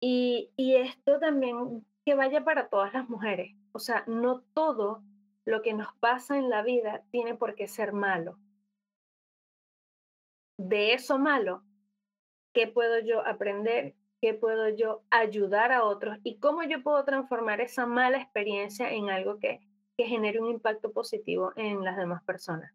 Y, 0.00 0.50
y 0.56 0.76
esto 0.76 1.18
también 1.18 1.86
que 2.04 2.14
vaya 2.14 2.44
para 2.44 2.68
todas 2.68 2.92
las 2.92 3.08
mujeres. 3.08 3.54
O 3.72 3.78
sea, 3.78 4.04
no 4.06 4.42
todo 4.54 5.02
lo 5.44 5.62
que 5.62 5.74
nos 5.74 5.94
pasa 6.00 6.36
en 6.36 6.50
la 6.50 6.62
vida 6.62 7.04
tiene 7.10 7.34
por 7.34 7.54
qué 7.54 7.68
ser 7.68 7.92
malo. 7.92 8.38
De 10.58 10.94
eso 10.94 11.18
malo, 11.18 11.62
¿qué 12.52 12.66
puedo 12.66 12.98
yo 13.00 13.26
aprender? 13.26 13.94
¿Qué 14.20 14.32
puedo 14.32 14.68
yo 14.70 15.02
ayudar 15.10 15.72
a 15.72 15.84
otros? 15.84 16.18
¿Y 16.24 16.38
cómo 16.38 16.62
yo 16.62 16.82
puedo 16.82 17.04
transformar 17.04 17.60
esa 17.60 17.86
mala 17.86 18.18
experiencia 18.18 18.90
en 18.90 19.10
algo 19.10 19.38
que 19.38 19.60
que 19.96 20.06
genere 20.06 20.40
un 20.40 20.50
impacto 20.50 20.92
positivo 20.92 21.52
en 21.56 21.82
las 21.84 21.96
demás 21.96 22.22
personas. 22.24 22.72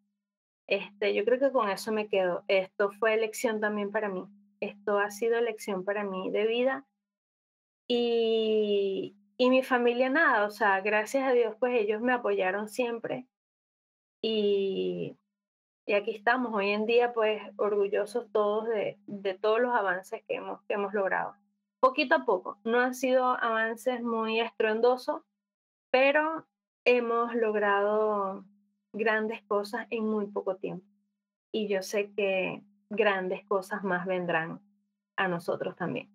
Este, 0.68 1.14
yo 1.14 1.26
creo 1.26 1.40
que 1.40 1.52
con 1.52 1.70
eso 1.70 1.92
me 1.92 2.08
quedo. 2.08 2.44
Esto 2.48 2.92
fue 2.92 3.14
elección 3.14 3.60
también 3.60 3.92
para 3.92 4.10
mí. 4.10 4.26
Esto 4.60 5.00
ha 5.00 5.12
sido 5.12 5.38
elección 5.38 5.84
para 5.84 6.04
mí 6.04 6.32
de 6.32 6.48
vida. 6.48 6.86
Y, 7.88 9.16
y 9.38 9.50
mi 9.50 9.64
familia 9.64 10.10
nada, 10.10 10.46
o 10.46 10.52
sea, 10.52 10.80
gracias 10.82 11.28
a 11.28 11.34
Dios, 11.34 11.56
pues 11.60 11.74
ellos 11.78 12.02
me 12.02 12.14
apoyaron 12.14 12.70
siempre. 12.70 13.28
Y, 14.22 15.18
y 15.86 15.94
aquí 15.94 16.12
estamos, 16.12 16.54
hoy 16.54 16.70
en 16.70 16.86
día, 16.86 17.12
pues 17.12 17.42
orgullosos 17.58 18.32
todos 18.32 18.68
de, 18.70 18.98
de 19.08 19.34
todos 19.34 19.60
los 19.60 19.76
avances 19.76 20.24
que 20.28 20.36
hemos, 20.36 20.62
que 20.64 20.76
hemos 20.76 20.94
logrado. 20.94 21.36
Poquito 21.82 22.16
a 22.16 22.26
poco, 22.26 22.60
no 22.64 22.80
han 22.80 22.94
sido 22.94 23.26
avances 23.26 24.02
muy 24.04 24.40
estruendosos, 24.40 25.24
pero 25.90 26.46
hemos 26.86 27.34
logrado 27.36 28.46
grandes 28.94 29.42
cosas 29.44 29.88
en 29.90 30.06
muy 30.06 30.28
poco 30.28 30.56
tiempo. 30.58 30.86
Y 31.52 31.68
yo 31.68 31.82
sé 31.82 32.12
que 32.14 32.64
grandes 32.90 33.46
cosas 33.46 33.84
más 33.84 34.06
vendrán 34.06 34.62
a 35.18 35.28
nosotros 35.28 35.76
también. 35.76 36.10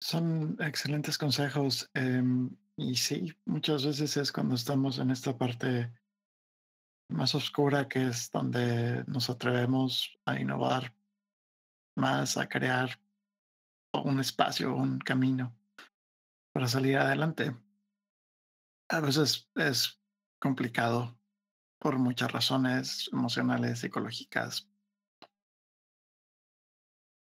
Son 0.00 0.56
excelentes 0.60 1.18
consejos. 1.18 1.90
Em, 1.94 2.50
y 2.76 2.96
sí, 2.96 3.34
muchas 3.44 3.84
veces 3.84 4.16
es 4.16 4.32
cuando 4.32 4.54
estamos 4.54 4.98
en 4.98 5.10
esta 5.10 5.36
parte 5.36 5.90
más 7.08 7.34
oscura, 7.34 7.88
que 7.88 8.08
es 8.08 8.30
donde 8.30 9.04
nos 9.06 9.30
atrevemos 9.30 10.18
a 10.24 10.38
innovar 10.38 10.92
más, 11.96 12.36
a 12.36 12.48
crear 12.48 13.00
un 13.92 14.20
espacio, 14.20 14.74
un 14.74 14.98
camino 14.98 15.56
para 16.52 16.68
salir 16.68 16.98
adelante. 16.98 17.54
A 18.88 19.00
veces 19.00 19.50
es 19.56 20.00
complicado 20.40 21.18
por 21.78 21.98
muchas 21.98 22.32
razones 22.32 23.10
emocionales, 23.12 23.80
psicológicas, 23.80 24.68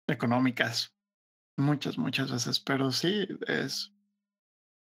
económicas, 0.07 0.95
muchas, 1.57 1.97
muchas 1.97 2.31
veces, 2.31 2.59
pero 2.59 2.91
sí 2.91 3.27
es, 3.47 3.93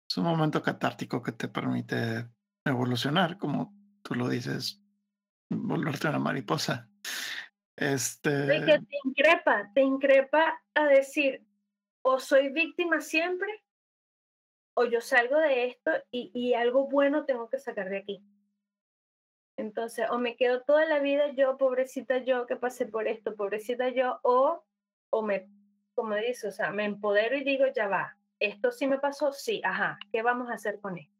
es 0.08 0.16
un 0.16 0.24
momento 0.24 0.62
catártico 0.62 1.22
que 1.22 1.32
te 1.32 1.48
permite 1.48 2.28
evolucionar, 2.64 3.38
como 3.38 3.74
tú 4.02 4.14
lo 4.14 4.28
dices, 4.28 4.80
volverte 5.50 6.08
una 6.08 6.18
mariposa. 6.18 6.88
Este... 7.76 8.30
que 8.64 8.78
te 8.78 8.98
increpa, 9.04 9.70
te 9.74 9.80
increpa 9.80 10.62
a 10.74 10.84
decir, 10.84 11.44
o 12.04 12.18
soy 12.18 12.50
víctima 12.52 13.00
siempre, 13.00 13.64
o 14.82 14.86
yo 14.86 15.00
salgo 15.00 15.38
de 15.38 15.66
esto 15.66 15.90
y, 16.10 16.30
y 16.34 16.54
algo 16.54 16.88
bueno 16.88 17.24
tengo 17.24 17.48
que 17.48 17.58
sacar 17.58 17.88
de 17.88 17.98
aquí. 17.98 18.22
Entonces, 19.56 20.08
o 20.10 20.18
me 20.18 20.36
quedo 20.36 20.62
toda 20.62 20.86
la 20.86 20.98
vida 20.98 21.32
yo, 21.32 21.56
pobrecita 21.56 22.18
yo, 22.18 22.46
que 22.46 22.56
pasé 22.56 22.86
por 22.86 23.06
esto, 23.06 23.36
pobrecita 23.36 23.90
yo, 23.90 24.18
o, 24.22 24.64
o 25.10 25.22
me, 25.22 25.48
como 25.94 26.14
dice, 26.16 26.48
o 26.48 26.52
sea, 26.52 26.70
me 26.70 26.84
empodero 26.84 27.36
y 27.36 27.44
digo, 27.44 27.66
ya 27.74 27.86
va, 27.86 28.16
esto 28.40 28.72
sí 28.72 28.86
me 28.86 28.98
pasó, 28.98 29.32
sí, 29.32 29.60
ajá, 29.64 29.98
¿qué 30.10 30.22
vamos 30.22 30.50
a 30.50 30.54
hacer 30.54 30.80
con 30.80 30.98
esto? 30.98 31.12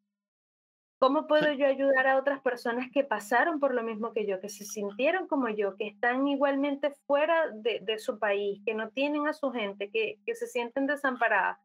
¿Cómo 0.99 1.27
puedo 1.27 1.53
yo 1.53 1.67
ayudar 1.67 2.07
a 2.07 2.17
otras 2.17 2.41
personas 2.41 2.89
que 2.93 3.03
pasaron 3.03 3.59
por 3.59 3.75
lo 3.75 3.83
mismo 3.83 4.13
que 4.13 4.25
yo, 4.25 4.41
que 4.41 4.49
se 4.49 4.65
sintieron 4.65 5.27
como 5.27 5.49
yo, 5.49 5.77
que 5.77 5.89
están 5.89 6.27
igualmente 6.29 6.93
fuera 7.07 7.51
de, 7.51 7.81
de 7.83 7.99
su 7.99 8.19
país, 8.19 8.63
que 8.65 8.75
no 8.75 8.89
tienen 8.91 9.27
a 9.27 9.33
su 9.33 9.51
gente, 9.51 9.91
que, 9.91 10.21
que 10.25 10.35
se 10.37 10.47
sienten 10.47 10.87
desamparadas? 10.87 11.59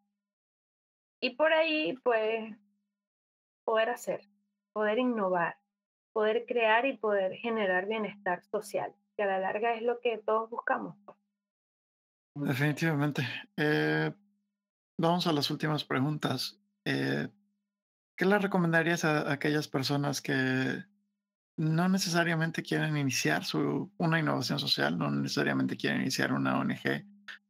Y 1.19 1.31
por 1.31 1.53
ahí, 1.53 1.97
pues, 2.03 2.55
poder 3.63 3.89
hacer, 3.89 4.21
poder 4.73 4.99
innovar, 4.99 5.57
poder 6.13 6.45
crear 6.47 6.85
y 6.85 6.97
poder 6.97 7.33
generar 7.33 7.87
bienestar 7.87 8.43
social, 8.43 8.93
que 9.15 9.23
a 9.23 9.27
la 9.27 9.39
larga 9.39 9.73
es 9.73 9.81
lo 9.81 9.99
que 9.99 10.19
todos 10.19 10.49
buscamos. 10.49 10.95
Pues. 11.05 11.17
Definitivamente. 12.35 13.27
Eh, 13.55 14.11
vamos 14.97 15.25
a 15.27 15.33
las 15.33 15.49
últimas 15.49 15.83
preguntas. 15.83 16.59
Eh, 16.85 17.27
¿Qué 18.15 18.25
le 18.25 18.37
recomendarías 18.39 19.05
a, 19.05 19.31
aquellas 19.31 19.67
personas 19.67 20.21
que 20.21 20.83
no 21.57 21.89
necesariamente 21.89 22.61
quieren 22.61 22.95
iniciar 22.95 23.43
su, 23.43 23.91
una 23.97 24.19
innovación 24.19 24.59
social, 24.59 24.97
no 24.97 25.09
necesariamente 25.09 25.75
quieren 25.75 26.01
iniciar 26.01 26.31
una 26.31 26.59
ONG, 26.59 27.05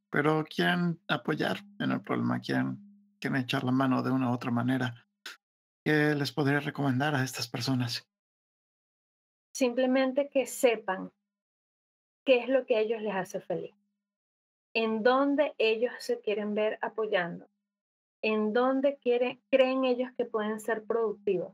pero 0.10 0.46
quieren 0.46 1.00
apoyar 1.10 1.60
en 1.80 1.92
el 1.92 2.02
problema, 2.02 2.40
quieren 2.40 2.87
quieren 3.20 3.42
echar 3.42 3.64
la 3.64 3.72
mano 3.72 4.04
de 4.04 4.12
una 4.12 4.32
otra 4.32 4.52
manera, 4.52 5.08
¿qué 5.84 6.16
les 6.16 6.32
podría 6.32 6.60
recomendar 6.60 7.16
a 7.16 7.24
estas 7.24 7.48
personas? 7.48 8.08
Simplemente 9.54 10.30
que 10.30 10.46
sepan 10.46 11.12
qué 12.26 12.40
es 12.40 12.50
lo 12.50 12.66
que 12.66 12.76
a 12.76 12.82
ellos 12.82 13.02
les 13.02 13.16
hace 13.16 13.40
feliz, 13.40 13.76
en 14.74 15.02
dónde 15.02 15.56
ellos 15.58 15.94
se 16.00 16.20
quieren 16.22 16.54
ver 16.54 16.78
apoyando, 16.82 17.50
en 18.22 18.54
dónde 18.54 18.98
quieren, 18.98 19.42
creen 19.50 19.86
ellos 19.86 20.12
que 20.18 20.26
pueden 20.26 20.60
ser 20.60 20.84
productivos. 20.84 21.54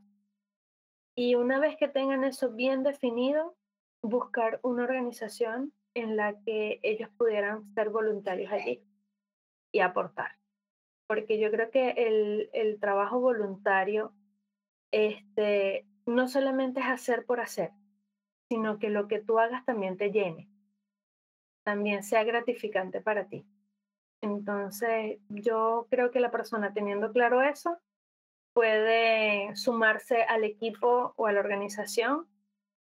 Y 1.16 1.36
una 1.36 1.60
vez 1.60 1.78
que 1.78 1.88
tengan 1.88 2.24
eso 2.24 2.52
bien 2.52 2.84
definido, 2.84 3.56
buscar 4.02 4.60
una 4.64 4.84
organización 4.84 5.74
en 5.94 6.18
la 6.18 6.40
que 6.42 6.80
ellos 6.82 7.10
pudieran 7.18 7.72
ser 7.76 7.90
voluntarios 7.90 8.52
allí 8.52 8.84
y 9.72 9.80
aportar 9.80 10.43
porque 11.14 11.38
yo 11.38 11.52
creo 11.52 11.70
que 11.70 11.92
el, 11.92 12.50
el 12.54 12.80
trabajo 12.80 13.20
voluntario 13.20 14.16
este, 14.92 15.86
no 16.08 16.28
solamente 16.28 16.80
es 16.80 16.88
hacer 16.88 17.24
por 17.28 17.40
hacer, 17.40 17.70
sino 18.50 18.80
que 18.80 18.90
lo 18.90 19.08
que 19.08 19.20
tú 19.20 19.38
hagas 19.38 19.64
también 19.64 19.96
te 19.96 20.10
llene, 20.10 20.50
también 21.64 22.02
sea 22.02 22.24
gratificante 22.24 23.00
para 23.00 23.28
ti. 23.28 23.46
Entonces, 24.22 25.20
yo 25.30 25.86
creo 25.92 26.10
que 26.10 26.20
la 26.20 26.32
persona 26.32 26.74
teniendo 26.74 27.12
claro 27.12 27.44
eso 27.44 27.78
puede 28.54 29.56
sumarse 29.56 30.24
al 30.24 30.44
equipo 30.44 31.14
o 31.16 31.28
a 31.28 31.32
la 31.32 31.42
organización 31.42 32.28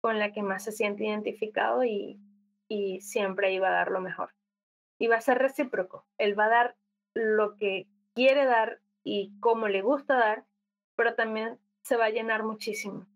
con 0.00 0.18
la 0.18 0.32
que 0.32 0.42
más 0.42 0.64
se 0.64 0.72
siente 0.72 1.04
identificado 1.04 1.84
y, 1.84 2.18
y 2.66 3.02
siempre 3.02 3.52
iba 3.52 3.68
a 3.68 3.72
dar 3.72 3.90
lo 3.90 4.00
mejor. 4.00 4.30
Y 4.98 5.06
va 5.06 5.16
a 5.16 5.20
ser 5.20 5.36
recíproco. 5.36 6.06
Él 6.16 6.38
va 6.38 6.46
a 6.46 6.48
dar 6.48 6.76
lo 7.16 7.56
que 7.56 7.88
quiere 8.16 8.46
dar 8.46 8.80
y 9.04 9.38
cómo 9.40 9.68
le 9.68 9.82
gusta 9.82 10.16
dar, 10.16 10.46
pero 10.96 11.14
también 11.14 11.60
se 11.82 11.96
va 11.96 12.06
a 12.06 12.10
llenar 12.10 12.42
muchísimo. 12.42 13.06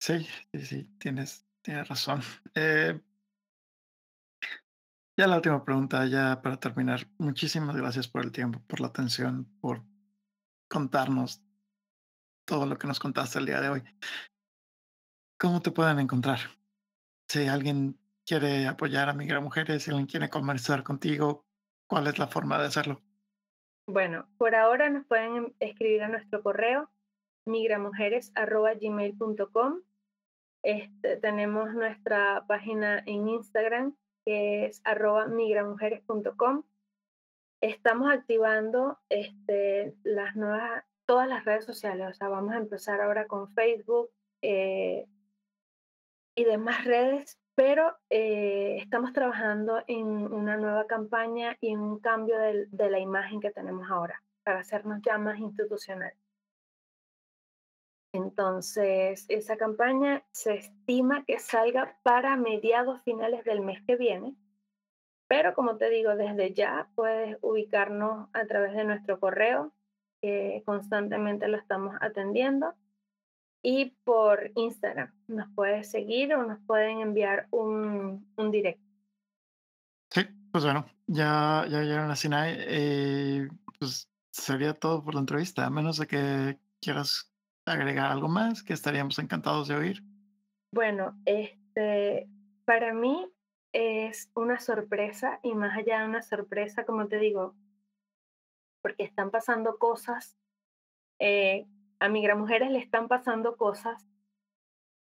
Sí, 0.00 0.26
sí, 0.52 0.64
sí, 0.64 0.90
tienes, 0.98 1.46
tienes 1.62 1.88
razón. 1.88 2.20
Eh, 2.54 3.00
ya 5.16 5.26
la 5.26 5.36
última 5.36 5.64
pregunta, 5.64 6.06
ya 6.06 6.40
para 6.42 6.58
terminar. 6.58 7.08
Muchísimas 7.18 7.76
gracias 7.76 8.06
por 8.06 8.24
el 8.24 8.32
tiempo, 8.32 8.60
por 8.66 8.80
la 8.80 8.88
atención, 8.88 9.46
por 9.60 9.84
contarnos 10.68 11.42
todo 12.44 12.66
lo 12.66 12.76
que 12.76 12.86
nos 12.86 13.00
contaste 13.00 13.38
el 13.38 13.46
día 13.46 13.60
de 13.60 13.68
hoy. 13.70 13.82
¿Cómo 15.38 15.60
te 15.60 15.70
pueden 15.70 16.00
encontrar? 16.00 16.40
Si 17.28 17.46
alguien 17.46 17.98
quiere 18.24 18.66
apoyar 18.66 19.08
a 19.08 19.14
Migra 19.14 19.40
Mujeres, 19.40 19.82
si 19.82 19.90
alguien 19.90 20.06
quiere 20.06 20.28
conversar 20.28 20.82
contigo, 20.82 21.44
¿cuál 21.88 22.06
es 22.06 22.18
la 22.18 22.28
forma 22.28 22.58
de 22.58 22.66
hacerlo? 22.66 23.07
Bueno, 23.90 24.28
por 24.36 24.54
ahora 24.54 24.90
nos 24.90 25.06
pueden 25.06 25.54
escribir 25.60 26.02
a 26.02 26.08
nuestro 26.08 26.42
correo 26.42 26.90
migramujeres.gmail.com. 27.46 29.80
Este, 30.62 31.16
tenemos 31.16 31.72
nuestra 31.72 32.44
página 32.46 33.02
en 33.06 33.28
Instagram 33.28 33.96
que 34.26 34.66
es 34.66 34.82
arroba 34.84 35.28
migramujeres.com. 35.28 36.64
Estamos 37.62 38.12
activando 38.12 38.98
este, 39.08 39.94
las 40.02 40.36
nuevas, 40.36 40.84
todas 41.06 41.26
las 41.26 41.46
redes 41.46 41.64
sociales, 41.64 42.08
o 42.10 42.12
sea, 42.12 42.28
vamos 42.28 42.52
a 42.52 42.58
empezar 42.58 43.00
ahora 43.00 43.26
con 43.26 43.48
Facebook 43.54 44.10
eh, 44.42 45.06
y 46.34 46.44
demás 46.44 46.84
redes 46.84 47.38
pero 47.58 47.98
eh, 48.08 48.76
estamos 48.80 49.12
trabajando 49.12 49.82
en 49.88 50.06
una 50.06 50.56
nueva 50.56 50.86
campaña 50.86 51.56
y 51.60 51.74
un 51.74 51.98
cambio 51.98 52.38
de, 52.38 52.66
de, 52.70 52.88
la 52.88 53.00
imagen 53.00 53.40
que 53.40 53.50
tenemos 53.50 53.90
ahora 53.90 54.22
para 54.44 54.60
hacernos 54.60 55.02
ya 55.02 55.18
más 55.18 55.40
institucional. 55.40 56.12
Entonces, 58.12 59.26
esa 59.28 59.56
campaña 59.56 60.22
se 60.30 60.54
estima 60.54 61.24
que 61.24 61.40
salga 61.40 61.98
para 62.04 62.36
mediados 62.36 63.02
finales 63.02 63.42
del 63.42 63.60
mes 63.60 63.82
que 63.84 63.96
viene, 63.96 64.36
pero 65.26 65.52
como 65.52 65.78
te 65.78 65.90
digo, 65.90 66.14
desde 66.14 66.54
ya 66.54 66.88
puedes 66.94 67.38
ubicarnos 67.40 68.28
a 68.34 68.46
través 68.46 68.72
de 68.74 68.84
nuestro 68.84 69.18
correo, 69.18 69.72
que 70.22 70.62
constantemente 70.64 71.48
lo 71.48 71.56
estamos 71.56 71.96
atendiendo 72.00 72.76
y 73.62 73.96
por 74.04 74.50
Instagram. 74.54 75.12
Nos 75.26 75.48
puedes 75.54 75.90
seguir 75.90 76.34
o 76.34 76.46
nos 76.46 76.60
pueden 76.66 77.00
enviar 77.00 77.48
un, 77.50 78.26
un 78.36 78.50
directo. 78.50 78.82
Sí, 80.10 80.22
pues 80.52 80.64
bueno, 80.64 80.86
ya, 81.06 81.66
ya 81.68 81.82
llegaron 81.82 82.10
a 82.10 82.16
Sinai. 82.16 82.56
Eh, 82.58 83.48
pues 83.78 84.08
sería 84.30 84.74
todo 84.74 85.04
por 85.04 85.14
la 85.14 85.20
entrevista, 85.20 85.66
a 85.66 85.70
menos 85.70 85.98
de 85.98 86.06
que 86.06 86.58
quieras 86.80 87.32
agregar 87.66 88.10
algo 88.10 88.28
más 88.28 88.62
que 88.62 88.72
estaríamos 88.72 89.18
encantados 89.18 89.68
de 89.68 89.76
oír. 89.76 90.02
Bueno, 90.72 91.18
este, 91.24 92.28
para 92.64 92.92
mí 92.94 93.30
es 93.72 94.30
una 94.34 94.58
sorpresa 94.60 95.40
y 95.42 95.54
más 95.54 95.76
allá 95.76 96.00
de 96.00 96.08
una 96.08 96.22
sorpresa, 96.22 96.84
como 96.84 97.08
te 97.08 97.18
digo, 97.18 97.54
porque 98.82 99.04
están 99.04 99.30
pasando 99.30 99.78
cosas, 99.78 100.36
eh, 101.18 101.66
a 102.00 102.08
Mujeres 102.08 102.70
le 102.70 102.78
están 102.78 103.08
pasando 103.08 103.56
cosas 103.56 104.06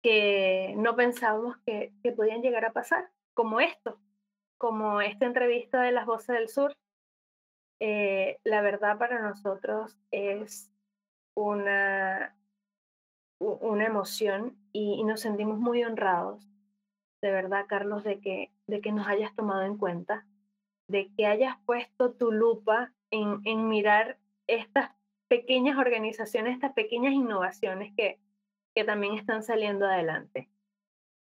que 0.01 0.73
no 0.77 0.95
pensábamos 0.95 1.57
que, 1.65 1.93
que 2.01 2.11
podían 2.11 2.41
llegar 2.41 2.65
a 2.65 2.73
pasar, 2.73 3.11
como 3.33 3.59
esto, 3.59 3.99
como 4.57 5.01
esta 5.01 5.25
entrevista 5.25 5.81
de 5.81 5.91
las 5.91 6.05
voces 6.05 6.35
del 6.35 6.49
sur. 6.49 6.73
Eh, 7.79 8.39
la 8.43 8.61
verdad 8.61 8.97
para 8.97 9.19
nosotros 9.21 9.97
es 10.11 10.71
una, 11.35 12.35
una 13.39 13.85
emoción 13.85 14.55
y, 14.71 15.03
nos 15.03 15.21
sentimos 15.21 15.57
muy 15.57 15.83
honrados, 15.83 16.47
de 17.21 17.31
verdad, 17.31 17.65
Carlos, 17.67 18.03
de 18.03 18.19
que, 18.19 18.51
de 18.67 18.81
que 18.81 18.91
nos 18.91 19.07
hayas 19.07 19.35
tomado 19.35 19.63
en 19.63 19.77
cuenta, 19.77 20.27
de 20.87 21.11
que 21.15 21.25
hayas 21.25 21.57
puesto 21.65 22.13
tu 22.13 22.31
lupa 22.31 22.93
en, 23.11 23.41
en 23.45 23.67
mirar 23.67 24.17
estas 24.47 24.91
pequeñas 25.31 25.77
organizaciones, 25.77 26.55
estas 26.55 26.73
pequeñas 26.73 27.13
innovaciones 27.13 27.93
que, 27.95 28.19
que 28.75 28.83
también 28.83 29.13
están 29.13 29.43
saliendo 29.43 29.85
adelante. 29.85 30.49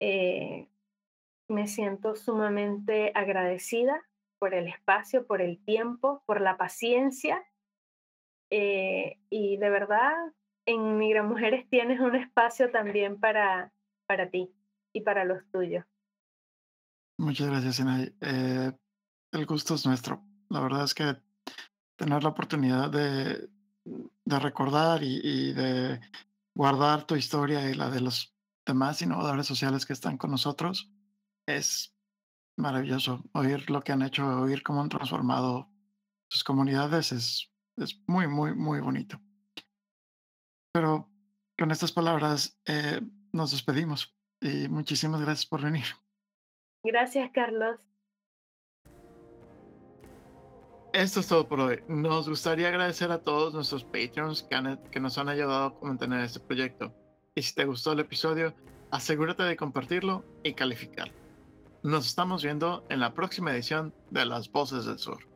Eh, 0.01 0.66
me 1.47 1.68
siento 1.68 2.16
sumamente 2.16 3.12
agradecida 3.14 4.03
por 4.38 4.55
el 4.55 4.66
espacio, 4.66 5.26
por 5.26 5.43
el 5.43 5.62
tiempo, 5.62 6.22
por 6.24 6.40
la 6.40 6.57
paciencia. 6.57 7.45
Eh, 8.49 9.18
y 9.28 9.59
de 9.59 9.68
verdad, 9.68 10.14
en 10.64 10.97
Migra 10.97 11.22
Mujeres 11.22 11.68
tienes 11.68 12.01
un 12.01 12.16
espacio 12.16 12.70
también 12.70 13.20
para, 13.20 13.74
para 14.07 14.30
ti 14.30 14.55
y 14.95 15.03
para 15.03 15.26
los 15.26 15.45
tuyos. 15.51 15.84
Muchas 17.18 17.47
gracias, 17.47 17.78
Inay. 17.78 18.11
Eh, 18.22 18.72
el 19.32 19.45
gusto 19.45 19.74
es 19.74 19.84
nuestro. 19.84 20.22
La 20.49 20.61
verdad 20.61 20.84
es 20.84 20.95
que 20.95 21.14
tener 21.97 22.22
la 22.22 22.30
oportunidad 22.30 22.90
de, 22.90 23.51
de 23.84 24.38
recordar 24.38 25.02
y, 25.02 25.52
de 25.52 26.00
guardar 26.54 27.04
tu 27.04 27.16
historia 27.16 27.68
y 27.68 27.74
la 27.74 27.90
de 27.90 28.00
los 28.00 28.34
demás 28.64 29.02
innovadores 29.02 29.46
sociales 29.46 29.86
que 29.86 29.92
están 29.92 30.18
con 30.18 30.30
nosotros 30.30 30.90
es 31.46 31.94
maravilloso. 32.56 33.24
Oír 33.32 33.70
lo 33.70 33.82
que 33.82 33.92
han 33.92 34.02
hecho, 34.02 34.26
oír 34.42 34.62
cómo 34.62 34.80
han 34.80 34.88
transformado 34.88 35.70
sus 36.28 36.44
comunidades 36.44 37.12
es, 37.12 37.50
es 37.76 38.00
muy, 38.06 38.28
muy, 38.28 38.54
muy 38.54 38.80
bonito. 38.80 39.20
Pero 40.72 41.10
con 41.58 41.70
estas 41.70 41.92
palabras 41.92 42.58
eh, 42.66 43.00
nos 43.32 43.50
despedimos 43.50 44.16
y 44.40 44.68
muchísimas 44.68 45.20
gracias 45.20 45.46
por 45.46 45.62
venir. 45.62 45.84
Gracias, 46.82 47.30
Carlos. 47.32 47.78
Esto 50.93 51.20
es 51.20 51.26
todo 51.26 51.49
por 51.49 51.59
hoy. 51.59 51.80
Nos 51.88 52.28
gustaría 52.28 52.68
agradecer 52.68 53.11
a 53.12 53.22
todos 53.22 53.55
nuestros 53.55 53.82
Patreons 53.82 54.43
que, 54.43 55.01
nos 55.01 55.16
han 55.16 55.30
ayudado 55.30 55.78
a 55.80 55.86
mantener 55.86 56.20
este 56.20 56.38
proyecto. 56.38 56.95
Y 57.34 57.40
si 57.40 57.55
te 57.55 57.64
gustó 57.64 57.93
el 57.93 58.01
episodio, 58.01 58.55
asegúrate 58.90 59.43
de 59.43 59.57
compartirlo 59.57 60.22
y 60.43 60.53
calificarlo. 60.53 61.14
Nos 61.82 62.07
estamos 62.07 62.43
viendo 62.43 62.84
en 62.90 63.01
la 63.01 63.14
próxima 63.14 63.53
edición 63.55 63.95
de 64.11 64.26
Las 64.26 64.53
Voces 64.53 64.84
del 64.84 64.99
Sur. 64.99 65.31